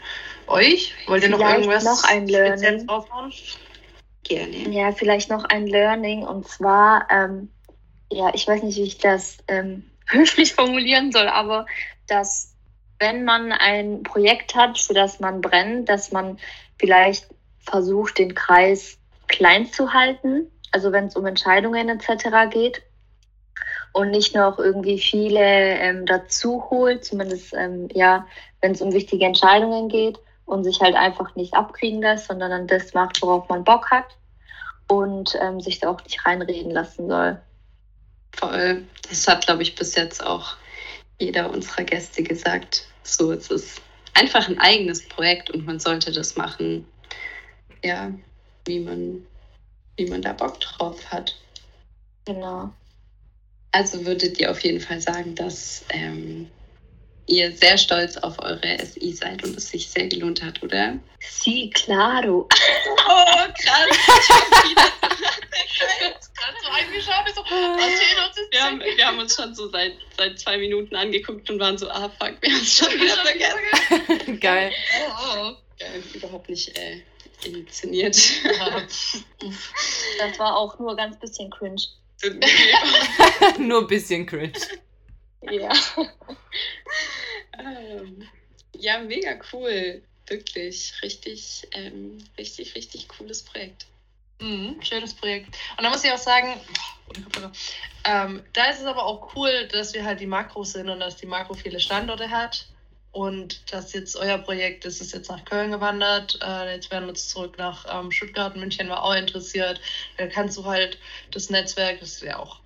Euch? 0.46 0.94
Wollt 1.06 1.22
ihr 1.22 1.28
noch 1.28 1.38
Vielleicht 1.38 1.58
irgendwas 1.58 1.84
noch 1.84 2.04
ein 2.04 2.26
Learning. 2.26 2.86
Gerne. 4.24 4.70
Ja, 4.70 4.92
vielleicht 4.92 5.30
noch 5.30 5.44
ein 5.44 5.66
Learning 5.66 6.22
und 6.22 6.48
zwar, 6.48 7.06
ähm, 7.10 7.50
ja, 8.10 8.32
ich 8.34 8.46
weiß 8.46 8.62
nicht, 8.62 8.76
wie 8.76 8.82
ich 8.82 8.98
das 8.98 9.38
ähm, 9.48 9.90
höflich 10.06 10.54
formulieren 10.54 11.12
soll, 11.12 11.28
aber 11.28 11.66
dass 12.06 12.54
wenn 12.98 13.24
man 13.24 13.52
ein 13.52 14.02
Projekt 14.02 14.54
hat, 14.54 14.78
für 14.78 14.94
das 14.94 15.20
man 15.20 15.40
brennt, 15.40 15.88
dass 15.88 16.10
man 16.10 16.38
vielleicht 16.78 17.28
versucht, 17.60 18.18
den 18.18 18.34
Kreis 18.34 18.98
klein 19.28 19.66
zu 19.66 19.92
halten, 19.92 20.50
also 20.72 20.90
wenn 20.92 21.06
es 21.06 21.16
um 21.16 21.26
Entscheidungen 21.26 21.88
etc. 21.88 22.50
geht 22.50 22.82
und 23.92 24.10
nicht 24.10 24.34
noch 24.34 24.58
irgendwie 24.58 24.98
viele 24.98 25.40
ähm, 25.40 26.06
dazu 26.06 26.64
holt, 26.70 27.04
zumindest 27.04 27.54
ähm, 27.54 27.88
ja, 27.92 28.26
wenn 28.60 28.72
es 28.72 28.82
um 28.82 28.92
wichtige 28.92 29.26
Entscheidungen 29.26 29.88
geht 29.88 30.18
und 30.46 30.64
sich 30.64 30.80
halt 30.80 30.96
einfach 30.96 31.36
nicht 31.36 31.54
abkriegen 31.54 32.00
lässt, 32.00 32.26
sondern 32.28 32.50
dann 32.50 32.66
das 32.66 32.94
macht, 32.94 33.20
worauf 33.22 33.48
man 33.48 33.64
Bock 33.64 33.90
hat 33.90 34.16
und 34.88 35.36
ähm, 35.40 35.60
sich 35.60 35.78
da 35.78 35.90
auch 35.90 36.02
nicht 36.02 36.24
reinreden 36.24 36.72
lassen 36.72 37.08
soll. 37.08 37.40
Voll. 38.32 38.84
Das 39.08 39.26
hat, 39.26 39.46
glaube 39.46 39.62
ich, 39.62 39.74
bis 39.74 39.94
jetzt 39.94 40.22
auch 40.22 40.56
jeder 41.18 41.50
unserer 41.50 41.84
Gäste 41.84 42.22
gesagt. 42.22 42.86
So, 43.02 43.32
es 43.32 43.50
ist 43.50 43.80
einfach 44.14 44.48
ein 44.48 44.58
eigenes 44.58 45.06
Projekt 45.08 45.50
und 45.50 45.66
man 45.66 45.80
sollte 45.80 46.12
das 46.12 46.36
machen, 46.36 46.86
ja, 47.82 48.12
wie 48.66 48.80
man, 48.80 49.26
wie 49.96 50.06
man 50.06 50.22
da 50.22 50.32
Bock 50.32 50.60
drauf 50.60 51.10
hat. 51.10 51.36
Genau. 52.24 52.72
Also 53.72 54.04
würdet 54.04 54.38
ihr 54.40 54.50
auf 54.50 54.60
jeden 54.60 54.80
Fall 54.80 55.00
sagen, 55.00 55.34
dass 55.34 55.84
ähm, 55.90 56.50
ihr 57.28 57.52
sehr 57.52 57.78
stolz 57.78 58.16
auf 58.16 58.38
eure 58.40 58.78
SI 58.84 59.12
seid 59.12 59.44
und 59.44 59.56
es 59.56 59.68
sich 59.70 59.88
sehr 59.88 60.08
gelohnt 60.08 60.42
hat, 60.42 60.62
oder? 60.62 60.98
Sí, 61.20 61.70
claro. 61.74 62.48
Oh, 62.48 63.46
krass. 63.62 63.88
Gerade 66.34 67.32
so 67.34 67.42
Wir 68.50 68.62
haben, 68.62 68.80
wir 68.80 69.06
haben 69.06 69.18
uns 69.18 69.34
schon 69.34 69.54
so 69.54 69.68
seit, 69.70 69.92
seit 70.16 70.38
zwei 70.38 70.58
Minuten 70.58 70.96
angeguckt 70.96 71.48
und 71.50 71.60
waren 71.60 71.78
so, 71.78 71.88
ah 71.90 72.10
fuck, 72.18 72.36
wir 72.40 72.50
haben 72.50 72.62
es 72.62 72.76
schon 72.76 72.92
wieder 72.92 73.16
vergessen. 73.16 74.40
Geil. 74.40 74.72
Oh, 75.08 75.52
Geil, 75.78 76.02
überhaupt 76.14 76.48
nicht 76.48 76.76
äh, 76.76 77.02
inszeniert. 77.44 78.16
Uff. 79.44 79.72
Das 80.18 80.38
war 80.38 80.56
auch 80.56 80.78
nur 80.78 80.96
ganz 80.96 81.18
bisschen 81.18 81.50
cringe. 81.50 81.82
Nur 83.58 83.82
ein 83.82 83.86
bisschen 83.86 84.26
cringe. 84.26 84.52
Ja. 85.42 85.72
ähm, 87.58 88.28
ja, 88.74 88.98
mega 88.98 89.38
cool. 89.52 90.02
Wirklich. 90.26 90.92
Richtig, 91.02 91.66
ähm, 91.72 92.18
richtig, 92.36 92.74
richtig 92.74 93.08
cooles 93.08 93.42
Projekt. 93.42 93.86
Mhm, 94.40 94.80
schönes 94.82 95.14
Projekt. 95.14 95.56
Und 95.76 95.84
da 95.84 95.90
muss 95.90 96.04
ich 96.04 96.12
auch 96.12 96.18
sagen, 96.18 96.60
ähm, 98.04 98.42
da 98.52 98.66
ist 98.66 98.80
es 98.80 98.86
aber 98.86 99.04
auch 99.04 99.34
cool, 99.34 99.66
dass 99.68 99.94
wir 99.94 100.04
halt 100.04 100.20
die 100.20 100.26
Makro 100.26 100.64
sind 100.64 100.88
und 100.88 101.00
dass 101.00 101.16
die 101.16 101.26
Makro 101.26 101.54
viele 101.54 101.80
Standorte 101.80 102.30
hat. 102.30 102.66
Und 103.10 103.72
dass 103.72 103.94
jetzt 103.94 104.16
euer 104.16 104.38
Projekt, 104.38 104.84
das 104.84 105.00
ist 105.00 105.12
jetzt 105.12 105.30
nach 105.30 105.44
Köln 105.44 105.72
gewandert, 105.72 106.38
äh, 106.42 106.74
jetzt 106.74 106.90
werden 106.90 107.04
wir 107.04 107.10
uns 107.10 107.28
zurück 107.28 107.56
nach 107.58 107.86
ähm, 107.90 108.12
Stuttgart, 108.12 108.54
München 108.54 108.88
war 108.90 109.02
auch 109.02 109.14
interessiert. 109.14 109.80
Da 110.18 110.26
kannst 110.26 110.58
du 110.58 110.64
halt 110.66 110.98
das 111.30 111.48
Netzwerk, 111.48 112.00
das 112.00 112.20
ja 112.20 112.38
auch 112.38 112.60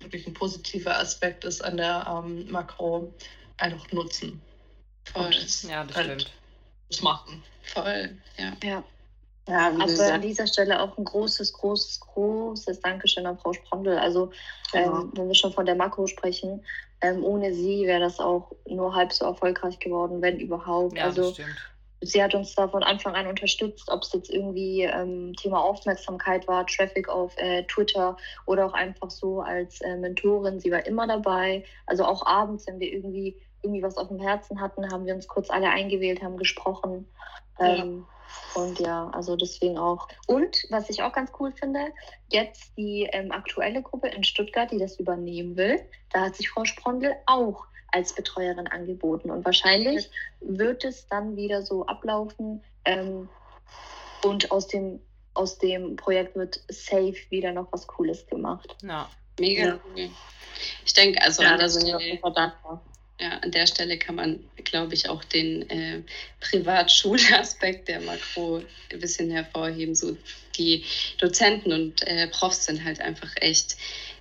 wirklich 0.00 0.26
ein 0.26 0.34
positiver 0.34 0.98
Aspekt 0.98 1.44
ist 1.44 1.64
an 1.64 1.76
der 1.76 2.06
ähm, 2.08 2.50
Makro, 2.50 3.12
einfach 3.58 3.90
nutzen. 3.92 4.40
Voll. 5.04 5.26
Und 5.26 5.42
das 5.42 5.62
Ja, 5.62 5.84
das 5.84 5.96
halt 5.96 6.22
stimmt. 6.22 6.32
das 6.90 7.02
machen. 7.02 7.42
Voll, 7.62 8.16
ja. 8.36 8.52
Ja. 8.62 8.84
Ja, 9.46 9.70
wie 9.72 9.74
Aber 9.74 9.82
an 9.82 9.88
gesagt, 9.88 10.24
dieser 10.24 10.46
Stelle 10.46 10.80
auch 10.80 10.96
ein 10.96 11.04
großes, 11.04 11.52
großes, 11.52 12.00
großes 12.00 12.80
Dankeschön 12.80 13.26
an 13.26 13.38
Frau 13.38 13.52
Sprondel. 13.52 13.98
Also, 13.98 14.32
ähm, 14.72 15.12
wenn 15.14 15.28
wir 15.28 15.34
schon 15.34 15.52
von 15.52 15.66
der 15.66 15.74
Makro 15.74 16.06
sprechen, 16.06 16.64
ähm, 17.02 17.22
ohne 17.22 17.52
sie 17.52 17.86
wäre 17.86 18.00
das 18.00 18.18
auch 18.20 18.52
nur 18.66 18.94
halb 18.94 19.12
so 19.12 19.26
erfolgreich 19.26 19.78
geworden, 19.78 20.22
wenn 20.22 20.40
überhaupt. 20.40 20.96
Ja, 20.96 21.08
das 21.08 21.18
also, 21.18 21.34
stimmt. 21.34 21.56
Sie 22.04 22.22
hat 22.22 22.34
uns 22.34 22.54
da 22.54 22.68
von 22.68 22.82
Anfang 22.82 23.14
an 23.14 23.26
unterstützt, 23.26 23.90
ob 23.90 24.02
es 24.02 24.12
jetzt 24.12 24.30
irgendwie 24.30 24.82
ähm, 24.82 25.34
Thema 25.34 25.62
Aufmerksamkeit 25.62 26.46
war, 26.48 26.66
Traffic 26.66 27.08
auf 27.08 27.36
äh, 27.38 27.64
Twitter 27.64 28.16
oder 28.46 28.66
auch 28.66 28.74
einfach 28.74 29.10
so 29.10 29.40
als 29.40 29.80
äh, 29.80 29.96
Mentorin. 29.96 30.60
Sie 30.60 30.70
war 30.70 30.86
immer 30.86 31.06
dabei. 31.06 31.64
Also 31.86 32.04
auch 32.04 32.24
abends, 32.26 32.66
wenn 32.66 32.80
wir 32.80 32.92
irgendwie 32.92 33.36
irgendwie 33.62 33.82
was 33.82 33.96
auf 33.96 34.08
dem 34.08 34.20
Herzen 34.20 34.60
hatten, 34.60 34.90
haben 34.90 35.06
wir 35.06 35.14
uns 35.14 35.26
kurz 35.26 35.48
alle 35.48 35.70
eingewählt, 35.70 36.22
haben 36.22 36.36
gesprochen. 36.36 37.08
Ähm, 37.58 38.06
Und 38.54 38.78
ja, 38.80 39.10
also 39.12 39.36
deswegen 39.36 39.78
auch. 39.78 40.08
Und 40.26 40.66
was 40.70 40.90
ich 40.90 41.02
auch 41.02 41.12
ganz 41.12 41.32
cool 41.38 41.52
finde, 41.52 41.80
jetzt 42.30 42.76
die 42.76 43.08
ähm, 43.12 43.32
aktuelle 43.32 43.82
Gruppe 43.82 44.08
in 44.08 44.24
Stuttgart, 44.24 44.70
die 44.70 44.78
das 44.78 44.98
übernehmen 44.98 45.56
will, 45.56 45.80
da 46.12 46.26
hat 46.26 46.36
sich 46.36 46.50
Frau 46.50 46.64
Sprondel 46.64 47.14
auch 47.26 47.66
als 47.94 48.12
Betreuerin 48.12 48.66
angeboten. 48.66 49.30
Und 49.30 49.44
wahrscheinlich 49.44 50.10
wird 50.40 50.84
es 50.84 51.06
dann 51.06 51.36
wieder 51.36 51.62
so 51.62 51.86
ablaufen. 51.86 52.62
Ähm, 52.84 53.28
und 54.24 54.50
aus 54.50 54.66
dem, 54.66 55.00
aus 55.34 55.58
dem 55.58 55.96
Projekt 55.96 56.34
wird 56.34 56.60
safe 56.68 57.16
wieder 57.30 57.52
noch 57.52 57.68
was 57.72 57.86
Cooles 57.86 58.26
gemacht. 58.26 58.76
Ja. 58.82 59.08
Mega 59.38 59.66
Ja. 59.66 59.80
cool. 59.94 60.10
Ich 60.84 60.94
denke, 60.94 61.20
also 61.22 61.42
ja, 61.42 61.52
an, 61.52 61.58
der 61.58 61.68
Stelle, 61.68 62.20
ja, 63.20 63.30
an 63.42 63.50
der 63.50 63.66
Stelle 63.66 63.98
kann 63.98 64.14
man, 64.14 64.44
glaube 64.64 64.94
ich, 64.94 65.08
auch 65.08 65.22
den 65.24 65.68
äh, 65.68 66.02
Privatschulaspekt 66.40 67.88
der 67.88 68.00
Makro 68.00 68.62
ein 68.92 69.00
bisschen 69.00 69.30
hervorheben. 69.30 69.94
So 69.94 70.16
die 70.56 70.84
Dozenten 71.18 71.72
und 71.72 72.06
äh, 72.06 72.28
Profs 72.28 72.66
sind 72.66 72.84
halt 72.84 73.00
einfach 73.00 73.30
echt 73.36 73.76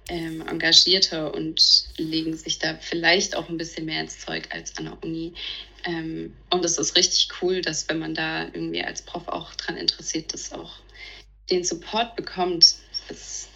ähm, 0.09 0.45
engagierter 0.47 1.33
und 1.33 1.85
legen 1.97 2.35
sich 2.35 2.59
da 2.59 2.75
vielleicht 2.75 3.35
auch 3.35 3.49
ein 3.49 3.57
bisschen 3.57 3.85
mehr 3.85 4.01
ins 4.01 4.19
Zeug 4.19 4.49
als 4.51 4.77
an 4.77 4.85
der 4.85 5.03
Uni. 5.03 5.33
Ähm, 5.85 6.33
und 6.49 6.63
es 6.63 6.77
ist 6.77 6.95
richtig 6.95 7.29
cool, 7.41 7.61
dass 7.61 7.87
wenn 7.89 7.99
man 7.99 8.13
da 8.13 8.45
irgendwie 8.45 8.83
als 8.83 9.01
Prof 9.01 9.27
auch 9.27 9.53
dran 9.55 9.77
interessiert 9.77 10.33
ist, 10.33 10.53
auch 10.53 10.71
den 11.49 11.63
Support 11.63 12.15
bekommt. 12.15 12.75
Das 13.07 13.17
ist 13.17 13.49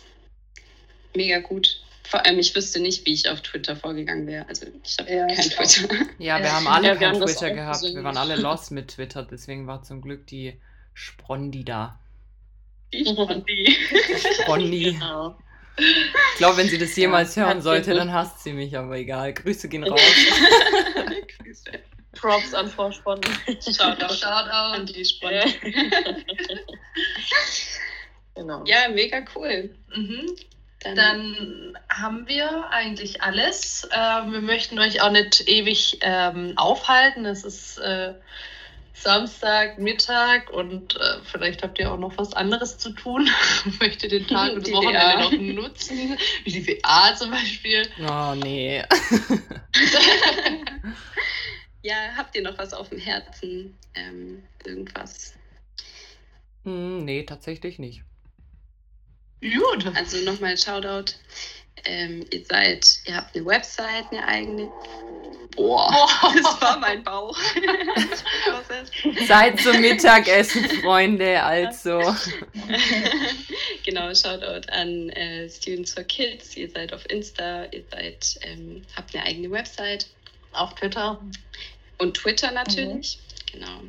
mega 1.15 1.39
gut. 1.39 1.81
Vor 2.03 2.25
allem, 2.25 2.39
ich 2.39 2.55
wüsste 2.55 2.79
nicht, 2.79 3.05
wie 3.05 3.13
ich 3.13 3.29
auf 3.29 3.41
Twitter 3.41 3.75
vorgegangen 3.75 4.27
wäre. 4.27 4.47
Also 4.47 4.67
ich 4.83 4.97
habe 4.97 5.11
Ja, 5.11 5.27
kein 5.27 5.39
ich 5.39 5.59
auch. 5.59 5.65
Twitter. 5.65 5.95
Ja, 6.19 6.39
wir 6.39 6.51
haben 6.53 6.67
alle 6.67 6.87
Ja, 6.89 6.95
kein 6.95 7.21
Twitter 7.21 7.51
gehabt. 7.51 7.83
Wir 7.83 8.03
waren 8.03 8.17
alle 8.17 8.35
lost 8.41 8.71
mit 8.71 8.89
Twitter, 8.89 9.23
deswegen 9.23 9.67
war 9.67 9.83
zum 9.83 10.01
Glück 10.01 10.25
die 10.27 10.59
Sprondi 10.93 11.65
da. 11.65 11.99
Die. 12.93 13.03
Sprondi. 13.05 13.77
Genau. 14.93 15.37
Ich 15.77 16.37
glaube, 16.37 16.57
wenn 16.57 16.67
sie 16.67 16.77
das 16.77 16.95
jemals 16.95 17.35
Ja, 17.35 17.45
hören 17.45 17.61
sollte, 17.61 17.93
dann 17.93 18.11
hasst 18.11 18.43
sie 18.43 18.53
mich, 18.53 18.77
aber 18.77 18.97
egal. 18.97 19.33
Grüße 19.33 19.69
gehen 19.69 19.83
raus. 19.87 20.01
Grüße. 21.37 21.71
Props 22.13 22.53
an 22.53 22.69
Frau 22.69 22.91
Spondel. 22.91 23.31
Shoutout 23.61 24.13
Shoutout. 24.15 24.75
an 24.75 24.85
die 24.87 25.05
Spannung. 25.05 25.53
Genau. 28.35 28.63
Ja, 28.65 28.89
mega 28.89 29.23
cool. 29.35 29.75
Mhm. 29.95 30.35
Dann, 30.81 30.95
Dann 30.95 31.77
haben 31.89 32.27
wir 32.27 32.69
eigentlich 32.69 33.21
alles. 33.23 33.87
Ähm, 33.91 34.31
wir 34.31 34.41
möchten 34.41 34.77
euch 34.77 35.01
auch 35.01 35.11
nicht 35.11 35.47
ewig 35.47 35.97
ähm, 36.01 36.53
aufhalten. 36.55 37.25
Es 37.25 37.43
ist 37.43 37.79
äh, 37.79 38.13
Samstag, 38.99 39.77
Mittag 39.77 40.49
und 40.49 40.95
äh, 40.95 41.19
vielleicht 41.23 41.63
habt 41.63 41.79
ihr 41.79 41.91
auch 41.91 41.99
noch 41.99 42.17
was 42.17 42.33
anderes 42.33 42.77
zu 42.77 42.91
tun. 42.91 43.29
Möchtet 43.79 44.11
den 44.11 44.27
Tag 44.27 44.53
und 44.53 44.61
das 44.61 44.69
Die 44.69 44.73
Wochenende 44.73 45.55
noch 45.55 45.63
nutzen, 45.63 46.17
wie 46.43 46.51
die 46.51 46.67
WA 46.67 47.15
zum 47.15 47.31
Beispiel. 47.31 47.87
Oh, 48.07 48.33
nee. 48.35 48.83
Ja, 51.87 51.95
habt 52.17 52.35
ihr 52.35 52.41
noch 52.41 52.57
was 52.57 52.73
auf 52.73 52.89
dem 52.89 52.99
Herzen? 52.99 53.77
Ähm, 53.93 54.43
irgendwas? 54.65 55.33
Hm, 56.65 57.05
nee, 57.05 57.23
tatsächlich 57.23 57.79
nicht. 57.79 58.03
Gut. 59.41 59.85
Also 59.95 60.17
nochmal 60.25 60.57
Shoutout. 60.57 61.13
Ähm, 61.85 62.25
ihr 62.29 62.43
seid, 62.43 62.85
ihr 63.05 63.15
habt 63.15 63.35
eine 63.35 63.45
Website, 63.45 64.11
eine 64.11 64.27
eigene. 64.27 64.69
Boah, 65.67 66.07
das 66.35 66.61
war 66.61 66.77
mein 66.77 67.03
Bauch. 67.03 67.35
Seid 69.27 69.59
zum 69.59 69.81
Mittagessen, 69.81 70.69
Freunde, 70.81 71.41
also. 71.41 71.99
genau, 73.83 74.13
Shoutout 74.13 74.69
an 74.71 75.09
äh, 75.09 75.49
Students 75.49 75.95
for 75.95 76.03
Kids. 76.03 76.55
Ihr 76.55 76.69
seid 76.69 76.93
auf 76.93 77.09
Insta, 77.09 77.65
ihr 77.71 77.83
seid, 77.89 78.39
ähm, 78.43 78.83
habt 78.95 79.15
eine 79.15 79.23
eigene 79.25 79.49
Website 79.49 80.05
Auf 80.53 80.75
Twitter. 80.75 81.19
und 81.97 82.15
Twitter 82.15 82.51
natürlich. 82.51 83.17
Genau. 83.51 83.81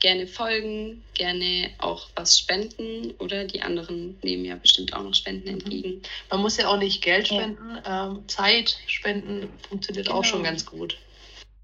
Gerne 0.00 0.26
folgen, 0.28 1.02
gerne 1.14 1.70
auch 1.78 2.08
was 2.14 2.38
spenden 2.38 3.10
oder 3.18 3.44
die 3.44 3.62
anderen 3.62 4.16
nehmen 4.22 4.44
ja 4.44 4.54
bestimmt 4.54 4.92
auch 4.92 5.02
noch 5.02 5.14
Spenden 5.14 5.48
entgegen. 5.48 6.02
Man 6.30 6.40
muss 6.40 6.56
ja 6.56 6.68
auch 6.68 6.76
nicht 6.78 7.02
Geld 7.02 7.28
Ja. 7.28 7.36
spenden, 7.36 7.82
ähm, 7.84 8.28
Zeit 8.28 8.78
spenden 8.86 9.48
funktioniert 9.68 10.08
auch 10.08 10.22
Genau. 10.22 10.28
schon 10.34 10.44
ganz 10.44 10.64
gut. 10.64 10.96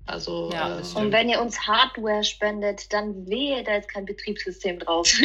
Also 0.07 0.51
Ja, 0.53 0.81
äh, 0.81 0.83
Und 0.97 1.13
wenn 1.13 1.29
ihr 1.29 1.41
uns 1.41 1.61
Hardware 1.67 2.25
spendet, 2.25 2.93
dann 2.93 3.27
wehe, 3.29 3.63
da 3.63 3.77
ist 3.77 3.89
kein 3.89 4.05
Betriebssystem 4.05 4.81
drauf. 4.81 5.09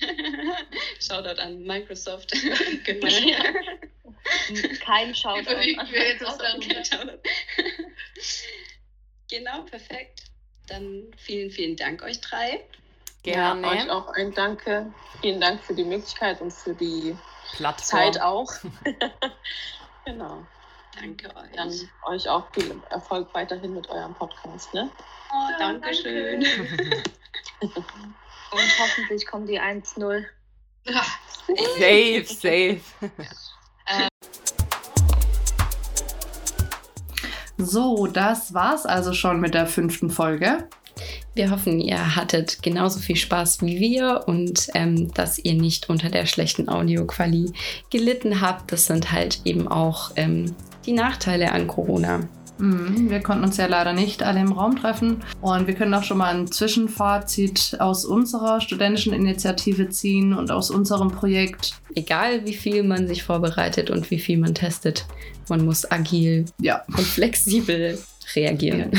Shoutout 1.00 1.40
an 1.40 1.62
Microsoft. 1.64 2.32
Her. 2.86 3.54
kein 4.84 5.14
Shoutout. 5.14 5.50
Überlegen 5.50 5.82
wir 5.90 6.08
jetzt 6.08 6.24
auch. 6.24 6.38
Shoutout. 6.38 7.18
genau, 9.28 9.62
perfekt. 9.62 10.22
Dann 10.68 11.04
vielen, 11.16 11.50
vielen 11.50 11.76
Dank 11.76 12.02
euch 12.02 12.20
drei. 12.20 12.64
Gerne. 13.22 13.62
Ja, 13.62 13.72
euch 13.72 13.90
auch 13.90 14.08
ein 14.14 14.32
Danke. 14.32 14.92
Vielen 15.20 15.40
Dank 15.40 15.62
für 15.62 15.74
die 15.74 15.84
Möglichkeit 15.84 16.40
und 16.40 16.52
für 16.52 16.74
die 16.74 17.16
Plattform. 17.56 18.12
Zeit 18.12 18.20
auch. 18.20 18.52
genau. 20.04 20.46
Danke 21.00 21.28
euch. 21.36 21.52
Dann 21.54 21.72
euch 22.06 22.28
auch 22.28 22.44
viel 22.52 22.80
Erfolg 22.90 23.32
weiterhin 23.32 23.74
mit 23.74 23.88
eurem 23.88 24.14
Podcast. 24.14 24.72
Ne? 24.74 24.90
Oh, 25.32 25.58
Dankeschön. 25.58 26.44
Und 28.50 28.78
hoffentlich 28.78 29.26
kommt 29.26 29.48
die 29.48 29.60
1-0. 29.60 30.24
Safe, 31.76 32.24
safe. 32.24 32.80
So, 37.58 38.06
das 38.06 38.54
war's 38.54 38.86
also 38.86 39.12
schon 39.12 39.40
mit 39.40 39.52
der 39.52 39.66
fünften 39.66 40.10
Folge. 40.10 40.68
Wir 41.34 41.50
hoffen, 41.50 41.80
ihr 41.80 42.16
hattet 42.16 42.62
genauso 42.62 43.00
viel 43.00 43.16
Spaß 43.16 43.62
wie 43.62 43.80
wir 43.80 44.24
und 44.26 44.68
ähm, 44.74 45.12
dass 45.14 45.38
ihr 45.38 45.54
nicht 45.54 45.88
unter 45.88 46.08
der 46.08 46.26
schlechten 46.26 46.68
Audioqualität 46.68 47.54
gelitten 47.90 48.40
habt. 48.40 48.72
Das 48.72 48.86
sind 48.86 49.12
halt 49.12 49.40
eben 49.44 49.68
auch 49.68 50.12
ähm, 50.16 50.54
die 50.86 50.92
Nachteile 50.92 51.52
an 51.52 51.66
Corona. 51.66 52.28
Mhm, 52.58 53.08
Wir 53.10 53.20
konnten 53.20 53.44
uns 53.44 53.56
ja 53.56 53.66
leider 53.66 53.92
nicht 53.92 54.22
alle 54.22 54.40
im 54.40 54.52
Raum 54.52 54.76
treffen 54.76 55.22
und 55.40 55.66
wir 55.66 55.74
können 55.74 55.94
auch 55.94 56.02
schon 56.02 56.18
mal 56.18 56.34
ein 56.34 56.50
Zwischenfazit 56.50 57.76
aus 57.78 58.04
unserer 58.04 58.60
studentischen 58.60 59.12
Initiative 59.12 59.88
ziehen 59.90 60.32
und 60.34 60.50
aus 60.50 60.70
unserem 60.70 61.10
Projekt. 61.10 61.74
Egal 61.94 62.44
wie 62.46 62.54
viel 62.54 62.82
man 62.82 63.06
sich 63.08 63.22
vorbereitet 63.22 63.90
und 63.90 64.10
wie 64.10 64.18
viel 64.18 64.38
man 64.38 64.54
testet, 64.54 65.06
man 65.48 65.64
muss 65.64 65.90
agil 65.90 66.44
Ja, 66.60 66.82
und 66.88 67.00
flexibel 67.00 67.98
reagieren. 68.34 68.90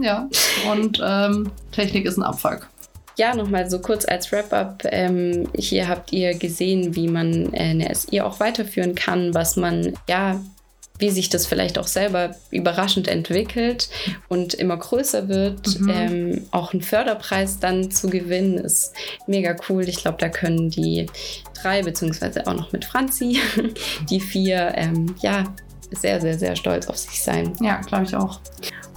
ja. 0.00 0.28
Und 0.70 1.00
ähm, 1.04 1.50
Technik 1.72 2.06
ist 2.06 2.16
ein 2.16 2.22
Abfuck. 2.22 2.68
Ja, 3.16 3.34
nochmal 3.36 3.70
so 3.70 3.78
kurz 3.78 4.04
als 4.06 4.32
Wrap-up. 4.32 4.82
Ähm, 4.86 5.46
hier 5.56 5.86
habt 5.86 6.12
ihr 6.12 6.34
gesehen, 6.36 6.96
wie 6.96 7.06
man 7.06 7.52
äh, 7.54 7.58
eine 7.70 7.94
SI 7.94 8.20
auch 8.22 8.40
weiterführen 8.40 8.94
kann, 8.96 9.34
was 9.34 9.56
man, 9.56 9.92
ja, 10.08 10.40
wie 10.98 11.10
sich 11.10 11.28
das 11.28 11.46
vielleicht 11.46 11.76
auch 11.78 11.88
selber 11.88 12.36
überraschend 12.50 13.08
entwickelt 13.08 13.88
und 14.28 14.54
immer 14.54 14.76
größer 14.76 15.28
wird. 15.28 15.80
Mhm. 15.80 15.90
Ähm, 15.90 16.46
auch 16.52 16.72
einen 16.72 16.82
Förderpreis 16.82 17.58
dann 17.58 17.90
zu 17.90 18.08
gewinnen, 18.08 18.58
ist 18.58 18.92
mega 19.26 19.56
cool. 19.68 19.88
Ich 19.88 19.96
glaube, 19.96 20.18
da 20.20 20.28
können 20.28 20.70
die 20.70 21.06
drei, 21.60 21.82
beziehungsweise 21.82 22.46
auch 22.46 22.54
noch 22.54 22.70
mit 22.72 22.84
Franzi, 22.84 23.40
die 24.10 24.20
vier, 24.20 24.72
ähm, 24.76 25.16
ja, 25.20 25.44
sehr, 25.90 26.20
sehr, 26.20 26.38
sehr 26.38 26.54
stolz 26.56 26.86
auf 26.86 26.96
sich 26.96 27.22
sein. 27.22 27.54
Ja, 27.60 27.80
glaube 27.80 28.04
ich 28.04 28.14
auch. 28.14 28.40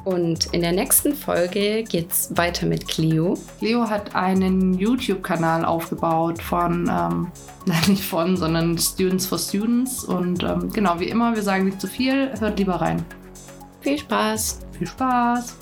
Und 0.05 0.53
in 0.53 0.61
der 0.61 0.71
nächsten 0.71 1.15
Folge 1.15 1.83
geht's 1.83 2.29
weiter 2.37 2.65
mit 2.65 2.87
Cleo. 2.87 3.37
Leo 3.59 3.89
hat 3.89 4.15
einen 4.15 4.75
YouTube-Kanal 4.75 5.65
aufgebaut 5.65 6.41
von, 6.41 6.89
ähm, 6.89 7.31
nein, 7.67 7.81
nicht 7.87 8.03
von, 8.03 8.37
sondern 8.37 8.77
Students 8.77 9.25
for 9.25 9.37
Students. 9.37 10.03
Und 10.03 10.43
ähm, 10.43 10.71
genau, 10.71 10.99
wie 10.99 11.09
immer, 11.09 11.35
wir 11.35 11.43
sagen 11.43 11.65
nicht 11.65 11.79
zu 11.79 11.87
viel, 11.87 12.31
hört 12.39 12.57
lieber 12.59 12.75
rein. 12.75 13.05
Viel 13.81 13.97
Spaß. 13.97 14.59
Viel 14.77 14.87
Spaß. 14.87 15.55